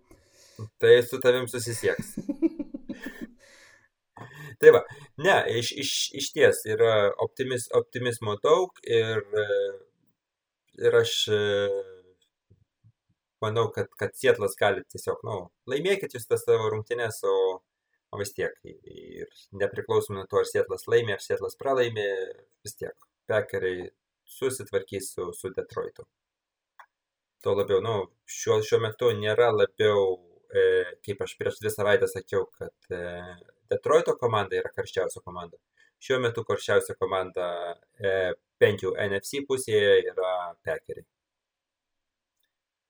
Tai 0.82 0.96
su 1.08 1.18
tavim 1.22 1.48
susisieks. 1.48 2.16
Tai 4.62 4.70
va, 4.70 4.80
ne, 5.26 5.32
iš, 5.58 5.72
iš, 5.82 5.92
iš 6.20 6.28
ties 6.36 6.60
yra 6.70 6.92
optimis, 7.24 7.64
optimizmo 7.74 8.36
daug 8.44 8.76
ir, 8.86 9.24
ir 10.78 10.96
aš 11.00 11.14
manau, 13.42 13.66
kad, 13.74 13.90
kad 13.98 14.14
Sietlas 14.14 14.54
gali 14.60 14.84
tiesiog, 14.94 15.24
na, 15.26 15.34
nu, 15.34 15.50
laimėkit 15.72 16.14
jūs 16.14 16.28
tas 16.30 16.44
savo 16.46 16.70
rungtynės, 16.70 17.18
o, 17.26 17.34
o 18.14 18.20
vis 18.20 18.30
tiek, 18.36 18.54
ir 18.62 19.32
nepriklausomai 19.64 20.20
nuo 20.20 20.28
to, 20.30 20.38
ar 20.38 20.48
Sietlas 20.48 20.86
laimė, 20.92 21.16
ar 21.16 21.24
Sietlas 21.24 21.58
pralaimė, 21.58 22.06
vis 22.62 22.78
tiek, 22.78 23.08
pekeriai 23.30 23.88
susitvarkys 24.36 25.10
su, 25.16 25.30
su 25.38 25.50
Detroitu. 25.56 26.06
Tuo 27.42 27.56
labiau, 27.58 27.82
na, 27.82 27.96
nu, 27.98 28.10
šiuo, 28.30 28.60
šiuo 28.62 28.78
metu 28.84 29.10
nėra 29.18 29.50
labiau, 29.56 30.20
e, 30.54 30.68
kaip 31.02 31.26
aš 31.26 31.34
prieš 31.40 31.58
dvi 31.58 31.74
savaitės 31.74 32.14
sakiau, 32.14 32.46
kad 32.60 32.94
e, 32.94 33.02
Detroito 33.70 34.16
komanda 34.20 34.58
yra 34.58 34.72
karščiausia 34.74 35.22
komanda. 35.24 35.58
Šiuo 36.02 36.18
metu 36.24 36.42
karščiausia 36.44 36.96
komanda 36.98 37.48
e, 38.00 38.32
bent 38.60 38.82
jau 38.82 38.92
NFC 38.98 39.44
pusėje 39.48 40.00
yra 40.10 40.32
Packeriai. 40.66 41.06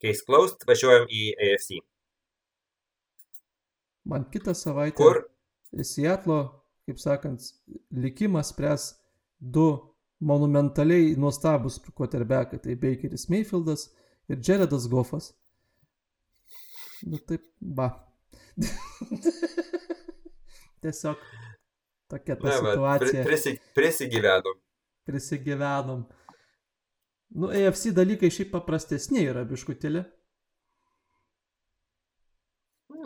Case 0.02 0.24
closed, 0.26 0.64
važiuojam 0.66 1.06
į 1.12 1.22
AFC. 1.46 1.76
Man 4.08 4.24
kitą 4.32 4.54
savaitę. 4.58 4.96
Kur? 4.98 5.22
Seatlo, 5.86 6.38
kaip 6.88 6.98
sakant, 7.00 7.44
likimas 7.94 8.50
spręs 8.50 8.88
du 9.38 9.68
monumentaliai 10.22 11.14
nuostabus 11.20 11.78
quarterbackai. 11.94 12.58
Tai 12.64 12.78
Bakeris 12.82 13.28
Mayfieldas 13.30 13.90
ir 14.28 14.42
Jaredas 14.42 14.88
Goffas. 14.90 15.32
Nu 17.06 17.18
taip, 17.18 17.46
ba. 17.60 17.92
Tiesiog 20.82 21.20
tokia 22.10 22.36
ta 22.40 22.48
ne, 22.48 22.56
situacija. 22.58 23.24
Prisi, 23.26 23.54
prisigyvenom. 23.76 24.58
Prisigyvenom. 25.08 26.02
Nu, 27.38 27.48
AFC 27.48 27.94
dalykai 27.96 28.30
šiaip 28.34 28.50
paprastesni 28.52 29.22
yra 29.24 29.46
biškutėlė. 29.48 30.02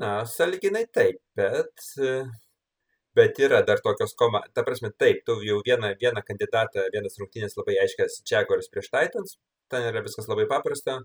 Na, 0.01 0.11
saliginai 0.29 0.83
taip, 0.93 1.21
bet, 1.39 1.85
bet 3.17 3.39
yra 3.41 3.63
dar 3.69 3.81
tokios 3.85 4.17
komandos. 4.19 4.53
Ta 4.57 4.65
prasme, 4.67 4.91
taip, 4.99 5.23
tu 5.29 5.39
jau 5.47 5.61
vieną, 5.65 5.93
vieną 6.01 6.25
kandidatą, 6.27 6.89
vienas 6.93 7.17
rungtynės 7.21 7.57
labai 7.61 7.79
aiškias 7.85 8.19
Jaguars 8.29 8.69
prieš 8.73 8.91
Titans, 8.91 9.39
ten 9.73 9.87
yra 9.93 10.03
viskas 10.05 10.29
labai 10.33 10.49
paprasta 10.51 10.99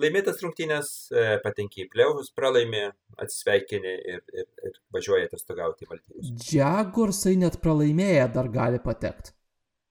laimėtas 0.00 0.42
rungtynės, 0.44 0.92
e, 1.12 1.24
patenki 1.44 1.84
į 1.84 1.88
pliaus, 1.92 2.30
pralaimi, 2.36 2.84
atsisveikini 3.22 3.94
ir, 4.14 4.22
ir, 4.34 4.46
ir 4.68 4.78
važiuoji 4.94 5.28
atostogauti 5.28 5.86
į 5.86 5.90
Maldyvus. 5.90 6.30
Džiagursai 6.44 7.36
net 7.40 7.58
pralaimėję 7.64 8.28
dar 8.34 8.50
gali 8.52 8.80
patekti. 8.82 9.34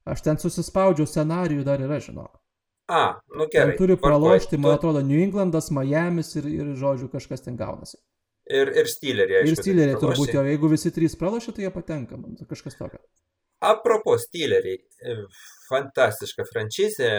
Aš 0.05 0.21
ten 0.25 0.37
susispaudžiau 0.41 1.07
scenarijų, 1.09 1.63
dar 1.65 1.81
yra, 1.81 1.97
žinok. 2.03 2.35
A, 2.87 3.17
nu 3.33 3.47
gerai. 3.49 3.73
Ten 3.73 3.79
turi 3.79 3.95
pralošti, 3.97 4.59
man 4.61 4.75
atrodo, 4.77 5.01
New 5.01 5.17
Englandas, 5.17 5.71
Miami's 5.73 6.35
ir, 6.37 6.45
ir 6.45 6.75
žodžiu, 6.77 7.09
kažkas 7.09 7.41
ten 7.41 7.57
gaunasi. 7.57 7.97
Ir, 8.45 8.69
ir 8.77 8.89
Steeleriai. 8.89 9.41
Ir 9.49 9.57
Steeleriai 9.57 9.97
turbūt 9.97 10.35
jau, 10.35 10.43
jeigu 10.45 10.69
visi 10.69 10.91
trys 10.93 11.17
pralošia, 11.17 11.55
tai 11.55 11.65
jie 11.65 11.71
patenka, 11.73 12.19
man 12.21 12.37
kažkas 12.45 12.77
tokio. 12.77 13.01
Apropo 13.71 14.15
Steeleriai, 14.21 14.79
e, 15.01 15.15
fantastiška 15.69 16.45
franšizė, 16.51 17.11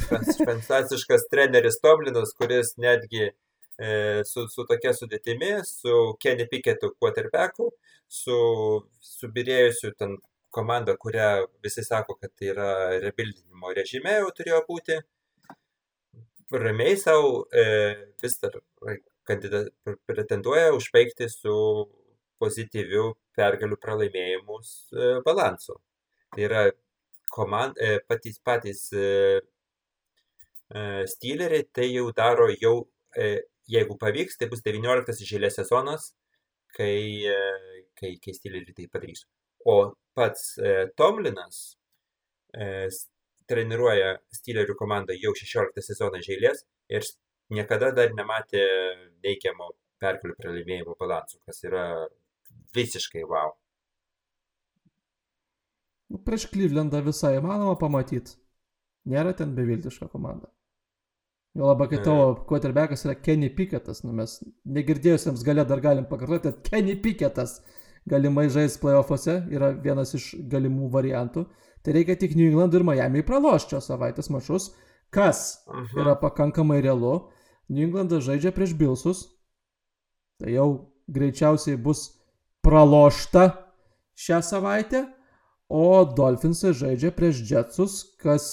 fantastiškas 0.48 1.28
treneris 1.32 1.80
Tomlinas, 1.82 2.34
kuris 2.38 2.74
netgi 2.82 3.26
e, 3.26 3.90
su, 4.28 4.46
su 4.52 4.66
tokia 4.68 4.94
sudėtimi, 4.96 5.52
su 5.66 5.94
Kenny 6.22 6.46
Picketu 6.50 6.92
quarterbacku, 6.96 7.70
su 8.10 8.40
subirėjusiu 9.10 9.94
ten 9.98 10.18
komanda, 10.50 10.96
kurią 10.98 11.30
visi 11.64 11.84
sako, 11.86 12.16
kad 12.20 12.32
tai 12.34 12.50
yra 12.54 12.70
rebuildinimo 13.02 13.72
režime 13.76 14.18
jau 14.18 14.30
turėjo 14.34 14.64
būti. 14.68 14.98
Ramiai 16.50 16.96
savo 16.98 17.44
e, 17.54 17.64
vis 18.22 18.40
dar 18.42 18.56
kandidat, 19.28 19.70
pretenduoja 20.10 20.72
užbaigti 20.74 21.28
su 21.30 21.54
pozityviu 22.40 23.12
pergalių 23.38 23.78
pralaimėjimus 23.80 24.70
e, 24.92 25.10
balansu. 25.26 25.76
Tai 26.34 26.44
yra 26.46 26.64
komand, 27.34 27.78
e, 27.78 28.00
patys 28.08 28.40
patys 28.44 28.88
e, 28.92 29.40
Steeleriai 31.10 31.64
tai 31.74 31.88
jau 31.88 32.04
daro 32.14 32.44
jau, 32.52 32.76
jeigu 33.66 33.96
pavyks, 33.98 34.36
tai 34.38 34.46
bus 34.52 34.60
19 34.62 35.24
žėlės 35.26 35.56
sezonas, 35.58 36.12
kai, 36.76 37.26
kai, 37.98 38.12
kai 38.22 38.34
Steeleriai 38.36 38.76
tai 38.76 38.86
padarys. 38.92 39.24
O 39.66 39.74
pats 40.14 40.52
Tomlinas 40.94 41.58
treniruoja 43.50 44.12
Steelerių 44.38 44.78
komandą 44.78 45.18
jau 45.18 45.34
16 45.42 45.82
sezoną 45.88 46.22
žėlės 46.22 46.62
ir 46.94 47.10
niekada 47.50 47.90
dar 47.96 48.14
nematė 48.14 48.62
neigiamo 49.26 49.72
perkelių 49.98 50.38
pralaimėjimo 50.38 50.94
balansų, 51.02 51.42
kas 51.50 51.64
yra 51.66 51.86
visiškai 52.76 53.24
wow. 53.28 53.54
Nu, 56.10 56.18
prieš 56.26 56.48
Klyvlendą 56.50 57.02
visai 57.06 57.36
įmanoma 57.38 57.76
pamatyti. 57.78 58.34
Nėra 59.10 59.32
ten 59.36 59.54
beviltiška 59.56 60.10
komanda. 60.10 60.50
Jo 61.54 61.70
labai, 61.70 61.88
kai 61.90 61.98
tavo 62.02 62.34
quarterbackas 62.46 63.02
yra 63.06 63.16
Kenny 63.18 63.48
Picketas, 63.54 64.04
nu 64.06 64.12
mes 64.14 64.36
negirdėjusiems 64.70 65.42
galę 65.46 65.64
dar 65.66 65.80
galim 65.82 66.06
pakartoti, 66.10 66.50
kad 66.50 66.68
Kenny 66.68 66.94
Picketas 67.02 67.56
galimai 68.10 68.46
žais 68.50 68.76
playoffuose 68.78 69.40
yra 69.50 69.72
vienas 69.74 70.14
iš 70.18 70.28
galimų 70.50 70.90
variantų. 70.94 71.46
Tai 71.82 71.96
reikia 71.96 72.18
tik 72.20 72.36
New 72.36 72.50
England 72.50 72.76
ir 72.76 72.84
Miami 72.86 73.24
pralošti 73.26 73.74
šios 73.74 73.88
savaitės 73.90 74.30
mašus, 74.30 74.70
kas 75.14 75.64
Aha. 75.66 75.86
yra 76.02 76.14
pakankamai 76.20 76.78
realu. 76.84 77.30
New 77.70 77.86
Englandas 77.86 78.26
žaidžia 78.26 78.52
prieš 78.54 78.74
Bilsus. 78.78 79.24
Tai 80.42 80.52
jau 80.52 80.68
greičiausiai 81.10 81.78
bus 81.80 82.19
pralošta 82.70 83.46
šią 84.14 84.42
savaitę, 84.46 85.04
o 85.70 86.04
Dolphinsai 86.16 86.70
žaidžia 86.76 87.10
prieš 87.14 87.42
Jetsus, 87.50 87.96
kas 88.22 88.46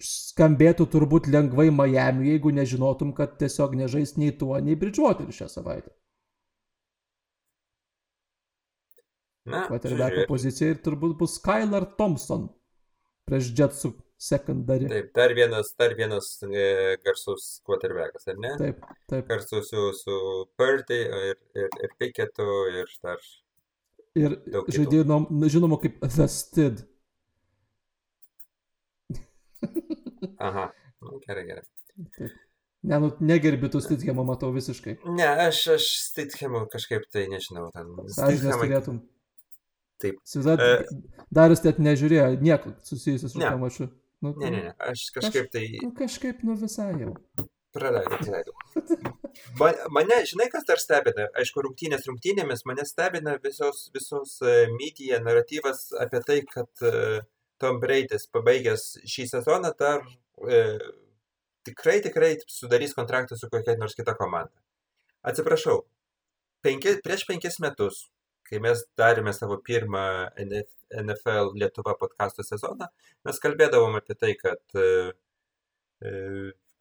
skambėtų 0.00 0.86
turbūt 0.92 1.28
lengvai 1.28 1.68
Miami, 1.74 2.30
jeigu 2.32 2.52
nežinotum, 2.54 3.12
kad 3.16 3.36
tiesiog 3.40 3.74
nežais 3.76 4.16
nei 4.16 4.32
tuo, 4.32 4.56
nei 4.62 4.78
Bridgewater 4.78 5.28
šią 5.34 5.50
savaitę. 5.52 5.92
Na, 9.48 9.64
Quarterbacko 9.68 10.26
pozicija 10.28 10.74
ir 10.74 10.80
turbūt 10.84 11.16
bus 11.20 11.38
Skylar 11.38 11.86
Thompson 11.96 12.50
prieš 13.28 13.52
Jetsų 13.56 13.94
secondary. 14.18 14.88
Taip, 14.90 15.12
dar 15.14 15.32
vienas, 15.38 15.70
dar 15.78 15.94
vienas 15.94 16.30
e, 16.42 16.96
garsus 17.06 17.60
quarterbackas, 17.64 18.26
ar 18.28 18.38
ne? 18.42 18.52
Taip, 18.58 18.82
taip. 19.08 19.28
Kartu 19.30 19.62
su, 19.64 19.84
su 19.94 20.16
Purdy 20.58 20.98
ir, 21.30 21.36
ir, 21.54 21.68
ir 21.86 21.94
Picketu 21.98 22.48
ir 22.82 22.90
dar 23.02 23.22
Ir 24.18 24.34
žaidėjo 24.74 25.20
žinoma 25.52 25.78
kaip 25.78 26.00
The 26.02 26.26
Stid. 26.32 26.80
Aha, 30.38 30.72
nu, 31.02 31.18
gerai, 31.26 31.44
gerai. 31.46 31.62
Taip. 32.16 32.36
Ne, 32.88 32.98
nu, 33.02 33.10
negerbi 33.20 33.68
tu 33.70 33.80
Stithemą, 33.82 34.22
matau 34.26 34.52
visiškai. 34.54 34.96
Ne, 35.18 35.26
aš, 35.48 35.64
aš 35.74 35.86
Stithemą 36.08 36.64
kažkaip 36.70 37.06
tai 37.12 37.24
nežinau. 37.30 37.68
Ten, 37.74 37.90
Sąžinės 38.06 38.42
Stithemą- 38.42 38.66
turėtum. 38.66 39.00
Taip. 39.98 40.20
Įsivaizduot, 40.22 40.60
E. 40.62 41.24
Darius 41.34 41.64
net 41.64 41.80
nežiūrėjo 41.82 42.28
nieko 42.40 42.74
susijusiu 42.86 43.28
su 43.32 43.40
tuo 43.40 43.56
mačiu. 43.58 43.88
Nu, 44.20 44.32
Ne, 44.36 44.50
ne, 44.50 44.62
ne, 44.66 44.72
aš 44.82 45.04
kažkaip 45.14 45.50
tai 45.54 45.66
Nu, 45.82 45.92
kažkaip, 45.94 46.40
nu 46.42 46.56
visai 46.58 46.90
jau. 47.00 47.12
praleidau, 47.72 48.18
praleidau. 48.18 48.54
Ma- 49.60 49.86
Mane, 49.94 50.16
žinai, 50.26 50.48
kas 50.50 50.64
dar 50.66 50.80
stebina? 50.82 51.28
Aišku, 51.38 51.62
rungtynės 51.62 52.06
rungtynėmis 52.08 52.64
mane 52.66 52.82
stebina 52.88 53.36
visos, 53.44 53.84
visos 53.94 54.32
e, 54.42 54.54
medija 54.74 55.20
naratyvas 55.22 55.84
apie 56.02 56.20
tai, 56.26 56.38
kad 56.50 56.82
e, 56.82 57.20
Tom 57.62 57.78
Braidis 57.82 58.26
pabaigęs 58.34 58.88
šį 59.06 59.28
sezoną 59.36 59.70
dar 59.78 60.02
e, 60.48 60.58
tikrai, 61.68 62.00
tikrai 62.02 62.32
sudarys 62.50 62.96
kontraktą 62.98 63.38
su 63.38 63.46
kokia 63.52 63.76
nors 63.78 63.94
kita 63.94 64.16
komanda. 64.18 64.54
Atsiprašau, 65.22 65.84
penki, 66.66 66.96
prieš 67.04 67.26
penkis 67.30 67.60
metus, 67.62 68.08
kai 68.48 68.60
mes 68.64 68.82
darėme 68.98 69.32
savo 69.36 69.60
pirmą 69.64 70.04
NF 70.44 70.74
NFL 70.90 71.52
Lietuva 71.54 71.94
podkasto 72.00 72.44
sezoną, 72.44 72.88
mes 73.28 73.40
kalbėdavom 73.42 73.98
apie 73.98 74.16
tai, 74.16 74.34
kad, 74.40 74.62
e, 74.74 75.12
e, 76.00 76.12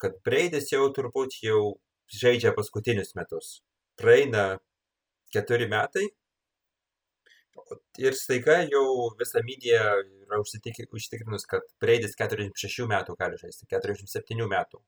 kad 0.02 0.20
Braidis 0.26 0.72
jau 0.72 0.86
turbūt 0.96 1.40
jau 1.44 1.62
žaidžia 2.08 2.54
paskutinius 2.56 3.16
metus. 3.20 3.58
Praeina 4.00 4.58
keturi 5.34 5.68
metai 5.68 6.06
ir 8.00 8.16
staiga 8.16 8.62
jau 8.72 9.10
visa 9.20 9.42
medija 9.44 9.82
yra 10.28 10.40
užtikrinus, 10.44 11.48
kad 11.50 11.66
Braidis 11.82 12.16
46 12.20 12.88
metų 12.88 13.18
gali 13.20 13.40
žaisti, 13.42 13.68
47 13.74 14.48
metų. 14.48 14.80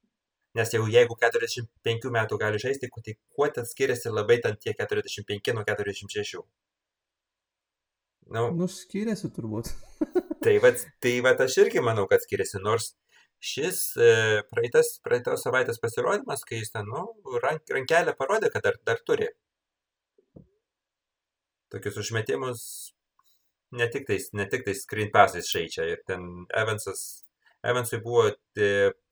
Nes 0.57 0.71
jau 0.73 0.85
jeigu 0.89 1.13
45 1.19 2.09
metų 2.13 2.37
gali 2.41 2.57
žaisti, 2.61 2.89
tai 2.89 3.13
kuo 3.35 3.49
ten 3.53 3.67
skiriasi 3.69 4.09
labai 4.09 4.39
ten 4.41 4.55
tie 4.57 4.73
45 4.73 5.53
nuo 5.53 5.65
46? 5.67 6.41
Nu, 8.33 8.49
Nu, 8.55 8.67
skiriasi 8.69 9.31
turbūt. 9.33 9.71
Tai 10.45 10.55
va, 10.63 10.69
tai 11.03 11.17
va 11.25 11.33
aš 11.43 11.57
irgi 11.65 11.81
manau, 11.83 12.05
kad 12.07 12.21
skiriasi, 12.23 12.61
nors 12.63 12.93
šis 13.43 13.79
e, 13.99 14.11
praeitas, 14.51 14.93
praeitos 15.03 15.43
savaitės 15.43 15.81
pasirodymas, 15.83 16.45
kai 16.47 16.61
jis 16.61 16.71
ten, 16.71 16.87
nu, 16.87 17.01
rank, 17.43 17.65
rankelę 17.75 18.13
parodė, 18.15 18.47
kad 18.53 18.63
dar, 18.63 18.77
dar 18.87 19.01
turi. 19.07 19.27
Tokius 21.73 21.99
užmetimus 22.05 22.61
ne 23.75 23.89
tik 23.91 24.07
tais, 24.07 24.29
ne 24.33 24.47
tik 24.49 24.63
tais 24.67 24.83
screen 24.85 25.11
pasais 25.13 25.49
žaidžia. 25.51 25.89
Ir 25.91 26.05
ten 26.07 26.23
Evansas, 26.61 27.03
Evansui 27.67 27.99
buvo 28.05 28.29
e, 28.31 28.69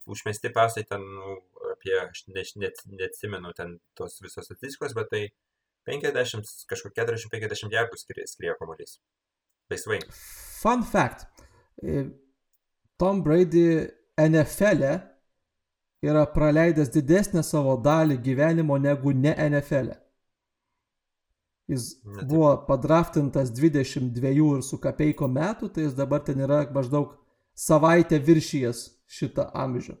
užmesti 0.08 0.52
pasai 0.54 0.86
ten 0.88 1.04
nu, 1.04 1.36
apie, 1.74 1.94
aš 2.06 2.24
ne, 2.32 2.44
net, 2.64 2.82
neatsimenu 2.88 3.52
ten 3.56 3.76
tos 3.98 4.18
visos 4.24 4.48
statistikos, 4.48 4.96
bet 4.96 5.12
tai 5.12 5.22
50, 5.88 6.52
kažkur 6.70 6.92
40-50 6.96 7.74
jardų 7.74 7.98
skriejo 8.02 8.56
kamuolys. 8.60 8.98
Laisvai. 9.72 10.00
Fun 10.62 10.82
fact. 10.84 11.26
e, 11.82 12.04
Tom 12.98 13.22
Brady 13.22 13.86
NFL 14.18 14.82
e 14.88 14.94
yra 16.02 16.24
praleidęs 16.32 16.90
didesnę 16.94 17.42
savo 17.46 17.76
dalį 17.82 18.16
gyvenimo 18.22 18.78
negu 18.78 19.12
ne 19.14 19.34
NFL. 19.50 19.92
e. 19.94 19.98
Jis 21.68 21.88
Na, 22.04 22.14
taip. 22.22 22.28
buvo 22.30 22.50
padraftintas 22.66 23.50
22 23.52 24.30
ir 24.56 24.62
su 24.64 24.78
kapeiko 24.80 25.28
metų, 25.28 25.68
tai 25.74 25.82
jis 25.84 25.94
dabar 25.98 26.22
ten 26.24 26.40
yra 26.40 26.62
maždaug 26.72 27.10
savaitę 27.54 28.16
viršijęs 28.24 28.80
šitą 29.18 29.50
amžių. 29.52 29.98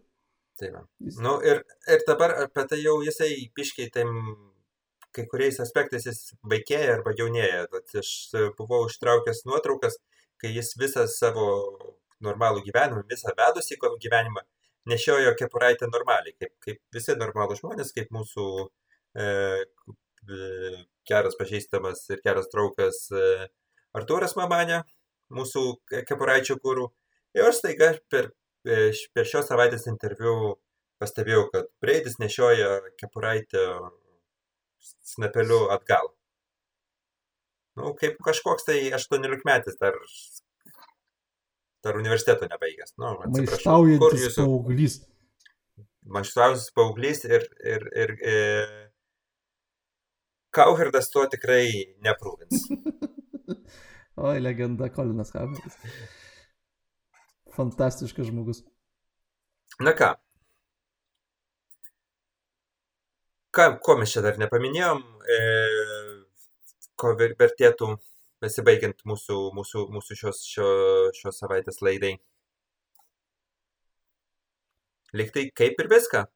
Tai 0.58 0.70
va. 0.74 0.80
Jis, 1.04 1.18
Nu, 1.22 1.36
ir, 1.44 1.60
ir 1.92 2.04
dabar 2.08 2.32
apie 2.46 2.64
tai 2.70 2.78
jau 2.80 2.96
jisai 3.04 3.50
piškiai 3.54 3.90
tam 3.94 4.08
kai 5.16 5.24
kuriais 5.30 5.60
aspektais 5.64 6.06
jis 6.08 6.20
vaikėja 6.52 6.98
arba 6.98 7.14
jaunėja. 7.18 7.66
Bet 7.72 7.94
aš 8.02 8.10
buvau 8.58 8.84
ištraukęs 8.88 9.44
nuotraukas, 9.48 9.98
kai 10.40 10.52
jis 10.54 10.74
visą 10.80 11.06
savo 11.10 11.48
normalų 12.24 12.64
gyvenimą, 12.66 13.04
visą 13.10 13.34
vedusį 13.38 13.78
gyvenimą 14.02 14.44
nešiojo 14.88 15.34
kepuraitę 15.38 15.88
normaliai, 15.92 16.34
kaip, 16.40 16.52
kaip 16.64 16.78
visi 16.94 17.16
normalūs 17.18 17.60
žmonės, 17.62 17.92
kaip 17.96 18.12
mūsų 18.14 18.46
e, 18.64 19.26
e, 19.26 20.38
geras 21.08 21.36
pažįstamas 21.40 22.06
ir 22.12 22.22
geras 22.24 22.48
draugas 22.52 23.04
e, 23.12 23.48
Artūras 23.98 24.36
Mamanė, 24.38 24.82
mūsų 25.34 25.64
ke- 25.90 26.04
kepuraičių 26.08 26.58
gūrų. 26.64 26.88
Ir 27.36 27.48
aš 27.50 27.60
staiga 27.60 27.92
per, 28.12 28.30
e, 28.64 28.90
per 29.14 29.28
šios 29.28 29.48
savaitės 29.50 29.88
interviu 29.90 30.56
pastebėjau, 31.02 31.48
kad 31.52 31.68
Breidis 31.82 32.18
nešioja 32.22 32.94
kepuraitę 33.00 33.64
snapeliu 35.06 35.68
atgal. 35.74 36.10
Nu, 37.78 37.92
kaip 37.98 38.18
kažkoks 38.24 38.66
tai 38.66 38.80
18 38.94 39.46
metais 39.46 39.78
dar, 39.78 39.94
dar 41.86 41.98
universiteto 42.00 42.48
nebaigęs. 42.50 42.96
Nu, 42.98 43.14
maištaujantis 43.22 44.24
jūsų 44.26 44.46
paauglys. 44.46 44.98
maištaujantis 46.16 46.72
paauglys 46.74 47.22
ir, 47.28 47.46
ir, 47.62 47.86
ir 48.04 48.14
e, 48.18 48.36
Kauherdas 50.54 51.10
to 51.12 51.26
tikrai 51.30 51.68
neprūvins. 52.02 52.64
Oi, 54.28 54.38
legenda 54.42 54.88
Kolinas 54.90 55.30
Haveris. 55.36 55.76
Fantastiškas 57.54 58.30
žmogus. 58.32 58.64
Na 59.84 59.92
ką. 59.94 60.16
Ką. 63.54 63.68
Ko 63.84 63.96
mes 64.00 64.12
čia 64.12 64.22
dar 64.24 64.38
nepaminėjom, 64.40 65.02
e, 65.36 65.38
ko 66.98 67.14
ver- 67.18 67.36
vertėtų 67.38 67.92
besibaigiant 68.42 69.02
mūsų, 69.08 69.38
mūsų, 69.56 69.84
mūsų 69.94 70.16
šios, 70.22 70.42
šio, 70.46 70.68
šios 71.16 71.40
savaitės 71.42 71.80
laidai. 71.82 72.16
Liktai 75.16 75.48
kaip 75.56 75.78
ir 75.80 75.88
viską. 75.90 76.26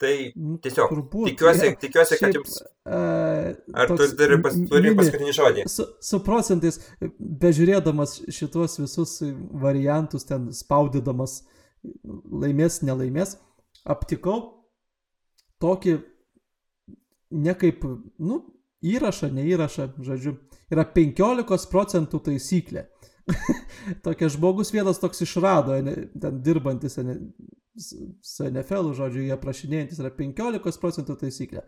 Tai 0.00 0.12
Nu, 0.32 0.54
tiesiog 0.64 0.88
turbūt, 0.88 1.26
tikiuosi, 1.28 1.66
jo. 1.66 1.72
tikiuosi 1.82 2.16
kad 2.16 2.22
Šiaip, 2.32 2.36
jums... 2.38 2.54
e, 2.88 3.00
Ar 3.76 3.90
tu 3.90 3.96
toks 4.00 4.14
turi, 4.16 4.38
pas, 4.40 4.54
turi 4.70 4.92
paskutinį 4.96 5.34
žodį? 5.36 5.64
Su, 5.68 5.84
su 6.00 6.20
procentais, 6.24 6.78
bežiūrėdamas 7.42 8.14
šitos 8.32 8.78
visus 8.80 9.18
variantus, 9.60 10.24
ten 10.24 10.46
spaudydamas 10.56 11.42
laimės, 12.32 12.78
nelaimės, 12.80 13.34
aptikau 13.84 14.38
tokį 15.60 15.98
ne 17.30 17.54
kaip, 17.58 17.84
nu, 18.18 18.40
įrašą, 18.86 19.30
neįrašą, 19.34 19.90
žodžiu, 20.04 20.34
yra 20.72 20.86
15 20.94 21.68
procentų 21.70 22.22
taisyklė. 22.30 22.86
Tokia 24.04 24.30
žmogus 24.32 24.72
vienas 24.74 24.98
toks 24.98 25.22
išrado, 25.26 25.76
ten 26.20 26.42
dirbantis 26.42 26.98
su 26.98 28.48
NFL, 28.48 28.92
žodžiu, 28.96 29.24
jie 29.28 29.38
prašinėjantis 29.40 30.00
yra 30.02 30.12
15 30.16 30.80
procentų 30.82 31.16
taisyklė. 31.20 31.64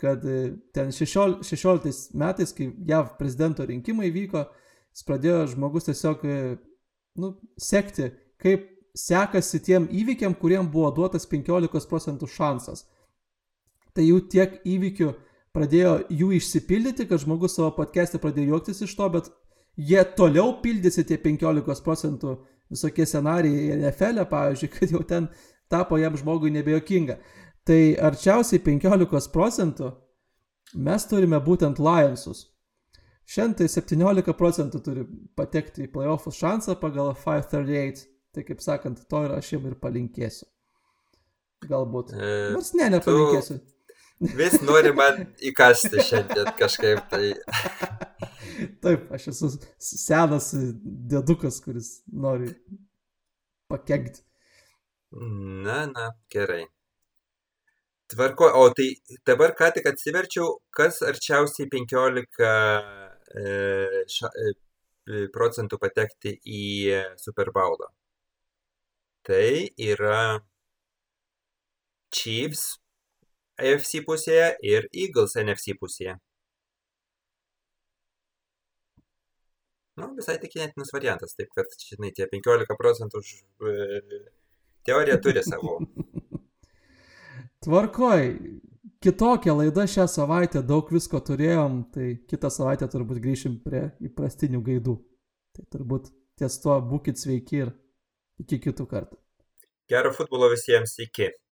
Kad 0.00 0.24
e, 0.24 0.36
ten 0.72 0.94
16, 0.96 1.44
16 1.44 2.14
metais, 2.16 2.54
kai 2.56 2.70
JAV 2.88 3.16
prezidento 3.18 3.66
rinkimai 3.68 4.08
vyko, 4.14 4.46
jis 4.94 5.04
pradėjo 5.04 5.42
žmogus 5.54 5.90
tiesiog, 5.90 6.24
e, 6.24 6.54
nu, 7.20 7.34
sekti, 7.60 8.08
kaip 8.40 8.68
sekasi 8.96 9.60
tiem 9.64 9.90
įvykiam, 9.92 10.34
kuriem 10.38 10.70
buvo 10.72 10.88
duotas 10.94 11.28
15 11.28 11.90
procentų 11.90 12.30
šansas. 12.30 12.86
Tai 13.96 14.06
jų 14.06 14.20
tiek 14.30 14.60
įvykių 14.68 15.10
pradėjo 15.56 15.94
jų 16.14 16.32
išsipildyti, 16.38 17.08
kad 17.10 17.22
žmogus 17.22 17.56
savo 17.58 17.72
podcast'e 17.78 18.20
pradėjo 18.22 18.54
juoktis 18.54 18.84
iš 18.86 18.94
to, 18.98 19.08
bet 19.10 19.30
jie 19.76 20.02
toliau 20.16 20.58
pildėsi 20.62 21.04
tie 21.08 21.18
15 21.18 21.84
procentų 21.86 22.36
visokie 22.70 23.06
scenarijai 23.06 23.80
NFL, 23.80 24.22
e, 24.22 24.28
pavyzdžiui, 24.30 24.70
kad 24.76 24.94
jau 24.94 25.02
ten 25.06 25.28
tapo 25.70 25.98
jam 25.98 26.16
žmogui 26.18 26.52
nebejokinga. 26.54 27.18
Tai 27.66 27.80
arčiausiai 28.10 28.62
15 28.64 29.32
procentų 29.34 29.90
mes 30.74 31.06
turime 31.10 31.40
būtent 31.42 31.82
Lionsus. 31.82 32.46
Šiandien 33.30 33.58
tai 33.60 33.68
17 33.70 34.34
procentų 34.38 34.80
turi 34.82 35.04
patekti 35.38 35.84
į 35.86 35.92
playoffus 35.92 36.38
šansą 36.40 36.74
pagal 36.80 37.12
538. 37.14 38.08
Tai 38.30 38.44
kaip 38.46 38.60
sakant, 38.62 39.00
to 39.10 39.20
ir 39.26 39.32
aš 39.34 39.48
jam 39.56 39.64
ir 39.66 39.74
palinkėsiu. 39.82 40.46
Galbūt. 41.66 42.12
E, 42.14 42.28
Nors 42.54 42.70
ne, 42.78 42.86
nepalinkėsiu. 42.94 43.56
Vis 44.20 44.58
nori 44.62 44.92
man 44.96 45.22
įkasti 45.50 46.02
šiandien 46.04 46.50
kažkaip 46.58 47.06
tai. 47.12 47.32
Taip, 48.84 49.06
aš 49.16 49.30
esu 49.32 49.48
senas 49.80 50.50
dėdukas, 51.12 51.60
kuris 51.64 51.92
nori 52.12 52.50
pakengti. 53.70 54.22
Na, 55.64 55.86
na, 55.90 56.10
gerai. 56.30 56.66
Tvarko, 58.10 58.50
o 58.58 58.68
tai 58.74 58.88
dabar 59.26 59.54
ką 59.58 59.70
tik 59.74 59.86
atsiverčiau, 59.86 60.58
kas 60.74 61.00
arčiausiai 61.06 61.70
15 61.70 62.42
e, 62.42 64.04
ša, 64.10 64.30
e, 64.34 65.24
procentų 65.34 65.78
patekti 65.80 66.34
į 66.44 66.62
Super 67.22 67.52
Bowlą. 67.54 67.88
Tai 69.26 69.46
yra 69.86 70.40
Chiefs 72.10 72.79
AFC 73.60 74.02
pusėje 74.06 74.50
ir 74.66 74.88
Eagles 74.92 75.36
NFC 75.40 75.76
pusėje. 75.80 76.16
Nu, 80.00 80.08
visai 80.16 80.38
tikėtinas 80.40 80.92
variantas, 80.94 81.34
taip 81.36 81.50
kad, 81.56 81.68
žinai, 81.84 82.12
tie 82.16 82.24
15 82.30 82.76
procentų 82.78 83.20
už 83.20 83.32
e, 83.68 84.20
teoriją 84.88 85.18
turi 85.20 85.42
savo. 85.44 85.76
Tvarkoj, 87.64 88.30
kitokia 89.04 89.56
laida 89.58 89.84
šią 89.90 90.06
savaitę, 90.08 90.62
daug 90.64 90.88
visko 90.94 91.20
turėjom, 91.26 91.82
tai 91.92 92.14
kitą 92.30 92.48
savaitę 92.54 92.88
turbūt 92.88 93.20
grįšim 93.20 93.58
prie 93.66 93.90
įprastinių 94.08 94.62
gaidų. 94.70 94.96
Tai 95.58 95.66
turbūt 95.74 96.08
ties 96.40 96.56
tuo 96.62 96.78
būkite 96.80 97.20
sveiki 97.20 97.60
ir 97.66 97.74
iki 98.40 98.60
kitų 98.64 98.86
kartų. 98.88 99.20
Gero 99.90 100.14
futbolo 100.16 100.48
visiems 100.52 100.96
iki. 101.02 101.28